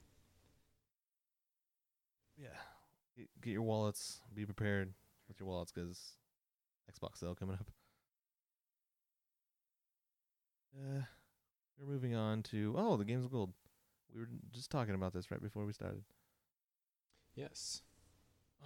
Yeah, 2.36 2.48
get, 3.16 3.28
get 3.42 3.50
your 3.50 3.62
wallets. 3.62 4.20
Be 4.32 4.44
prepared 4.44 4.94
with 5.28 5.40
your 5.40 5.48
wallets 5.48 5.72
because 5.72 6.12
Xbox 6.90 7.18
sale 7.18 7.34
coming 7.34 7.56
up. 7.56 7.70
Uh, 10.74 11.02
we're 11.80 11.92
moving 11.92 12.14
on 12.14 12.42
to 12.44 12.74
oh 12.76 12.96
the 12.96 13.04
games 13.04 13.24
of 13.24 13.32
gold. 13.32 13.52
We 14.14 14.20
were 14.20 14.28
just 14.52 14.70
talking 14.70 14.94
about 14.94 15.12
this 15.12 15.30
right 15.30 15.42
before 15.42 15.64
we 15.64 15.72
started. 15.72 16.02
yes. 17.34 17.82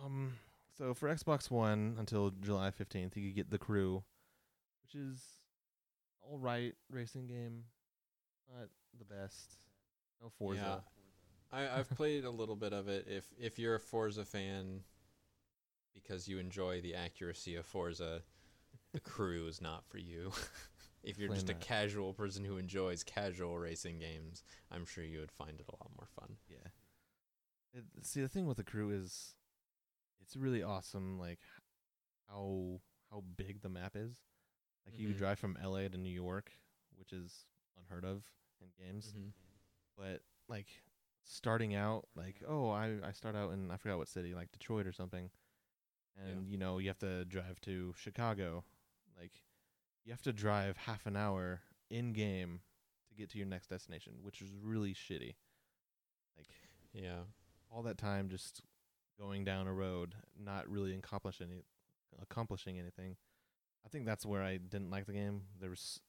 Um, 0.03 0.35
so 0.77 0.93
for 0.95 1.09
Xbox 1.09 1.51
One 1.51 1.97
until 1.99 2.31
July 2.31 2.71
fifteenth, 2.71 3.17
you 3.17 3.29
could 3.29 3.37
get 3.37 3.51
the 3.51 3.59
Crew, 3.59 4.03
which 4.83 5.01
is 5.01 5.21
all 6.23 6.39
right 6.39 6.75
racing 6.91 7.27
game, 7.27 7.65
not 8.53 8.69
the 8.99 9.05
best. 9.05 9.59
No 10.23 10.31
Forza. 10.31 10.83
Yeah. 11.53 11.59
I, 11.59 11.79
I've 11.79 11.91
played 11.97 12.25
a 12.25 12.31
little 12.31 12.57
bit 12.57 12.73
of 12.73 12.89
it. 12.89 13.07
If 13.09 13.27
if 13.39 13.59
you're 13.59 13.77
a 13.77 13.81
Forza 13.81 14.25
fan, 14.25 14.81
because 15.95 16.27
you 16.27 16.39
enjoy 16.39 16.81
the 16.81 16.95
accuracy 16.95 17.55
of 17.55 17.67
Forza, 17.67 18.23
the 18.93 19.01
crew 19.01 19.47
is 19.47 19.61
not 19.61 19.85
for 19.87 19.99
you. 19.99 20.33
if 21.05 21.19
you're 21.19 21.29
just 21.29 21.51
a 21.51 21.55
casual 21.55 22.15
person 22.15 22.45
who 22.45 22.57
enjoys 22.57 23.03
casual 23.05 23.59
racing 23.59 23.99
games, 23.99 24.43
I'm 24.71 24.87
sure 24.87 25.05
you 25.05 25.21
would 25.21 25.33
find 25.33 25.61
it 25.61 25.67
a 25.69 25.73
lot 25.73 25.91
more 25.97 26.09
fun. 26.19 26.37
Yeah. 26.49 26.69
It, 27.73 27.85
see, 28.03 28.21
the 28.21 28.29
thing 28.29 28.47
with 28.47 28.57
the 28.57 28.65
crew 28.65 28.91
is, 28.91 29.35
it's 30.21 30.37
really 30.37 30.63
awesome. 30.63 31.19
Like 31.19 31.41
how 32.29 32.81
how 33.11 33.23
big 33.37 33.63
the 33.63 33.69
map 33.69 33.97
is. 33.97 34.21
Like 34.87 34.99
you 34.99 35.07
Mhm. 35.07 35.11
could 35.13 35.19
drive 35.19 35.39
from 35.39 35.57
L.A. 35.61 35.89
to 35.89 35.97
New 35.99 36.13
York, 36.13 36.53
which 36.97 37.13
is 37.13 37.47
unheard 37.77 38.05
of 38.05 38.25
in 38.61 38.71
games. 38.79 39.13
Mhm. 39.17 39.33
But 39.97 40.23
like 40.49 40.83
starting 41.25 41.75
out, 41.75 42.09
like 42.15 42.43
oh, 42.47 42.71
I 42.71 43.01
I 43.03 43.13
start 43.13 43.35
out 43.37 43.53
in 43.53 43.71
I 43.71 43.77
forgot 43.77 43.99
what 43.99 44.09
city, 44.09 44.35
like 44.35 44.53
Detroit 44.53 44.87
or 44.87 44.93
something, 44.93 45.31
and 46.17 46.49
you 46.49 46.59
know 46.59 46.79
you 46.79 46.89
have 46.89 46.99
to 46.99 47.25
drive 47.25 47.61
to 47.63 47.95
Chicago. 47.97 48.65
Like 49.19 49.43
you 50.05 50.13
have 50.13 50.23
to 50.23 50.33
drive 50.33 50.77
half 50.77 51.07
an 51.07 51.17
hour 51.17 51.61
in 51.91 52.13
game 52.13 52.61
to 53.09 53.15
get 53.15 53.31
to 53.31 53.39
your 53.39 53.47
next 53.47 53.69
destination, 53.69 54.15
which 54.23 54.41
is 54.43 54.49
really 54.63 54.95
shitty. 54.95 55.35
Like 56.37 56.47
Yeah. 56.93 57.21
all 57.71 57.83
that 57.83 57.99
time 57.99 58.29
just 58.29 58.63
going 59.19 59.45
down 59.45 59.67
a 59.67 59.73
road, 59.73 60.15
not 60.39 60.69
really 60.69 60.95
accomplishing 60.95 61.51
any, 61.51 61.63
accomplishing 62.21 62.79
anything. 62.79 63.17
I 63.85 63.89
think 63.89 64.07
that's 64.07 64.25
where 64.27 64.43
I 64.43 64.57
didn't 64.57 64.91
like 64.91 65.07
the 65.07 65.13
game. 65.13 65.43
There 65.61 65.71
was 65.71 66.01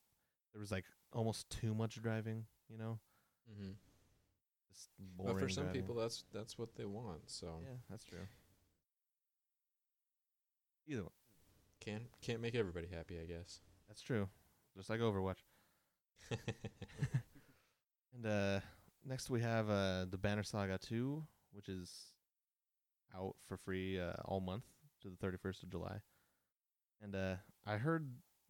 there 0.53 0.59
was 0.61 0.71
like 0.71 0.85
almost 1.11 1.49
too 1.49 1.75
much 1.75 2.01
driving, 2.01 2.45
you 2.69 2.77
know. 2.77 2.99
Mm-hmm. 3.51 3.71
Just 4.71 4.89
boring 4.97 5.33
But 5.35 5.39
for 5.41 5.49
some 5.49 5.65
driving. 5.65 5.81
people, 5.81 5.95
that's 5.95 6.23
that's 6.33 6.57
what 6.57 6.75
they 6.75 6.85
want. 6.85 7.29
So 7.29 7.59
yeah, 7.61 7.75
that's 7.89 8.03
true. 8.05 8.27
Either 10.87 11.03
way, 11.03 11.09
can't 11.81 12.03
can't 12.21 12.41
make 12.41 12.55
everybody 12.55 12.87
happy, 12.87 13.19
I 13.19 13.25
guess. 13.25 13.59
That's 13.87 14.01
true. 14.01 14.27
Just 14.75 14.89
like 14.89 14.99
Overwatch. 14.99 15.43
And 18.13 18.25
uh 18.25 18.59
next 19.05 19.29
we 19.29 19.41
have 19.41 19.69
uh 19.69 20.05
the 20.09 20.17
Banner 20.17 20.43
Saga 20.43 20.77
2, 20.77 21.23
which 21.51 21.69
is 21.69 22.13
out 23.15 23.35
for 23.47 23.57
free 23.57 23.99
uh, 23.99 24.13
all 24.25 24.39
month 24.39 24.63
to 25.01 25.09
the 25.09 25.15
31st 25.17 25.63
of 25.63 25.69
July. 25.69 25.99
And 27.01 27.15
uh 27.15 27.35
I 27.65 27.77
heard 27.77 28.07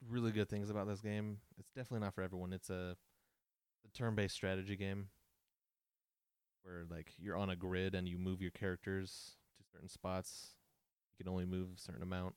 really 0.10 0.32
good 0.32 0.50
things 0.50 0.70
about 0.70 0.88
this 0.88 1.02
game. 1.02 1.38
It's 1.58 1.72
definitely 1.72 2.06
not 2.06 2.14
for 2.14 2.22
everyone. 2.22 2.54
It's 2.54 2.70
a, 2.70 2.96
a 3.86 3.98
turn-based 3.98 4.36
strategy 4.36 4.76
game 4.76 5.10
where 6.64 6.86
like 6.90 7.14
you're 7.18 7.38
on 7.38 7.50
a 7.50 7.56
grid 7.56 7.96
and 7.96 8.08
you 8.08 8.18
move 8.18 8.42
your 8.42 8.52
characters 8.52 9.36
to 9.58 9.64
certain 9.72 9.90
spots. 9.90 10.56
You 11.18 11.24
can 11.24 11.32
only 11.32 11.46
move 11.46 11.70
a 11.76 11.80
certain 11.80 12.04
amount 12.04 12.36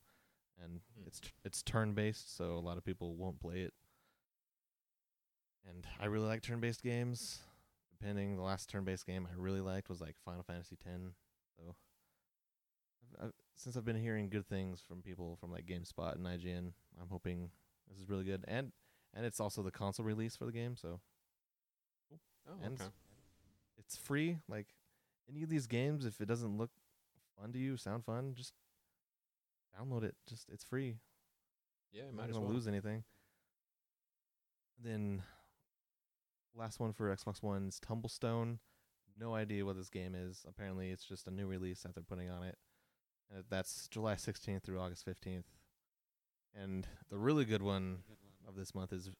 and 0.62 0.80
Hmm. 0.96 1.06
it's 1.06 1.20
t- 1.20 1.30
it's 1.44 1.62
turn-based, 1.62 2.34
so 2.36 2.56
a 2.56 2.60
lot 2.60 2.78
of 2.78 2.84
people 2.84 3.16
won't 3.16 3.40
play 3.40 3.60
it. 3.62 3.74
And 5.68 5.86
I 6.00 6.06
really 6.06 6.26
like 6.26 6.42
turn-based 6.42 6.82
games. 6.82 7.40
Depending, 7.90 8.36
the 8.36 8.42
last 8.42 8.68
turn-based 8.68 9.06
game 9.06 9.26
I 9.30 9.34
really 9.36 9.60
liked 9.60 9.88
was 9.88 10.00
like 10.00 10.16
Final 10.24 10.42
Fantasy 10.44 10.76
X. 10.86 11.00
So, 11.58 11.74
I've, 13.20 13.26
I've, 13.26 13.32
since 13.56 13.76
I've 13.76 13.84
been 13.84 14.00
hearing 14.00 14.28
good 14.30 14.46
things 14.46 14.80
from 14.80 15.02
people 15.02 15.36
from 15.40 15.50
like 15.50 15.66
GameSpot 15.66 16.14
and 16.14 16.24
IGN, 16.26 16.72
I'm 17.00 17.08
hoping 17.10 17.50
this 17.88 17.98
is 17.98 18.08
really 18.08 18.24
good. 18.24 18.44
And 18.46 18.72
and 19.14 19.24
it's 19.26 19.40
also 19.40 19.62
the 19.62 19.70
console 19.70 20.06
release 20.06 20.36
for 20.36 20.44
the 20.46 20.52
game, 20.52 20.76
so 20.76 21.00
Oh, 22.50 22.54
And 22.62 22.80
okay. 22.80 22.90
it's 23.78 23.96
free. 23.96 24.38
Like 24.48 24.68
any 25.28 25.42
of 25.42 25.50
these 25.50 25.66
games, 25.66 26.06
if 26.06 26.20
it 26.20 26.26
doesn't 26.26 26.56
look 26.56 26.70
fun 27.38 27.52
to 27.52 27.58
you, 27.58 27.76
sound 27.76 28.04
fun, 28.04 28.34
just 28.34 28.54
download 29.78 30.04
it. 30.04 30.14
Just 30.28 30.48
it's 30.50 30.64
free. 30.64 30.96
Yeah, 31.92 32.04
You're 32.04 32.12
might 32.12 32.26
not 32.26 32.32
gonna 32.34 32.44
well. 32.44 32.54
lose 32.54 32.68
anything. 32.68 33.04
And 34.76 34.92
then 34.92 35.22
last 36.54 36.80
one 36.80 36.92
for 36.92 37.14
Xbox 37.14 37.42
One's 37.42 37.80
Tumblestone. 37.80 38.58
No 39.18 39.34
idea 39.34 39.64
what 39.64 39.76
this 39.76 39.90
game 39.90 40.14
is. 40.14 40.44
Apparently, 40.48 40.90
it's 40.90 41.04
just 41.04 41.26
a 41.26 41.30
new 41.30 41.46
release 41.46 41.82
that 41.82 41.94
they're 41.94 42.04
putting 42.04 42.30
on 42.30 42.42
it, 42.44 42.56
and 43.34 43.44
that's 43.50 43.88
July 43.88 44.14
16th 44.14 44.62
through 44.62 44.78
August 44.78 45.06
15th. 45.06 45.44
And 46.54 46.86
the 47.10 47.18
really 47.18 47.44
good 47.44 47.62
one 47.62 47.98
of 48.46 48.54
this 48.54 48.74
month 48.74 48.92
is 48.92 49.10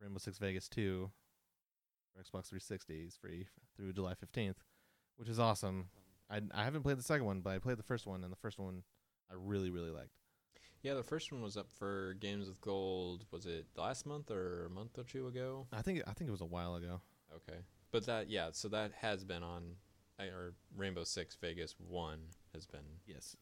Rainbow 0.00 0.18
Six 0.18 0.38
Vegas 0.38 0.68
2 0.68 1.10
for 2.14 2.20
Xbox 2.22 2.48
360 2.48 2.94
is 3.06 3.16
free 3.16 3.48
through 3.76 3.92
July 3.92 4.14
15th, 4.14 4.56
which 5.16 5.28
is 5.28 5.38
awesome. 5.38 5.88
I 6.30 6.40
I 6.54 6.64
haven't 6.64 6.82
played 6.82 6.98
the 6.98 7.02
second 7.02 7.26
one, 7.26 7.40
but 7.40 7.50
I 7.50 7.58
played 7.58 7.78
the 7.78 7.82
first 7.82 8.06
one, 8.06 8.22
and 8.22 8.32
the 8.32 8.36
first 8.36 8.58
one 8.58 8.84
I 9.30 9.34
really 9.36 9.70
really 9.70 9.90
liked. 9.90 10.10
Yeah, 10.82 10.94
the 10.94 11.02
first 11.02 11.30
one 11.30 11.42
was 11.42 11.56
up 11.58 11.70
for 11.78 12.14
Games 12.20 12.48
with 12.48 12.60
Gold. 12.62 13.26
Was 13.30 13.44
it 13.44 13.66
last 13.76 14.06
month 14.06 14.30
or 14.30 14.64
a 14.66 14.70
month 14.70 14.98
or 14.98 15.04
two 15.04 15.26
ago? 15.26 15.66
I 15.72 15.82
think 15.82 16.02
I 16.06 16.12
think 16.12 16.28
it 16.28 16.32
was 16.32 16.40
a 16.40 16.46
while 16.46 16.76
ago. 16.76 17.00
Okay, 17.34 17.58
but 17.92 18.06
that 18.06 18.30
yeah, 18.30 18.48
so 18.52 18.68
that 18.68 18.92
has 19.00 19.22
been 19.24 19.42
on, 19.42 19.76
or 20.18 20.54
Rainbow 20.76 21.04
Six 21.04 21.36
Vegas 21.40 21.74
One 21.78 22.18
has 22.54 22.66
been. 22.66 22.80
Yes, 23.06 23.36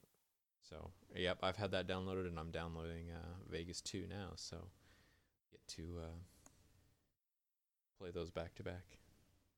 So 0.68 0.90
yep, 1.14 1.38
I've 1.42 1.56
had 1.56 1.70
that 1.70 1.86
downloaded, 1.86 2.26
and 2.26 2.38
I'm 2.38 2.50
downloading 2.50 3.06
uh, 3.14 3.36
Vegas 3.48 3.80
Two 3.80 4.06
now. 4.10 4.32
So 4.34 4.56
get 5.52 5.66
to 5.76 5.82
uh, 6.02 6.18
play 7.98 8.10
those 8.10 8.30
back 8.30 8.54
to 8.56 8.62
back. 8.62 8.98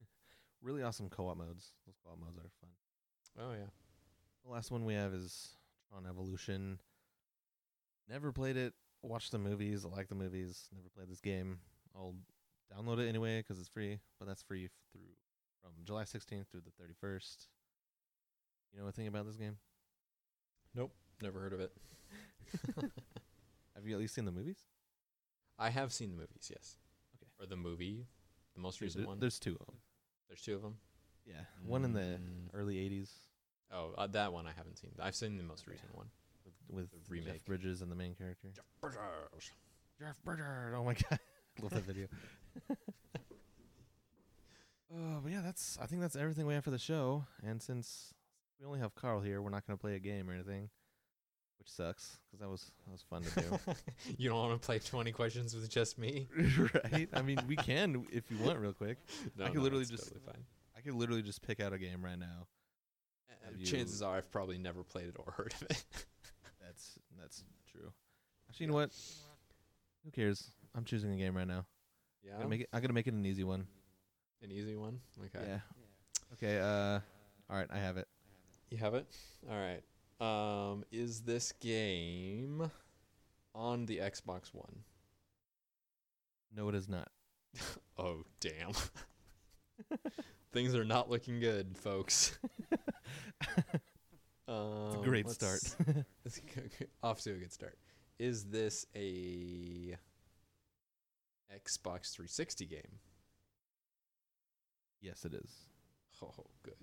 really 0.63 0.83
awesome 0.83 1.09
co-op 1.09 1.39
modes. 1.39 1.73
Those 1.87 1.97
co-op 2.05 2.21
modes 2.21 2.37
are 2.39 2.51
fun. 2.61 2.71
Oh 3.39 3.53
yeah, 3.53 3.71
The 4.45 4.53
last 4.53 4.71
one 4.71 4.85
we 4.85 4.95
have 4.95 5.15
is 5.15 5.57
Tron 5.91 6.07
Evolution. 6.07 6.79
Never 8.09 8.33
played 8.33 8.57
it. 8.57 8.75
Watched 9.03 9.33
the 9.33 9.39
movies. 9.39 9.85
I 9.85 9.89
like 9.89 10.09
the 10.09 10.15
movies. 10.15 10.69
Never 10.75 10.89
played 10.89 11.09
this 11.09 11.21
game. 11.21 11.61
I'll 11.95 12.15
download 12.73 12.99
it 12.99 13.09
anyway 13.09 13.43
'cause 13.43 13.59
it's 13.59 13.69
free. 13.69 14.01
But 14.19 14.27
that's 14.27 14.43
free 14.43 14.67
f- 14.67 14.71
through 14.93 15.17
from 15.63 15.73
July 15.85 16.05
16th 16.05 16.49
through 16.49 16.61
the 16.63 16.71
31st. 16.71 17.49
You 18.73 18.79
know 18.79 18.85
anything 18.87 19.07
about 19.07 19.27
this 19.27 19.37
game? 19.37 19.59
Nope, 20.75 20.93
never 21.21 21.41
heard 21.41 21.53
of 21.53 21.61
it. 21.61 21.73
Have 23.75 23.87
you 23.87 23.95
at 23.95 23.99
least 24.01 24.15
seen 24.15 24.25
the 24.27 24.33
movies? 24.33 24.67
I 25.59 25.71
have 25.71 25.93
seen 25.93 26.11
the 26.11 26.17
movies, 26.17 26.49
yes. 26.51 26.79
Okay. 27.17 27.31
Or 27.39 27.47
the 27.47 27.57
movie, 27.57 28.07
the 28.55 28.61
most 28.61 28.79
There- 28.79 28.87
recent 28.87 29.07
one. 29.07 29.19
There's 29.19 29.39
two 29.39 29.57
of 29.59 29.67
them. 29.67 29.81
There's 30.29 30.43
two 30.43 30.55
of 30.55 30.63
them. 30.63 30.81
Yeah, 31.27 31.45
one 31.63 31.85
in 31.85 31.93
the 31.93 32.19
Mm. 32.19 32.51
early 32.55 32.79
80s 32.79 33.30
Oh, 33.73 33.93
uh, 33.97 34.07
that 34.09 34.33
one 34.33 34.47
I 34.47 34.53
haven't 34.57 34.79
seen. 34.79 34.91
I've 35.01 35.15
seen 35.15 35.37
the 35.37 35.45
most 35.45 35.67
recent 35.67 35.95
one. 35.97 36.07
with, 36.69 36.89
with 36.91 36.91
The 36.91 36.99
Jeff 37.17 37.27
remake. 37.27 37.45
Bridges 37.45 37.83
and 37.83 37.91
the 37.91 37.97
main 37.97 38.15
character. 38.15 38.49
Jeff 38.55 38.65
Bridges. 38.81 38.99
Jeff 40.01 40.17
Bridges. 40.25 40.45
Oh 40.75 40.85
my 40.85 40.95
god, 40.95 41.19
love 41.63 41.71
that 41.73 41.85
video. 41.85 42.07
Uh, 44.93 45.21
but 45.23 45.31
yeah, 45.31 45.41
that's 45.41 45.79
I 45.81 45.87
think 45.87 46.01
that's 46.03 46.17
everything 46.17 46.47
we 46.47 46.55
have 46.55 46.65
for 46.65 46.73
the 46.73 46.79
show. 46.79 47.25
And 47.47 47.63
since 47.63 48.13
we 48.59 48.67
only 48.67 48.81
have 48.81 48.95
Carl 48.97 49.21
here, 49.21 49.41
we're 49.41 49.51
not 49.51 49.65
gonna 49.67 49.77
play 49.77 49.95
a 49.95 50.01
game 50.01 50.29
or 50.29 50.33
anything, 50.35 50.69
which 51.61 51.71
sucks 51.71 52.19
because 52.27 52.41
that 52.41 52.49
was 52.51 52.73
that 52.85 52.91
was 52.91 53.03
fun 53.03 53.23
to 53.23 53.41
do. 53.41 53.75
you 54.19 54.29
don't 54.29 54.39
want 54.39 54.61
to 54.61 54.67
play 54.67 54.81
20 54.81 55.13
questions 55.13 55.55
with 55.55 55.69
just 55.71 55.97
me? 55.97 56.27
right? 56.91 57.09
I 57.13 57.23
mean, 57.23 57.39
we 57.47 57.55
can 57.55 58.05
if 58.11 58.31
you 58.33 58.39
want, 58.39 58.59
real 58.59 58.73
quick. 58.73 58.99
No, 59.37 59.45
could 59.47 59.55
no, 59.55 59.61
literally 59.63 59.85
just- 59.85 60.09
totally 60.09 60.23
fine. 60.27 60.45
I 60.77 60.81
could 60.81 60.95
literally 60.95 61.23
just 61.23 61.43
pick 61.47 61.61
out 61.61 61.73
a 61.73 61.79
game 61.79 62.03
right 62.05 62.19
now. 62.19 62.47
Have 63.51 63.61
you- 63.61 63.67
chances 63.67 64.03
are 64.03 64.17
I've 64.17 64.31
probably 64.31 64.59
never 64.59 64.83
played 64.83 65.09
it 65.09 65.17
or 65.19 65.33
heard 65.33 65.55
of 65.61 65.63
it. 65.71 65.85
That's 66.61 66.99
that's 67.21 67.43
true. 67.71 67.91
Actually, 68.49 68.65
you 68.67 68.71
know 68.73 68.77
what? 68.77 68.91
Who 70.05 70.11
cares? 70.13 70.51
I'm 70.75 70.85
choosing 70.85 71.13
a 71.13 71.17
game 71.17 71.37
right 71.37 71.47
now. 71.49 71.67
yeah, 72.23 72.33
I'm 72.35 72.39
gonna 72.39 72.49
make 72.51 72.61
it. 72.63 72.69
I'm 72.73 72.81
gonna 72.81 72.93
make 72.95 73.07
it 73.09 73.15
an 73.15 73.27
easy 73.27 73.45
one. 73.45 73.67
an 74.43 74.53
easy 74.53 74.77
one. 74.77 75.01
Okay, 75.19 75.45
Yeah. 75.47 75.59
Okay. 76.35 76.59
Uh. 76.61 77.01
All 77.51 77.57
right. 77.57 77.67
I 77.71 77.79
have 77.79 77.97
it. 77.97 78.07
you 78.71 78.79
have 78.79 78.95
it. 78.95 79.07
All 79.51 79.57
right. 79.59 79.83
Um, 80.21 80.85
is 80.93 81.23
this 81.23 81.53
game 81.61 82.71
on 83.55 83.87
the 83.87 83.99
Xbox 83.99 84.55
One? 84.55 84.85
No, 86.55 86.69
it 86.69 86.75
is 86.77 86.89
not. 86.89 87.09
Oh 87.99 88.25
damn. 88.41 88.73
Things 90.53 90.75
are 90.75 90.85
not 90.85 91.11
looking 91.11 91.39
good, 91.41 91.77
folks. 91.77 92.39
Um, 94.49 94.87
It's 94.89 94.97
a 94.97 95.05
great 95.05 95.31
start. 95.31 95.61
let's 96.25 96.39
go- 96.41 96.63
go- 96.79 96.87
off 97.09 97.21
to 97.23 97.31
a 97.33 97.35
good 97.35 97.53
start. 97.53 97.79
Is 98.19 98.45
this 98.45 98.85
a 98.97 99.97
Xbox 101.55 102.13
360 102.13 102.67
game? 102.67 102.99
yes, 105.01 105.25
it 105.25 105.35
is. 105.35 105.51
Oh, 106.23 106.45
good. 106.63 106.75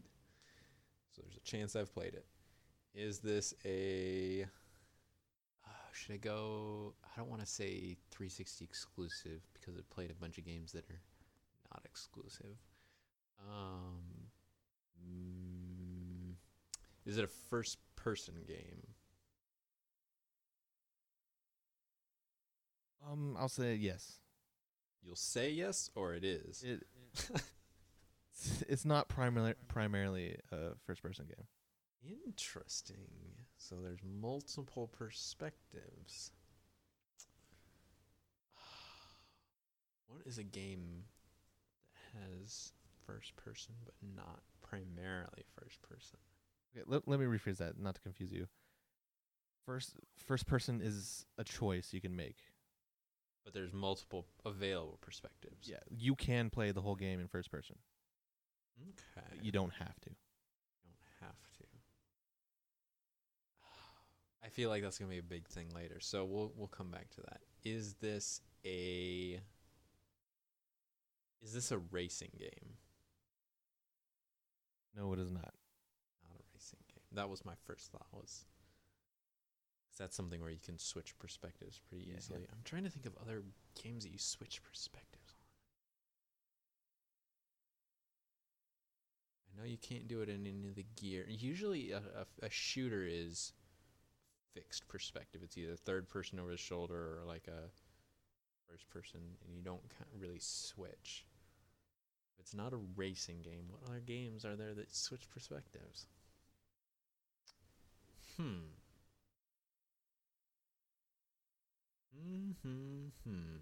So 1.11 1.21
there's 1.23 1.35
a 1.37 1.41
chance 1.41 1.75
I've 1.75 1.93
played 1.93 2.13
it. 2.15 2.25
Is 2.95 3.19
this 3.19 3.53
a? 3.65 4.45
Uh, 5.65 5.69
should 5.93 6.13
I 6.15 6.17
go? 6.17 6.93
I 7.03 7.09
don't 7.19 7.29
want 7.29 7.41
to 7.41 7.47
say 7.47 7.97
360 8.11 8.65
exclusive 8.65 9.41
because 9.53 9.75
it 9.77 9.87
played 9.89 10.09
a 10.09 10.15
bunch 10.15 10.37
of 10.39 10.45
games 10.45 10.71
that 10.71 10.85
are 10.89 11.01
not 11.71 11.81
exclusive. 11.85 12.57
Um, 13.39 14.01
mm, 15.05 15.46
is 17.07 17.17
it 17.17 17.23
a 17.23 17.27
first-person 17.27 18.35
game? 18.47 18.83
Um. 23.09 23.35
I'll 23.39 23.47
say 23.49 23.75
yes. 23.75 24.19
You'll 25.03 25.15
say 25.15 25.49
yes, 25.51 25.89
or 25.95 26.13
it 26.13 26.23
is. 26.23 26.63
It. 26.63 26.83
it's- 27.13 27.31
it's 28.69 28.85
not 28.85 29.07
primarily 29.07 29.53
primarily 29.67 30.37
a 30.51 30.75
first 30.85 31.01
person 31.01 31.25
game. 31.25 31.47
Interesting. 32.25 33.07
So 33.57 33.75
there's 33.81 34.03
multiple 34.03 34.87
perspectives. 34.87 36.31
What 40.07 40.21
is 40.25 40.37
a 40.37 40.43
game 40.43 41.03
that 42.13 42.21
has 42.41 42.71
first 43.05 43.35
person 43.35 43.73
but 43.83 43.93
not 44.15 44.41
primarily 44.61 45.43
first 45.59 45.81
person? 45.81 46.19
Okay. 46.77 46.83
Let 46.87 47.07
Let 47.07 47.19
me 47.19 47.25
rephrase 47.25 47.57
that, 47.57 47.79
not 47.79 47.95
to 47.95 48.01
confuse 48.01 48.31
you. 48.31 48.47
First 49.65 49.95
first 50.25 50.47
person 50.47 50.81
is 50.81 51.25
a 51.37 51.43
choice 51.43 51.93
you 51.93 52.01
can 52.01 52.15
make. 52.15 52.37
But 53.43 53.53
there's 53.53 53.73
multiple 53.73 54.27
available 54.45 54.97
perspectives. 55.01 55.69
Yeah. 55.69 55.77
You 55.89 56.15
can 56.15 56.49
play 56.49 56.71
the 56.71 56.81
whole 56.81 56.95
game 56.95 57.19
in 57.19 57.27
first 57.27 57.49
person. 57.49 57.77
Okay. 58.81 59.37
You 59.41 59.51
don't 59.51 59.73
have 59.73 59.99
to. 60.01 60.09
don't 60.09 61.21
have 61.21 61.51
to. 61.57 61.63
I 64.45 64.49
feel 64.49 64.69
like 64.69 64.83
that's 64.83 64.97
gonna 64.97 65.09
be 65.09 65.17
a 65.17 65.23
big 65.23 65.47
thing 65.47 65.69
later, 65.73 65.99
so 65.99 66.25
we'll 66.25 66.51
we'll 66.55 66.67
come 66.67 66.91
back 66.91 67.09
to 67.11 67.21
that. 67.21 67.41
Is 67.63 67.95
this 67.95 68.41
a 68.65 69.39
is 71.41 71.53
this 71.53 71.71
a 71.71 71.77
racing 71.77 72.31
game? 72.37 72.75
No, 74.95 75.13
it 75.13 75.19
is 75.19 75.31
not. 75.31 75.41
Not 75.41 75.43
a 75.43 75.43
racing 75.43 75.53
game. 75.53 75.56
That 77.17 77.29
was 77.29 77.43
my 77.43 77.55
first 77.65 77.91
thought. 77.91 78.05
Was 78.13 78.45
that's 79.97 80.15
something 80.15 80.39
where 80.39 80.51
you 80.51 80.59
can 80.63 80.77
switch 80.77 81.17
perspectives 81.17 81.81
pretty 81.89 82.05
Yeah, 82.05 82.11
yeah. 82.11 82.17
easily. 82.19 82.47
I'm 82.51 82.61
trying 82.63 82.83
to 82.83 82.91
think 82.91 83.07
of 83.07 83.17
other 83.19 83.41
games 83.83 84.03
that 84.03 84.11
you 84.11 84.19
switch 84.19 84.61
perspectives 84.61 85.33
on. 85.33 85.41
I 89.49 89.61
know 89.63 89.67
you 89.67 89.79
can't 89.79 90.07
do 90.07 90.21
it 90.21 90.29
in 90.29 90.45
any 90.45 90.67
of 90.67 90.75
the 90.75 90.85
gear. 90.95 91.25
Usually, 91.27 91.91
a, 91.91 91.97
a, 91.97 92.45
a 92.45 92.49
shooter 92.51 93.03
is 93.09 93.53
fixed 94.53 94.87
perspective. 94.87 95.41
It's 95.43 95.57
either 95.57 95.75
third 95.75 96.07
person 96.07 96.39
over 96.39 96.51
the 96.51 96.57
shoulder 96.57 97.17
or 97.19 97.25
like 97.25 97.47
a 97.47 97.71
first 98.69 98.87
person, 98.91 99.21
and 99.43 99.55
you 99.55 99.63
don't 99.63 99.81
really 100.15 100.39
switch. 100.39 101.25
If 102.35 102.41
it's 102.41 102.53
not 102.53 102.73
a 102.73 102.79
racing 102.95 103.41
game, 103.41 103.65
what 103.69 103.81
other 103.89 104.01
games 104.01 104.45
are 104.45 104.55
there 104.55 104.75
that 104.75 104.95
switch 104.95 105.27
perspectives? 105.31 106.05
Hmm. 108.37 108.53
Hmm. 112.63 113.07
Hmm. 113.23 113.57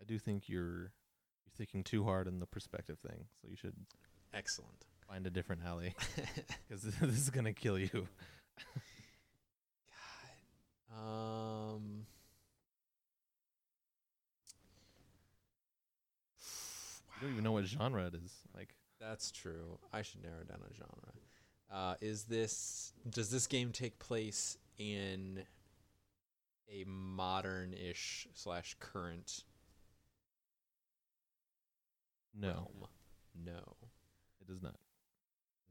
I 0.00 0.04
do 0.06 0.18
think 0.18 0.48
you're 0.48 0.80
you're 0.82 1.52
thinking 1.56 1.82
too 1.84 2.04
hard 2.04 2.26
on 2.28 2.40
the 2.40 2.46
perspective 2.46 2.98
thing, 2.98 3.26
so 3.40 3.48
you 3.48 3.56
should 3.56 3.74
Excellent. 4.32 4.84
find 5.08 5.26
a 5.26 5.30
different 5.30 5.62
alley 5.64 5.94
because 6.68 6.82
this 6.82 7.00
is 7.02 7.30
gonna 7.30 7.52
kill 7.52 7.78
you. 7.78 7.88
God. 10.92 10.98
Um. 10.98 12.06
You 17.16 17.20
don't 17.28 17.30
even 17.32 17.44
know 17.44 17.52
what 17.52 17.64
genre 17.64 18.06
it 18.06 18.14
is. 18.14 18.32
Like, 18.54 18.74
That's 19.00 19.30
true. 19.30 19.78
I 19.92 20.02
should 20.02 20.22
narrow 20.22 20.42
down 20.42 20.58
a 20.68 20.74
genre. 20.74 21.12
Uh, 21.72 21.94
is 22.00 22.24
this 22.24 22.92
does 23.08 23.30
this 23.30 23.46
game 23.46 23.72
take 23.72 23.98
place 23.98 24.56
in 24.78 25.42
a 26.70 26.84
modern-ish 26.86 28.28
slash 28.34 28.76
current 28.80 29.44
no, 32.38 32.48
realm? 32.48 32.88
No, 33.44 33.76
it 34.40 34.52
is 34.52 34.62
not. 34.62 34.76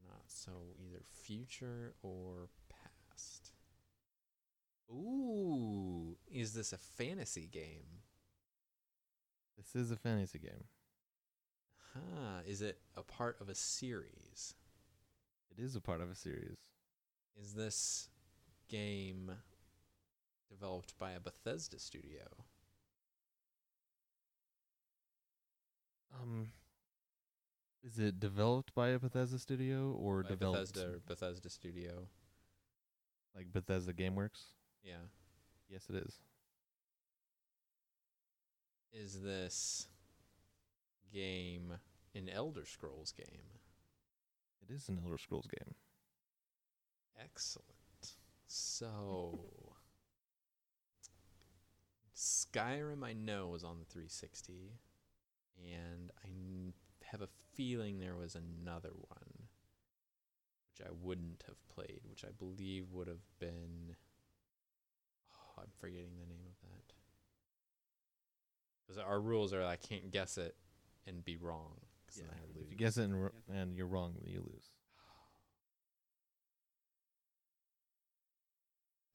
not 0.06 0.22
so. 0.26 0.50
Either 0.78 1.02
future 1.08 1.94
or 2.02 2.48
past. 2.68 3.52
Ooh, 4.90 6.16
is 6.30 6.52
this 6.52 6.72
a 6.72 6.78
fantasy 6.78 7.48
game? 7.50 8.02
This 9.56 9.74
is 9.74 9.90
a 9.90 9.96
fantasy 9.96 10.38
game. 10.38 10.64
Huh. 11.94 12.40
Is 12.46 12.60
it 12.60 12.78
a 12.96 13.02
part 13.02 13.40
of 13.40 13.48
a 13.48 13.54
series? 13.54 14.54
It 15.56 15.62
is 15.62 15.76
a 15.76 15.80
part 15.80 16.00
of 16.00 16.10
a 16.10 16.14
series. 16.14 16.56
Is 17.40 17.54
this 17.54 18.08
game 18.68 19.30
developed 20.48 20.98
by 20.98 21.12
a 21.12 21.20
Bethesda 21.20 21.78
studio? 21.78 22.22
Um, 26.12 26.48
is 27.84 27.98
it 27.98 28.20
developed 28.20 28.74
by 28.74 28.88
a 28.88 28.98
Bethesda 28.98 29.38
studio 29.38 29.92
or 29.92 30.22
By 30.22 30.30
developed 30.30 30.74
Bethesda 30.74 30.92
or 30.94 31.00
Bethesda 31.06 31.50
studio? 31.50 32.08
like 33.34 33.52
Bethesda 33.52 33.92
GameWorks? 33.92 34.44
Yeah. 34.82 35.06
Yes, 35.68 35.86
it 35.90 35.96
is. 35.96 36.20
Is 38.92 39.20
this 39.22 39.88
game 41.12 41.74
an 42.14 42.28
Elder 42.28 42.64
Scrolls 42.64 43.12
game? 43.12 43.58
It 44.68 44.72
is 44.72 44.88
an 44.88 45.00
Elder 45.04 45.18
Scrolls 45.18 45.46
game. 45.46 45.74
Excellent. 47.20 47.68
So, 48.46 49.40
Skyrim, 52.16 53.04
I 53.04 53.12
know, 53.12 53.48
was 53.48 53.64
on 53.64 53.78
the 53.78 53.84
360, 53.84 54.72
and 55.62 56.10
I 56.24 56.28
have 57.10 57.22
a 57.22 57.28
feeling 57.54 57.98
there 57.98 58.16
was 58.16 58.36
another 58.36 58.90
one 59.08 59.48
which 60.74 60.86
I 60.86 60.90
wouldn't 61.02 61.44
have 61.46 61.56
played, 61.68 62.00
which 62.08 62.24
I 62.24 62.30
believe 62.38 62.86
would 62.92 63.06
have 63.06 63.22
been. 63.38 63.94
Oh, 65.34 65.62
I'm 65.62 65.70
forgetting 65.78 66.18
the 66.18 66.26
name 66.26 66.46
of 66.46 66.68
that. 66.68 66.94
Because 68.82 68.98
our 68.98 69.20
rules 69.20 69.52
are 69.52 69.62
I 69.62 69.76
can't 69.76 70.10
guess 70.10 70.36
it 70.36 70.56
and 71.06 71.24
be 71.24 71.36
wrong. 71.36 71.80
'Cause 72.14 72.22
then 72.22 72.30
I 72.30 72.60
if 72.60 72.70
you 72.70 72.76
guess 72.76 72.96
it 72.96 73.04
and, 73.04 73.14
r- 73.14 73.32
and 73.48 73.76
you're 73.76 73.86
wrong, 73.86 74.14
then 74.14 74.32
you 74.32 74.40
lose. 74.40 74.70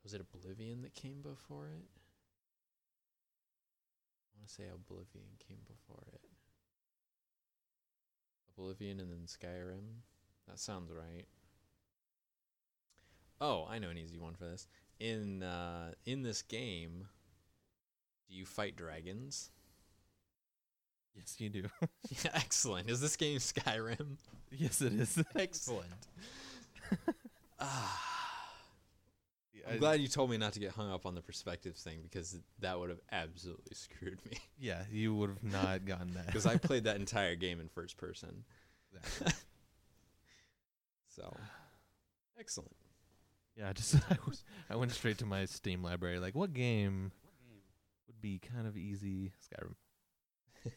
Was 0.03 0.13
it 0.13 0.21
Oblivion 0.21 0.81
that 0.81 0.93
came 0.93 1.21
before 1.21 1.67
it? 1.67 1.85
I 4.33 4.37
want 4.37 4.47
to 4.47 4.53
say 4.53 4.63
Oblivion 4.73 5.37
came 5.39 5.59
before 5.67 6.03
it. 6.13 6.21
Oblivion 8.57 8.99
and 8.99 9.11
then 9.11 9.25
Skyrim. 9.27 10.01
That 10.47 10.59
sounds 10.59 10.91
right. 10.91 11.25
Oh, 13.41 13.65
I 13.69 13.79
know 13.79 13.89
an 13.89 13.97
easy 13.97 14.17
one 14.17 14.35
for 14.35 14.45
this. 14.45 14.67
In 14.99 15.43
uh, 15.43 15.93
in 16.05 16.23
this 16.23 16.41
game, 16.41 17.07
do 18.27 18.35
you 18.35 18.45
fight 18.45 18.75
dragons? 18.75 19.51
Yes, 21.15 21.35
you 21.39 21.49
do. 21.49 21.63
yeah, 22.09 22.31
excellent. 22.33 22.89
Is 22.89 23.01
this 23.01 23.15
game 23.15 23.37
Skyrim? 23.39 24.17
yes, 24.51 24.81
it 24.81 24.93
is. 24.93 25.21
Excellent. 25.35 25.89
ah, 27.59 28.01
Yeah, 29.53 29.63
I'm 29.69 29.75
I- 29.75 29.77
glad 29.77 29.99
you 30.01 30.07
told 30.07 30.29
me 30.31 30.37
not 30.37 30.53
to 30.53 30.59
get 30.59 30.71
hung 30.71 30.91
up 30.91 31.05
on 31.05 31.15
the 31.15 31.21
perspective 31.21 31.75
thing 31.75 31.99
because 32.03 32.39
that 32.59 32.79
would 32.79 32.89
have 32.89 33.01
absolutely 33.11 33.73
screwed 33.75 34.19
me. 34.29 34.37
Yeah, 34.57 34.83
you 34.91 35.13
would 35.15 35.29
have 35.29 35.43
not 35.43 35.85
gotten 35.85 36.13
that. 36.13 36.27
Because 36.27 36.45
I 36.45 36.57
played 36.57 36.85
that 36.85 36.95
entire 36.95 37.35
game 37.35 37.59
in 37.59 37.67
first 37.69 37.97
person. 37.97 38.43
Exactly. 38.93 39.33
So, 41.09 41.35
excellent. 42.39 42.75
Yeah, 43.57 43.69
I 43.69 43.73
just 43.73 43.95
I, 44.09 44.17
was, 44.25 44.43
I 44.69 44.75
went 44.77 44.91
straight 44.91 45.17
to 45.19 45.25
my 45.25 45.45
Steam 45.45 45.83
library. 45.83 46.19
Like, 46.19 46.33
what 46.35 46.53
game 46.53 47.11
would 48.07 48.21
be 48.21 48.39
kind 48.39 48.67
of 48.67 48.77
easy? 48.77 49.33
Skyrim. 49.43 49.73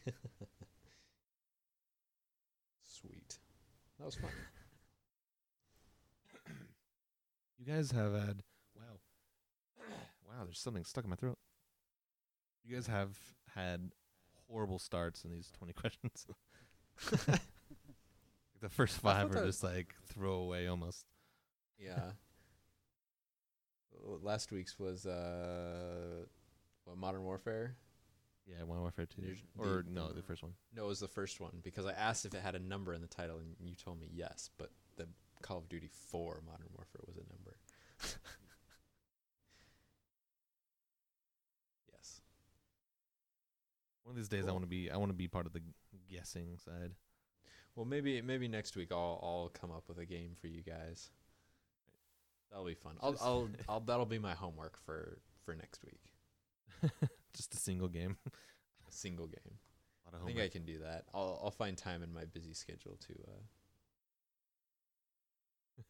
Sweet. 2.81 3.37
That 3.99 4.05
was 4.05 4.15
fun. 4.15 4.29
You 7.59 7.73
guys 7.73 7.91
have 7.91 8.11
had 8.11 8.43
wow, 8.75 8.99
wow. 10.27 10.43
There's 10.43 10.59
something 10.59 10.83
stuck 10.83 11.05
in 11.05 11.09
my 11.09 11.15
throat. 11.15 11.37
You 12.65 12.75
guys 12.75 12.87
have 12.87 13.17
had 13.55 13.91
horrible 14.49 14.79
starts 14.79 15.23
in 15.23 15.31
these 15.31 15.49
20 15.57 15.71
questions. 15.79 16.27
The 18.63 18.69
first 18.69 18.97
five 18.97 19.29
are 19.35 19.45
just 19.45 19.61
like 19.61 19.93
throwaway 20.05 20.67
almost. 20.67 21.05
Yeah. 21.77 22.11
Last 24.01 24.53
week's 24.53 24.79
was 24.79 25.05
uh, 25.05 26.23
what, 26.85 26.97
Modern 26.97 27.23
Warfare. 27.23 27.75
Yeah, 28.45 28.63
Modern 28.65 28.81
Warfare 28.81 29.05
2. 29.05 29.21
There's 29.21 29.43
Or 29.57 29.83
no, 29.87 30.09
the- 30.09 30.15
the 30.15 30.21
first 30.23 30.43
one. 30.43 30.53
No, 30.75 30.85
it 30.85 30.87
was 30.87 30.99
the 30.99 31.07
first 31.07 31.39
one 31.39 31.59
because 31.63 31.85
I 31.85 31.93
asked 31.93 32.25
if 32.25 32.33
it 32.33 32.41
had 32.41 32.55
a 32.55 32.59
number 32.59 32.93
in 32.93 33.01
the 33.01 33.07
title, 33.07 33.37
and 33.37 33.55
you 33.59 33.75
told 33.75 33.99
me 33.99 34.09
yes. 34.11 34.49
But 34.57 34.71
the 34.97 35.07
Call 35.41 35.59
of 35.59 35.69
Duty 35.69 35.87
4 35.87 36.41
Modern 36.45 36.67
Warfare 36.75 37.01
was 37.07 37.15
a 37.17 37.23
number. 37.33 37.57
yes. 41.93 42.21
One 44.03 44.11
of 44.11 44.17
these 44.17 44.29
days, 44.29 44.45
I 44.47 44.51
want 44.51 44.63
to 44.63 44.69
be 44.69 44.91
I 44.91 44.97
want 44.97 45.09
to 45.11 45.17
be 45.17 45.27
part 45.27 45.45
of 45.45 45.53
the 45.53 45.61
guessing 46.09 46.57
side. 46.57 46.91
Well, 47.75 47.85
maybe 47.85 48.21
maybe 48.21 48.47
next 48.47 48.75
week 48.75 48.91
I'll 48.91 49.19
I'll 49.23 49.49
come 49.53 49.71
up 49.71 49.87
with 49.87 49.97
a 49.99 50.05
game 50.05 50.35
for 50.39 50.47
you 50.47 50.61
guys. 50.61 51.11
That'll 52.49 52.65
be 52.65 52.75
fun. 52.75 52.97
I'll 53.01 53.15
I'll, 53.21 53.49
I'll 53.69 53.79
that'll 53.79 54.05
be 54.05 54.19
my 54.19 54.33
homework 54.33 54.77
for 54.77 55.17
for 55.45 55.55
next 55.55 55.81
week. 55.85 56.91
just 57.35 57.53
a 57.53 57.57
single 57.57 57.87
game. 57.87 58.17
A 58.27 58.31
single 58.91 59.27
game. 59.27 59.59
A 60.11 60.15
I 60.15 60.25
think 60.25 60.39
I 60.39 60.49
can 60.49 60.65
do 60.65 60.79
that. 60.79 61.05
I'll 61.13 61.39
I'll 61.43 61.51
find 61.51 61.77
time 61.77 62.03
in 62.03 62.13
my 62.13 62.25
busy 62.25 62.53
schedule 62.53 62.97
to 63.07 63.13
uh, 63.27 63.41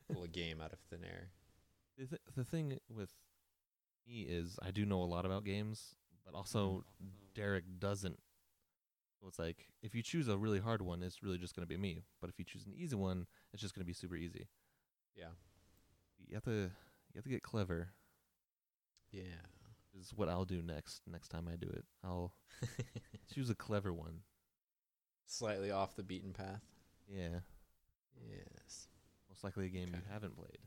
pull 0.14 0.24
a 0.24 0.28
game 0.28 0.62
out 0.62 0.72
of 0.74 0.80
thin 0.89 1.04
air. 1.04 1.30
The, 1.98 2.06
th- 2.08 2.22
the 2.36 2.44
thing 2.44 2.80
with 2.89 3.12
me 4.08 4.22
is 4.22 4.58
I 4.62 4.72
do 4.72 4.86
know 4.86 5.02
a 5.02 5.06
lot 5.06 5.26
about 5.26 5.44
games, 5.46 5.96
but 6.26 6.34
also 6.36 6.84
Derek 7.36 7.66
doesn't. 7.80 8.20
So 9.20 9.28
it's 9.28 9.39
like 9.39 9.68
if 9.82 9.96
you 9.96 10.02
choose 10.02 10.28
a 10.28 10.38
really 10.38 10.60
hard 10.60 10.82
one, 10.82 11.02
it's 11.04 11.24
really 11.24 11.38
just 11.38 11.56
going 11.56 11.68
to 11.68 11.74
be 11.74 11.78
me. 11.78 12.04
But 12.20 12.30
if 12.30 12.39
you 12.39 12.46
choose 12.46 12.66
an 12.66 12.74
easy 12.76 12.96
one, 12.96 13.26
it's 13.54 13.62
just 13.62 13.74
going 13.74 13.84
to 13.84 13.88
be 13.88 13.94
super 13.94 14.16
easy. 14.16 14.48
Yeah. 15.16 15.30
You 16.28 16.36
have 16.36 16.44
to 16.44 16.52
you 16.52 17.18
have 17.18 17.24
to 17.24 17.30
get 17.30 17.44
clever. 17.44 17.89
Yeah. 19.12 19.22
Is 20.00 20.12
what 20.16 20.28
I'll 20.30 20.46
do 20.46 20.62
next. 20.62 21.02
Next 21.10 21.30
time 21.30 21.48
I 21.52 21.56
do 21.56 21.68
it, 21.70 21.86
I'll 22.04 22.34
choose 23.34 23.50
a 23.50 23.56
clever 23.56 23.94
one. 23.94 24.22
Slightly 25.28 25.72
off 25.72 25.96
the 25.96 26.04
beaten 26.04 26.34
path. 26.34 26.62
Yeah, 27.08 27.39
Yes. 28.28 28.88
most 29.30 29.44
likely 29.44 29.66
a 29.68 29.70
game 29.70 29.89
you 29.94 30.02
haven't 30.12 30.36
played. 30.36 30.58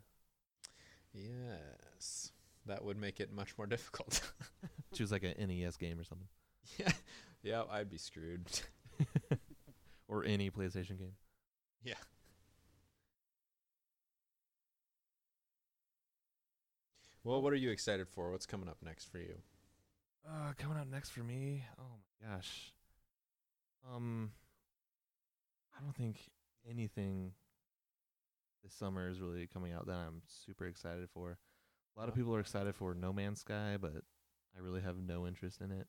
Yes. 1.12 2.32
That 2.66 2.84
would 2.84 2.98
make 2.98 3.20
it 3.20 3.32
much 3.32 3.56
more 3.58 3.66
difficult. 3.68 4.20
choose 4.94 5.10
like 5.12 5.22
a 5.24 5.34
NES 5.46 5.76
game 5.76 5.98
or 5.98 6.04
something, 6.04 6.28
yeah. 6.78 6.92
Yeah, 7.42 7.62
I'd 7.70 7.90
be 7.90 7.98
screwed. 7.98 8.42
or 10.08 10.24
any 10.24 10.50
PlayStation 10.50 10.98
game. 10.98 11.14
yeah. 11.84 11.94
Well, 17.26 17.42
what 17.42 17.52
are 17.52 17.56
you 17.56 17.70
excited 17.70 18.06
for? 18.08 18.30
What's 18.30 18.46
coming 18.46 18.68
up 18.68 18.76
next 18.84 19.10
for 19.10 19.18
you? 19.18 19.34
Uh, 20.24 20.52
coming 20.56 20.78
up 20.78 20.86
next 20.88 21.10
for 21.10 21.24
me. 21.24 21.64
Oh 21.76 21.96
my 22.22 22.28
gosh. 22.30 22.72
Um, 23.92 24.30
I 25.76 25.82
don't 25.82 25.96
think 25.96 26.18
anything 26.70 27.32
this 28.62 28.72
summer 28.74 29.08
is 29.08 29.20
really 29.20 29.48
coming 29.48 29.72
out 29.72 29.88
that 29.88 29.96
I'm 29.96 30.22
super 30.28 30.66
excited 30.66 31.08
for. 31.12 31.36
A 31.96 31.98
lot 31.98 32.08
of 32.08 32.14
people 32.14 32.32
are 32.32 32.38
excited 32.38 32.76
for 32.76 32.94
No 32.94 33.12
Man's 33.12 33.40
Sky, 33.40 33.76
but 33.76 34.04
I 34.56 34.60
really 34.60 34.82
have 34.82 34.96
no 34.96 35.26
interest 35.26 35.60
in 35.60 35.72
it. 35.72 35.88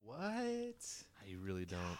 What? 0.00 0.18
I 0.20 1.36
really 1.40 1.64
don't. 1.64 1.78
God, 1.78 1.98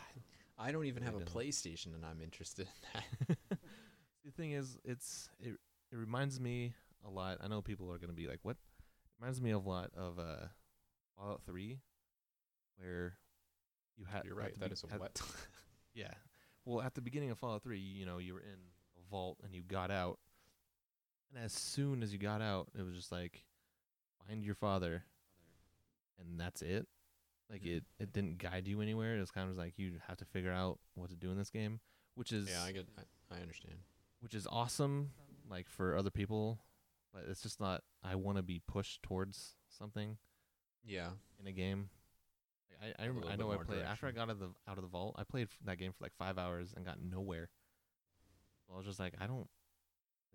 I 0.59 0.73
don't 0.73 0.87
even 0.87 1.05
have 1.05 1.15
a 1.15 1.21
don't. 1.21 1.33
PlayStation 1.33 1.95
and 1.95 2.05
I'm 2.05 2.21
interested 2.21 2.67
in 2.67 3.05
that. 3.29 3.39
the 4.25 4.33
thing 4.33 4.51
is, 4.51 4.77
it's 4.85 5.29
it. 5.39 5.53
It 5.93 5.97
reminds 5.97 6.41
me 6.41 6.73
a 7.07 7.11
lot. 7.11 7.39
I 7.41 7.47
know 7.47 7.63
people 7.63 7.93
are 7.93 7.99
gonna 7.99 8.13
be 8.13 8.27
like, 8.27 8.41
"What?" 8.43 8.57
Reminds 9.23 9.41
me 9.41 9.53
of 9.53 9.65
a 9.65 9.69
lot 9.69 9.91
of 9.97 10.19
uh, 10.19 10.47
Fallout 11.17 11.43
Three, 11.47 11.79
where 12.77 13.15
you 13.97 14.05
had. 14.05 14.25
You're 14.25 14.35
right. 14.35 14.59
That 14.59 14.71
be- 14.71 14.73
is 14.73 14.83
a 14.91 14.93
at- 14.95 14.99
what? 15.01 15.21
Yeah. 15.95 16.11
Well, 16.65 16.81
at 16.83 16.95
the 16.95 17.01
beginning 17.03 17.31
of 17.31 17.39
Fallout 17.39 17.63
3, 17.63 17.79
you 17.79 18.05
know, 18.07 18.17
you 18.19 18.33
were 18.35 18.41
in 18.41 18.59
a 18.97 19.11
vault 19.11 19.37
and 19.45 19.55
you 19.55 19.63
got 19.63 19.91
out. 19.91 20.19
And 21.33 21.45
as 21.45 21.53
soon 21.53 22.03
as 22.03 22.13
you 22.15 22.19
got 22.19 22.41
out, 22.41 22.69
it 22.77 22.83
was 22.83 22.95
just 22.97 23.13
like 23.13 23.45
find 24.27 24.43
your 24.43 24.55
father 24.55 25.05
and 26.19 26.41
that's 26.41 26.63
it. 26.63 26.87
Like 27.51 27.63
Mhm. 27.63 27.77
it 27.77 27.85
it 27.99 28.13
didn't 28.13 28.39
guide 28.39 28.67
you 28.67 28.81
anywhere. 28.81 29.17
It 29.17 29.21
was 29.21 29.31
kind 29.31 29.51
of 29.51 29.57
like 29.59 29.79
you 29.79 30.01
have 30.09 30.17
to 30.17 30.25
figure 30.25 30.51
out 30.53 30.81
what 30.95 31.11
to 31.11 31.17
do 31.17 31.31
in 31.31 31.37
this 31.37 31.51
game, 31.51 31.79
which 32.15 32.33
is 32.33 32.49
yeah, 32.49 32.63
I 32.65 32.73
get. 32.73 32.87
I, 33.31 33.37
I 33.37 33.41
understand. 33.41 33.77
which 34.21 34.35
is 34.35 34.47
awesome 34.51 35.11
like 35.51 35.69
for 35.69 35.95
other 35.97 36.11
people, 36.11 36.59
but 37.13 37.25
it's 37.29 37.43
just 37.43 37.61
not 37.61 37.83
I 38.03 38.15
want 38.15 38.37
to 38.39 38.43
be 38.43 38.61
pushed 38.67 39.03
towards 39.03 39.57
something 39.69 40.17
Yeah. 40.85 41.11
in 41.41 41.47
a 41.47 41.53
game. 41.53 41.91
I 42.83 43.05
I, 43.05 43.37
know 43.37 43.53
I 43.53 43.59
played 43.59 43.83
after 43.83 44.09
I 44.09 44.11
got 44.11 44.23
out 44.23 44.31
of 44.31 44.39
the 44.41 44.49
out 44.67 44.77
of 44.77 44.83
the 44.83 44.89
vault. 44.89 45.15
I 45.17 45.23
played 45.25 45.49
that 45.65 45.79
game 45.79 45.93
for 45.93 46.03
like 46.03 46.15
five 46.19 46.37
hours 46.37 46.73
and 46.77 46.85
got 46.85 46.99
nowhere. 47.01 47.51
So 48.67 48.75
I 48.75 48.77
was 48.77 48.87
just 48.87 48.99
like, 48.99 49.15
I 49.21 49.27
don't. 49.27 49.49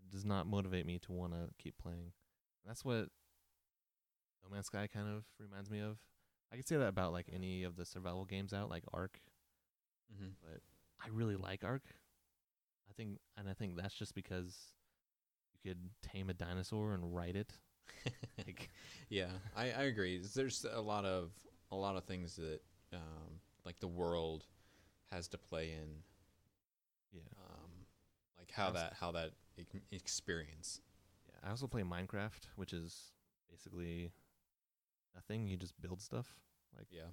It 0.01 0.11
does 0.11 0.23
not 0.23 0.47
motivate 0.47 0.85
me 0.85 0.99
to 0.99 1.11
want 1.11 1.33
to 1.33 1.49
keep 1.57 1.77
playing. 1.77 1.99
And 2.63 2.69
that's 2.69 2.85
what 2.85 3.09
No 4.43 4.49
Man's 4.51 4.67
Sky 4.67 4.87
kind 4.87 5.09
of 5.09 5.25
reminds 5.39 5.69
me 5.69 5.81
of. 5.81 5.97
I 6.51 6.55
could 6.55 6.67
say 6.67 6.77
that 6.77 6.87
about 6.87 7.11
like 7.11 7.27
any 7.33 7.63
of 7.63 7.75
the 7.75 7.83
survival 7.85 8.23
games 8.23 8.53
out, 8.53 8.69
like 8.69 8.83
Ark. 8.93 9.19
Mm-hmm. 10.13 10.29
But 10.41 10.61
I 11.03 11.09
really 11.11 11.35
like 11.35 11.65
Ark. 11.65 11.83
I 12.89 12.93
think, 12.93 13.19
and 13.35 13.49
I 13.49 13.53
think 13.53 13.75
that's 13.75 13.93
just 13.93 14.15
because 14.15 14.55
you 15.63 15.71
could 15.71 15.89
tame 16.01 16.29
a 16.29 16.33
dinosaur 16.33 16.93
and 16.93 17.15
ride 17.15 17.35
it. 17.35 17.53
Like, 18.37 18.69
yeah, 19.09 19.31
I, 19.55 19.71
I 19.71 19.83
agree. 19.83 20.21
There's 20.33 20.65
a 20.71 20.79
lot 20.79 21.03
of 21.03 21.31
a 21.71 21.75
lot 21.75 21.97
of 21.97 22.03
things 22.05 22.35
that 22.37 22.61
um, 22.93 23.41
like 23.65 23.79
the 23.79 23.87
world 23.87 24.45
has 25.11 25.27
to 25.29 25.37
play 25.37 25.71
in, 25.71 25.89
yeah. 27.11 27.21
um, 27.49 27.71
like 28.37 28.51
how 28.51 28.69
that 28.71 28.93
how 28.97 29.11
that 29.11 29.31
experience. 29.91 30.81
Yeah, 31.27 31.47
I 31.47 31.49
also 31.49 31.67
play 31.67 31.81
Minecraft, 31.81 32.45
which 32.55 32.71
is 32.71 33.11
basically 33.49 34.11
nothing. 35.15 35.47
You 35.47 35.57
just 35.57 35.79
build 35.81 36.01
stuff. 36.01 36.27
Like 36.77 36.87
Yeah, 36.91 37.09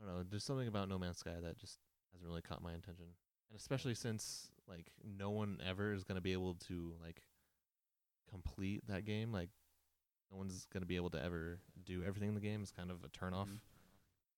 I 0.00 0.06
don't 0.06 0.14
know, 0.16 0.24
there's 0.28 0.44
something 0.44 0.68
about 0.68 0.88
No 0.88 0.98
Man's 0.98 1.18
Sky 1.18 1.36
that 1.42 1.58
just 1.58 1.78
hasn't 2.12 2.28
really 2.28 2.42
caught 2.42 2.62
my 2.62 2.72
attention, 2.72 3.06
and 3.50 3.58
especially 3.58 3.94
since 3.94 4.50
like 4.70 4.86
no 5.04 5.30
one 5.30 5.58
ever 5.66 5.92
is 5.92 6.04
gonna 6.04 6.20
be 6.22 6.32
able 6.32 6.54
to 6.68 6.94
like 7.02 7.20
complete 8.30 8.86
that 8.88 9.04
game. 9.04 9.32
Like 9.32 9.50
no 10.30 10.38
one's 10.38 10.66
gonna 10.72 10.86
be 10.86 10.96
able 10.96 11.10
to 11.10 11.22
ever 11.22 11.58
do 11.84 12.02
everything 12.06 12.28
in 12.28 12.34
the 12.34 12.40
game. 12.40 12.62
It's 12.62 12.70
kind 12.70 12.90
of 12.90 13.04
a 13.04 13.08
turn 13.08 13.34
off. 13.34 13.48
Mhm. 13.48 13.60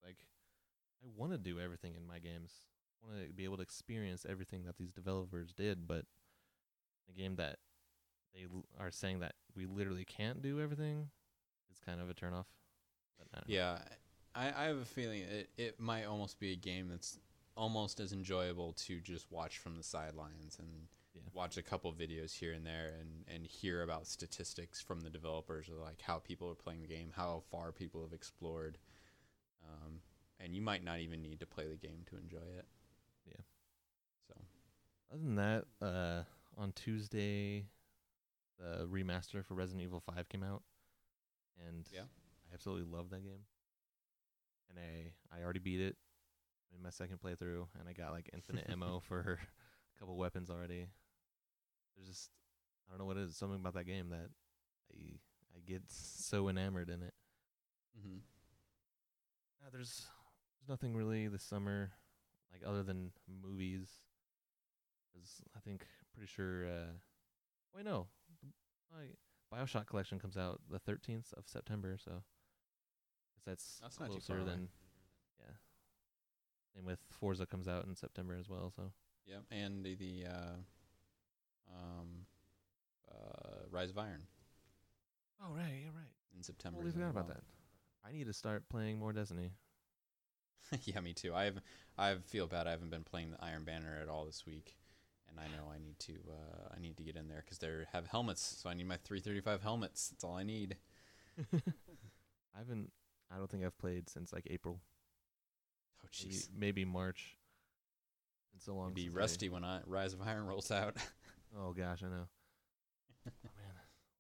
Like 0.05 0.27
I 1.05 1.09
want 1.15 1.33
to 1.33 1.39
do 1.39 1.61
everything 1.61 1.95
in 1.97 2.07
my 2.07 2.19
games. 2.19 2.53
I 3.03 3.07
want 3.09 3.27
to 3.29 3.33
be 3.33 3.45
able 3.45 3.57
to 3.57 3.63
experience 3.63 4.25
everything 4.29 4.65
that 4.65 4.77
these 4.79 4.93
developers 4.93 5.53
did, 5.53 5.87
but 5.87 6.07
a 7.09 7.13
game 7.13 7.37
that 7.37 7.59
they 8.35 8.45
l- 8.45 8.65
are 8.79 8.91
saying 8.91 9.21
that 9.21 9.35
we 9.55 9.67
literally 9.67 10.05
can't 10.05 10.41
do 10.41 10.61
everything 10.61 11.11
is 11.71 11.79
kind 11.81 12.01
of 12.01 12.09
a 12.09 12.15
turn 12.15 12.33
off. 12.33 12.47
But 13.19 13.27
I 13.35 13.39
don't 13.41 13.49
know. 13.49 13.55
yeah. 13.55 13.79
I, 14.35 14.65
I 14.65 14.65
have 14.69 14.79
a 14.79 14.85
feeling 14.85 15.23
it 15.23 15.51
it 15.59 15.79
might 15.81 16.05
almost 16.05 16.41
be 16.41 16.53
a 16.53 16.57
game 16.57 16.89
that's 16.89 17.19
almost 17.57 18.01
as 18.01 18.13
enjoyable 18.13 18.73
to 18.75 19.01
just 19.01 19.31
watch 19.31 19.59
from 19.59 19.77
the 19.77 19.83
sidelines 19.83 20.59
and 20.59 20.89
Yeah. 21.15 21.23
watch 21.33 21.57
a 21.59 21.63
couple 21.63 21.93
videos 21.93 22.35
here 22.39 22.53
and 22.53 22.67
there 22.67 22.95
and 22.99 23.25
and 23.29 23.47
hear 23.47 23.83
about 23.83 24.07
statistics 24.07 24.81
from 24.81 25.01
the 25.01 25.11
developers 25.11 25.69
of 25.69 25.77
like 25.77 26.01
how 26.03 26.19
people 26.19 26.49
are 26.49 26.55
playing 26.55 26.81
the 26.83 26.89
game, 26.89 27.13
how 27.15 27.43
far 27.51 27.73
people 27.73 28.03
have 28.03 28.13
explored. 28.13 28.79
Um, 29.65 30.01
and 30.41 30.55
you 30.55 30.63
might 30.63 30.83
not 30.85 31.01
even 31.01 31.23
need 31.23 31.41
to 31.41 31.47
play 31.47 31.69
the 31.69 31.77
game 31.77 32.05
to 32.07 32.17
enjoy 32.17 32.39
it. 32.59 32.67
Yeah. 33.27 33.43
So 34.29 34.35
Other 35.13 35.23
than 35.23 35.37
that, 35.37 35.65
uh, 35.81 36.25
on 36.57 36.73
Tuesday, 36.73 37.67
the 38.59 38.87
remaster 38.87 39.45
for 39.45 39.55
Resident 39.55 39.83
Evil 39.85 40.01
5 40.01 40.29
came 40.29 40.43
out, 40.43 40.63
and 41.69 41.89
Yeah. 41.91 42.05
I 42.51 42.55
absolutely 42.55 42.91
love 42.91 43.11
that 43.11 43.23
game. 43.23 43.45
And 44.71 44.79
I 44.79 45.13
I 45.37 45.43
already 45.43 45.59
beat 45.61 45.81
it 45.81 45.97
my 46.83 46.91
second 46.91 47.19
playthrough, 47.21 47.67
and 47.79 47.89
I 47.89 47.93
got 47.93 48.13
like 48.13 48.31
infinite 48.33 48.67
ammo 48.71 49.01
for 49.09 49.39
a 49.41 49.99
couple 49.99 50.17
weapons 50.17 50.51
already. 50.51 50.87
There's 51.97 52.09
just 52.09 52.31
I 52.87 52.93
don't 52.93 52.99
know 52.99 53.05
what 53.07 53.17
it 53.17 53.25
is, 53.25 53.37
something 53.37 53.59
about 53.61 53.75
that 53.75 53.85
game 53.87 54.11
that 54.11 54.29
I 54.95 55.19
I 55.57 55.61
get 55.67 55.83
so 55.89 56.49
enamored 56.49 56.89
in 56.89 57.03
it. 57.03 57.15
mm-hmm. 57.99 58.19
Uh, 59.65 59.71
there's 59.73 60.07
there's 60.59 60.69
nothing 60.69 60.95
really 60.97 61.29
this 61.29 61.43
summer, 61.43 61.93
like 62.53 62.63
other 62.67 62.83
than 62.83 63.13
movies. 63.29 64.01
'Cause 65.15 65.43
I 65.55 65.61
think 65.61 65.87
pretty 66.15 66.27
sure. 66.27 66.67
Uh, 66.67 66.93
wait, 67.75 67.85
no, 67.85 68.07
my 68.91 69.05
Bioshock 69.53 69.87
collection 69.87 70.19
comes 70.19 70.37
out 70.39 70.61
the 70.71 70.79
13th 70.81 71.35
of 71.35 71.47
September, 71.47 71.99
so 72.03 72.23
that's 73.45 73.79
That's 73.83 73.97
closer 73.99 74.43
than. 74.45 74.69
Same 76.75 76.85
with 76.85 77.01
Forza 77.11 77.47
comes 77.47 77.69
out 77.69 77.85
in 77.87 77.95
September 77.95 78.37
as 78.39 78.49
well, 78.49 78.73
so 78.75 78.93
Yep, 79.27 79.43
and 79.51 79.85
the, 79.85 79.95
the 79.95 80.25
uh, 80.27 80.57
um, 81.73 82.27
uh, 83.11 83.67
Rise 83.71 83.91
of 83.91 83.99
Iron 83.99 84.23
oh 85.45 85.55
right, 85.55 85.83
yeah 85.83 85.89
right. 85.89 86.13
in 86.37 86.43
September. 86.43 86.79
Totally 86.79 86.89
as 86.89 86.95
forgot 86.95 87.11
about 87.11 87.29
that. 87.29 87.43
I 88.05 88.13
need 88.13 88.27
to 88.27 88.33
start 88.33 88.69
playing 88.69 88.99
more 88.99 89.13
Destiny. 89.13 89.51
yeah, 90.85 91.01
me 91.01 91.13
too. 91.13 91.35
I 91.35 91.45
have 91.45 91.59
I 91.99 92.15
feel 92.27 92.47
bad. 92.47 92.67
I 92.67 92.71
haven't 92.71 92.91
been 92.91 93.05
playing 93.05 93.33
the 93.33 93.45
Iron 93.45 93.65
Banner 93.65 93.99
at 94.01 94.09
all 94.09 94.25
this 94.25 94.45
week, 94.47 94.77
and 95.29 95.39
I 95.39 95.45
know 95.45 95.71
I 95.73 95.79
need 95.79 95.99
to 96.01 96.15
uh, 96.31 96.75
I 96.77 96.81
need 96.81 96.97
to 96.97 97.03
get 97.03 97.17
in 97.17 97.29
there 97.29 97.43
because 97.45 97.59
they 97.59 97.69
have 97.93 98.07
helmets. 98.07 98.59
So 98.63 98.69
I 98.69 98.75
need 98.75 98.87
my 98.87 98.97
335 98.97 99.63
helmets. 99.63 100.09
That's 100.09 100.25
all 100.25 100.37
I 100.37 100.43
need. 100.43 100.77
I 101.55 102.59
haven't. 102.59 102.91
I 103.31 103.39
don't 103.39 103.51
think 103.51 103.65
I've 103.65 103.79
played 103.79 104.09
since 104.09 104.33
like 104.33 104.47
April. 104.51 104.81
Oh 106.05 106.09
maybe, 106.23 106.35
jeez, 106.35 106.49
maybe 106.57 106.85
March. 106.85 107.37
It's 108.55 108.67
so 108.67 108.75
long. 108.75 108.89
I'd 108.89 108.95
be 108.95 109.05
since 109.05 109.17
I- 109.17 109.19
rusty 109.19 109.49
when 109.49 109.65
I 109.65 109.81
Rise 109.87 110.13
of 110.13 110.21
Iron 110.23 110.47
rolls 110.47 110.71
out. 110.71 110.97
Oh 111.55 111.75
gosh, 111.75 112.03
I 112.03 112.07
know. 112.07 112.25
oh 113.29 113.51
man, 113.59 113.75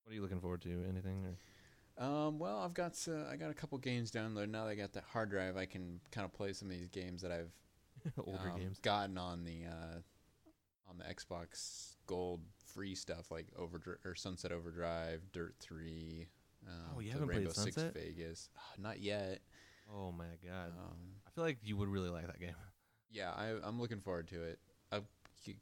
what 0.04 0.12
are 0.12 0.14
you 0.14 0.20
looking 0.20 0.38
forward 0.40 0.60
to? 0.62 0.84
Anything? 0.86 1.24
Or? 1.24 2.04
Um, 2.04 2.38
well, 2.38 2.58
I've 2.58 2.74
got 2.74 2.94
uh, 3.08 3.24
I 3.32 3.36
got 3.36 3.50
a 3.50 3.54
couple 3.54 3.78
games 3.78 4.10
downloaded 4.10 4.50
now. 4.50 4.64
That 4.64 4.70
I 4.72 4.74
got 4.74 4.92
that 4.92 5.04
hard 5.10 5.30
drive. 5.30 5.56
I 5.56 5.64
can 5.64 5.98
kind 6.10 6.26
of 6.26 6.34
play 6.34 6.52
some 6.52 6.68
of 6.70 6.76
these 6.76 6.88
games 6.88 7.22
that 7.22 7.32
I've 7.32 7.50
Older 8.22 8.50
um, 8.50 8.58
games. 8.60 8.78
gotten 8.80 9.16
on 9.16 9.44
the 9.44 9.64
uh, 9.66 9.98
on 10.90 10.98
the 10.98 11.04
Xbox 11.04 11.94
Gold 12.06 12.40
free 12.74 12.94
stuff 12.94 13.30
like 13.30 13.46
Overdrive 13.58 13.96
or 14.04 14.14
Sunset 14.14 14.52
Overdrive, 14.52 15.22
Dirt 15.32 15.54
Three. 15.58 16.26
Um, 16.68 16.74
Oh, 16.96 17.00
you 17.00 17.12
haven't 17.12 17.28
played 17.28 17.38
Rainbow 17.38 17.52
Six 17.54 17.76
Sunset? 17.76 17.94
Vegas. 17.94 18.50
Ah, 18.58 18.60
not 18.78 19.00
yet. 19.00 19.40
Oh 19.90 20.12
my 20.12 20.26
god, 20.46 20.72
Um, 20.78 20.98
feel 21.34 21.44
like 21.44 21.58
you 21.62 21.76
would 21.76 21.88
really 21.88 22.10
like 22.10 22.26
that 22.26 22.40
game. 22.40 22.54
yeah, 23.10 23.30
I, 23.30 23.54
I'm 23.62 23.80
looking 23.80 24.00
forward 24.00 24.28
to 24.28 24.42
it. 24.42 24.58
I'm 24.90 25.04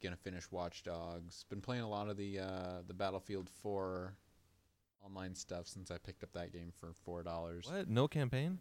gonna 0.01 0.15
finish 0.15 0.49
Watch 0.51 0.83
Dogs. 0.83 1.45
Been 1.49 1.61
playing 1.61 1.83
a 1.83 1.89
lot 1.89 2.09
of 2.09 2.17
the 2.17 2.39
uh, 2.39 2.81
the 2.87 2.93
Battlefield 2.93 3.49
4 3.49 4.13
online 5.03 5.35
stuff 5.35 5.67
since 5.67 5.89
I 5.91 5.97
picked 5.97 6.23
up 6.23 6.31
that 6.33 6.53
game 6.53 6.71
for 6.79 6.93
four 6.93 7.23
dollars. 7.23 7.67
What? 7.69 7.89
No 7.89 8.07
campaign? 8.07 8.59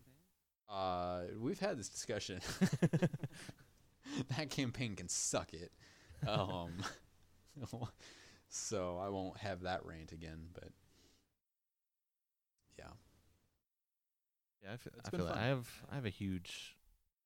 Uh, 0.68 1.22
we've 1.38 1.58
had 1.58 1.78
this 1.78 1.88
discussion. 1.88 2.40
that 4.38 4.50
campaign 4.50 4.96
can 4.96 5.08
suck 5.08 5.52
it. 5.52 5.72
Um, 6.26 6.72
so 8.48 8.98
I 8.98 9.08
won't 9.08 9.36
have 9.38 9.62
that 9.62 9.84
rant 9.84 10.12
again. 10.12 10.48
But 10.54 10.68
yeah, 12.78 12.84
Yeah, 14.62 14.72
I 14.72 14.76
feel, 14.76 14.92
It's 14.98 15.08
I, 15.08 15.16
feel 15.16 15.26
fun. 15.26 15.38
I 15.38 15.46
have 15.46 15.68
I 15.90 15.94
have 15.96 16.06
a 16.06 16.10
huge 16.10 16.76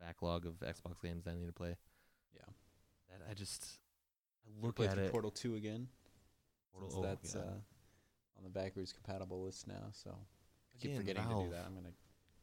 backlog 0.04 0.46
of 0.46 0.54
Xbox 0.60 1.02
games 1.02 1.24
that 1.24 1.32
I 1.32 1.34
need 1.34 1.46
to 1.46 1.52
play. 1.52 1.76
yeah. 2.34 2.52
That 3.08 3.26
I 3.30 3.34
just 3.34 3.78
I 4.46 4.66
look 4.66 4.80
at 4.80 4.98
it. 4.98 5.10
Portal 5.10 5.30
Two 5.30 5.56
again. 5.56 5.88
Portal- 6.72 6.90
since 6.90 7.04
oh, 7.04 7.06
that's 7.06 7.34
God. 7.34 7.42
uh, 7.42 8.38
on 8.38 8.44
the 8.44 8.50
backwards 8.50 8.92
compatible 8.92 9.42
list 9.42 9.66
now. 9.66 9.90
So 9.92 10.10
I 10.10 10.78
keep 10.78 10.90
Again, 10.90 11.00
forgetting 11.00 11.22
to 11.28 11.44
do 11.44 11.50
that. 11.50 11.64
I'm 11.66 11.74
gonna 11.74 11.94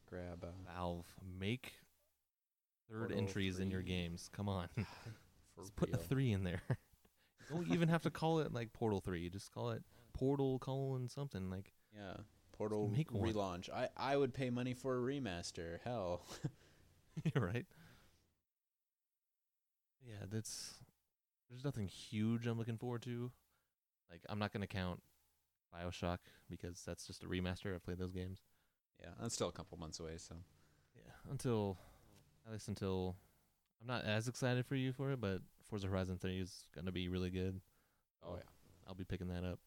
grab. 0.08 0.44
Uh, 0.44 0.72
Valve 0.74 1.06
make 1.38 1.72
third 2.90 3.00
Portal 3.00 3.18
entries 3.18 3.58
in 3.58 3.70
your 3.70 3.82
games. 3.82 4.30
Come 4.32 4.48
on, 4.48 4.68
put 5.76 5.92
a 5.92 5.96
three 5.96 6.32
in 6.32 6.44
there. 6.44 6.62
don't 7.50 7.68
even 7.70 7.88
have 7.88 8.02
to 8.02 8.10
call 8.10 8.40
it 8.40 8.52
like 8.52 8.72
Portal 8.72 9.00
Three. 9.00 9.28
Just 9.28 9.52
call 9.52 9.70
it 9.70 9.82
Portal 10.12 10.58
colon 10.58 11.08
something 11.08 11.50
like. 11.50 11.72
Yeah, 11.94 12.14
Portal 12.52 12.90
relaunch. 13.12 13.68
I 13.70 13.88
I 13.96 14.16
would 14.16 14.32
pay 14.32 14.50
money 14.50 14.74
for 14.74 14.96
a 14.96 15.00
remaster. 15.00 15.78
Hell. 15.84 16.22
right? 17.36 17.66
Yeah, 20.06 20.26
that's 20.30 20.74
there's 21.48 21.64
nothing 21.64 21.86
huge 21.86 22.46
I'm 22.46 22.58
looking 22.58 22.78
forward 22.78 23.02
to. 23.02 23.30
Like 24.10 24.20
I'm 24.28 24.38
not 24.38 24.52
gonna 24.52 24.66
count 24.66 25.02
Bioshock 25.74 26.18
because 26.50 26.82
that's 26.86 27.06
just 27.06 27.22
a 27.22 27.26
remaster. 27.26 27.74
I've 27.74 27.84
played 27.84 27.98
those 27.98 28.12
games. 28.12 28.40
Yeah, 29.00 29.10
that's 29.20 29.34
still 29.34 29.48
a 29.48 29.52
couple 29.52 29.78
months 29.78 30.00
away. 30.00 30.16
So 30.16 30.34
Yeah. 30.96 31.12
Until 31.30 31.76
at 32.46 32.52
least 32.52 32.68
until 32.68 33.16
I'm 33.80 33.86
not 33.86 34.04
as 34.04 34.28
excited 34.28 34.66
for 34.66 34.74
you 34.74 34.92
for 34.92 35.12
it, 35.12 35.20
but 35.20 35.40
Forza 35.64 35.86
Horizon 35.86 36.18
three 36.18 36.40
is 36.40 36.66
gonna 36.74 36.92
be 36.92 37.08
really 37.08 37.30
good. 37.30 37.60
oh 38.26 38.34
yeah, 38.36 38.42
I'll 38.86 38.94
be 38.94 39.04
picking 39.04 39.28
that 39.28 39.44
up. 39.44 39.58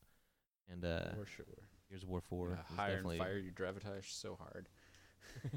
And 0.72 0.84
uh 0.84 1.12
for 1.16 1.26
sure. 1.26 1.46
Of 1.93 2.10
War 2.10 2.20
four 2.20 2.50
Yeah, 2.50 2.76
hire 2.76 2.98
and 2.98 3.18
fire 3.18 3.38
your 3.38 3.54
Gravitage 3.54 4.12
so 4.12 4.38
hard. 4.38 4.68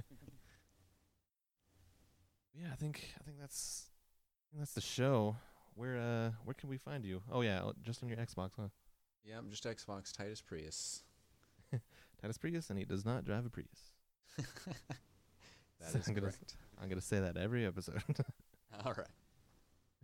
Yeah, 2.60 2.68
I 2.72 2.76
think 2.76 3.12
I 3.20 3.24
think 3.24 3.38
that's 3.40 3.86
I 3.88 4.44
think 4.50 4.60
that's 4.62 4.74
the 4.74 4.80
show. 4.80 5.36
Where 5.74 5.96
uh 5.98 6.30
where 6.44 6.54
can 6.54 6.68
we 6.68 6.76
find 6.78 7.04
you? 7.04 7.22
Oh 7.30 7.42
yeah, 7.42 7.62
uh, 7.62 7.72
just 7.82 8.02
on 8.02 8.08
your 8.08 8.18
Xbox, 8.18 8.50
huh? 8.58 8.68
Yeah, 9.24 9.38
I'm 9.38 9.48
just 9.50 9.64
Xbox 9.64 10.12
Titus 10.16 10.40
Prius. 10.40 11.02
Titus 12.20 12.38
Prius, 12.38 12.70
and 12.70 12.78
he 12.78 12.84
does 12.84 13.04
not 13.04 13.24
drive 13.24 13.46
a 13.46 13.50
Prius. 13.50 13.92
That 15.80 15.92
So 15.92 15.98
is 15.98 16.08
I'm 16.08 16.14
gonna- 16.14 16.26
correct. 16.32 16.56
I'm 16.82 16.88
gonna 16.88 17.00
say 17.00 17.20
that 17.20 17.36
every 17.36 17.64
episode. 17.64 18.02
All 18.84 18.92
right. 18.94 19.06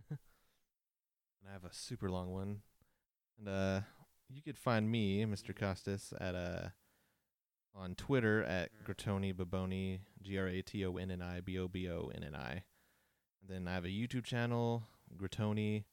and 0.09 0.17
I 1.49 1.51
have 1.51 1.65
a 1.65 1.73
super 1.73 2.09
long 2.09 2.31
one. 2.31 2.61
And 3.37 3.49
uh 3.49 3.81
you 4.29 4.41
could 4.41 4.57
find 4.57 4.89
me, 4.89 5.25
Mr. 5.25 5.53
Costas, 5.53 6.13
at 6.19 6.33
uh 6.35 6.69
on 7.75 7.95
Twitter 7.95 8.43
at 8.43 8.69
Gratonni 8.85 9.33
Bobonni, 9.33 9.99
G 10.21 10.37
R 10.37 10.47
A 10.47 10.61
T 10.61 10.85
O 10.85 10.95
N 10.95 11.11
N 11.11 11.21
I 11.21 11.41
B 11.41 11.59
O 11.59 11.67
B 11.67 11.89
O 11.89 12.11
N 12.13 12.23
N 12.23 12.35
I. 12.35 12.63
And 13.41 13.49
then 13.49 13.67
I 13.67 13.73
have 13.73 13.85
a 13.85 13.89
YouTube 13.89 14.23
channel, 14.23 14.83
Gratonni. 15.17 15.83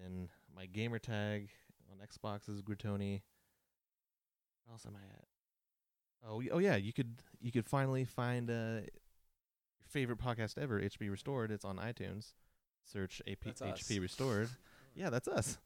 Then 0.00 0.28
my 0.54 0.66
gamer 0.66 0.98
tag 0.98 1.50
on 1.90 2.06
Xbox 2.06 2.48
is 2.48 2.62
Gratoni. 2.62 3.20
Where 4.64 4.72
else 4.72 4.86
am 4.86 4.96
I 4.96 5.04
at? 5.14 5.24
Oh, 6.26 6.42
oh 6.52 6.58
yeah, 6.58 6.76
you 6.76 6.92
could 6.92 7.16
you 7.40 7.50
could 7.50 7.66
finally 7.66 8.04
find 8.04 8.48
uh 8.48 8.80
your 8.82 9.88
favorite 9.88 10.18
podcast 10.18 10.56
ever, 10.56 10.80
HP 10.80 11.10
Restored. 11.10 11.50
It's 11.50 11.64
on 11.64 11.78
iTunes. 11.78 12.32
Search 12.84 13.20
AP, 13.28 13.44
That's 13.44 13.62
us. 13.62 13.82
HP 13.82 14.00
Restored. 14.00 14.48
yeah, 14.94 15.10
that's 15.10 15.28
us. 15.28 15.58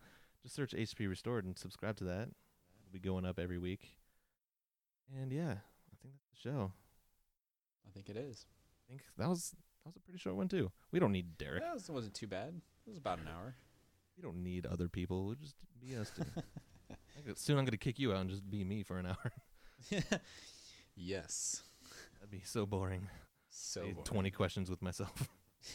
Just 0.42 0.54
search 0.54 0.72
HP 0.72 1.08
Restored 1.08 1.44
and 1.44 1.58
subscribe 1.58 1.96
to 1.96 2.04
that. 2.04 2.28
We'll 2.28 2.92
be 2.92 3.00
going 3.00 3.24
up 3.24 3.38
every 3.38 3.58
week. 3.58 3.96
And 5.14 5.32
yeah, 5.32 5.52
I 5.52 5.96
think 6.02 6.14
that's 6.14 6.28
the 6.42 6.48
show. 6.50 6.72
I 7.86 7.90
think 7.92 8.08
it 8.08 8.16
is. 8.16 8.44
I 8.86 8.90
think 8.90 9.02
that 9.18 9.28
was 9.28 9.50
that 9.84 9.88
was 9.90 9.96
a 9.96 10.00
pretty 10.00 10.18
short 10.18 10.36
one 10.36 10.48
too. 10.48 10.70
We 10.92 10.98
don't 10.98 11.12
need 11.12 11.38
Derek. 11.38 11.62
Yeah, 11.62 11.74
it 11.76 11.88
wasn't 11.90 12.14
too 12.14 12.26
bad. 12.26 12.60
It 12.86 12.90
was 12.90 12.98
about 12.98 13.18
an 13.18 13.28
hour. 13.28 13.54
We 14.16 14.22
don't 14.22 14.42
need 14.42 14.66
other 14.66 14.88
people. 14.88 15.26
We'll 15.26 15.34
just 15.36 15.54
be 15.80 15.96
us 15.96 16.10
two. 16.14 16.22
I 16.90 16.94
could- 17.26 17.38
Soon 17.38 17.58
I'm 17.58 17.64
gonna 17.64 17.76
kick 17.76 17.98
you 17.98 18.12
out 18.12 18.20
and 18.20 18.30
just 18.30 18.48
be 18.48 18.64
me 18.64 18.82
for 18.82 18.98
an 18.98 19.06
hour. 19.06 19.32
yes. 20.96 21.62
That'd 22.14 22.30
be 22.30 22.42
so 22.44 22.66
boring. 22.66 23.08
So 23.48 23.80
boring. 23.82 23.96
Twenty 24.04 24.30
questions 24.30 24.68
with 24.70 24.82
myself. 24.82 25.28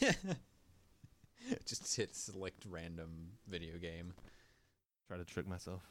just 1.66 1.96
hit 1.96 2.14
select 2.14 2.64
random 2.68 3.32
video 3.48 3.78
game. 3.78 4.12
Try 5.08 5.16
to 5.18 5.24
trick 5.24 5.46
myself. 5.48 5.82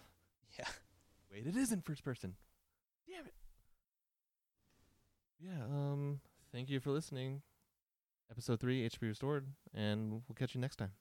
Yeah. 0.57 0.67
Wait, 1.31 1.45
it 1.47 1.55
isn't 1.55 1.85
first 1.85 2.03
person. 2.03 2.35
Damn 3.11 3.25
it. 3.25 3.33
Yeah, 5.39 5.65
um, 5.65 6.21
thank 6.53 6.69
you 6.69 6.79
for 6.79 6.91
listening. 6.91 7.41
episode 8.31 8.61
three, 8.61 8.87
HP 8.87 9.07
Restored, 9.07 9.47
and 9.73 10.11
we'll 10.11 10.35
catch 10.37 10.55
you 10.55 10.61
next 10.61 10.77
time. 10.77 10.91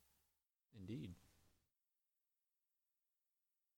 Indeed. 0.76 1.14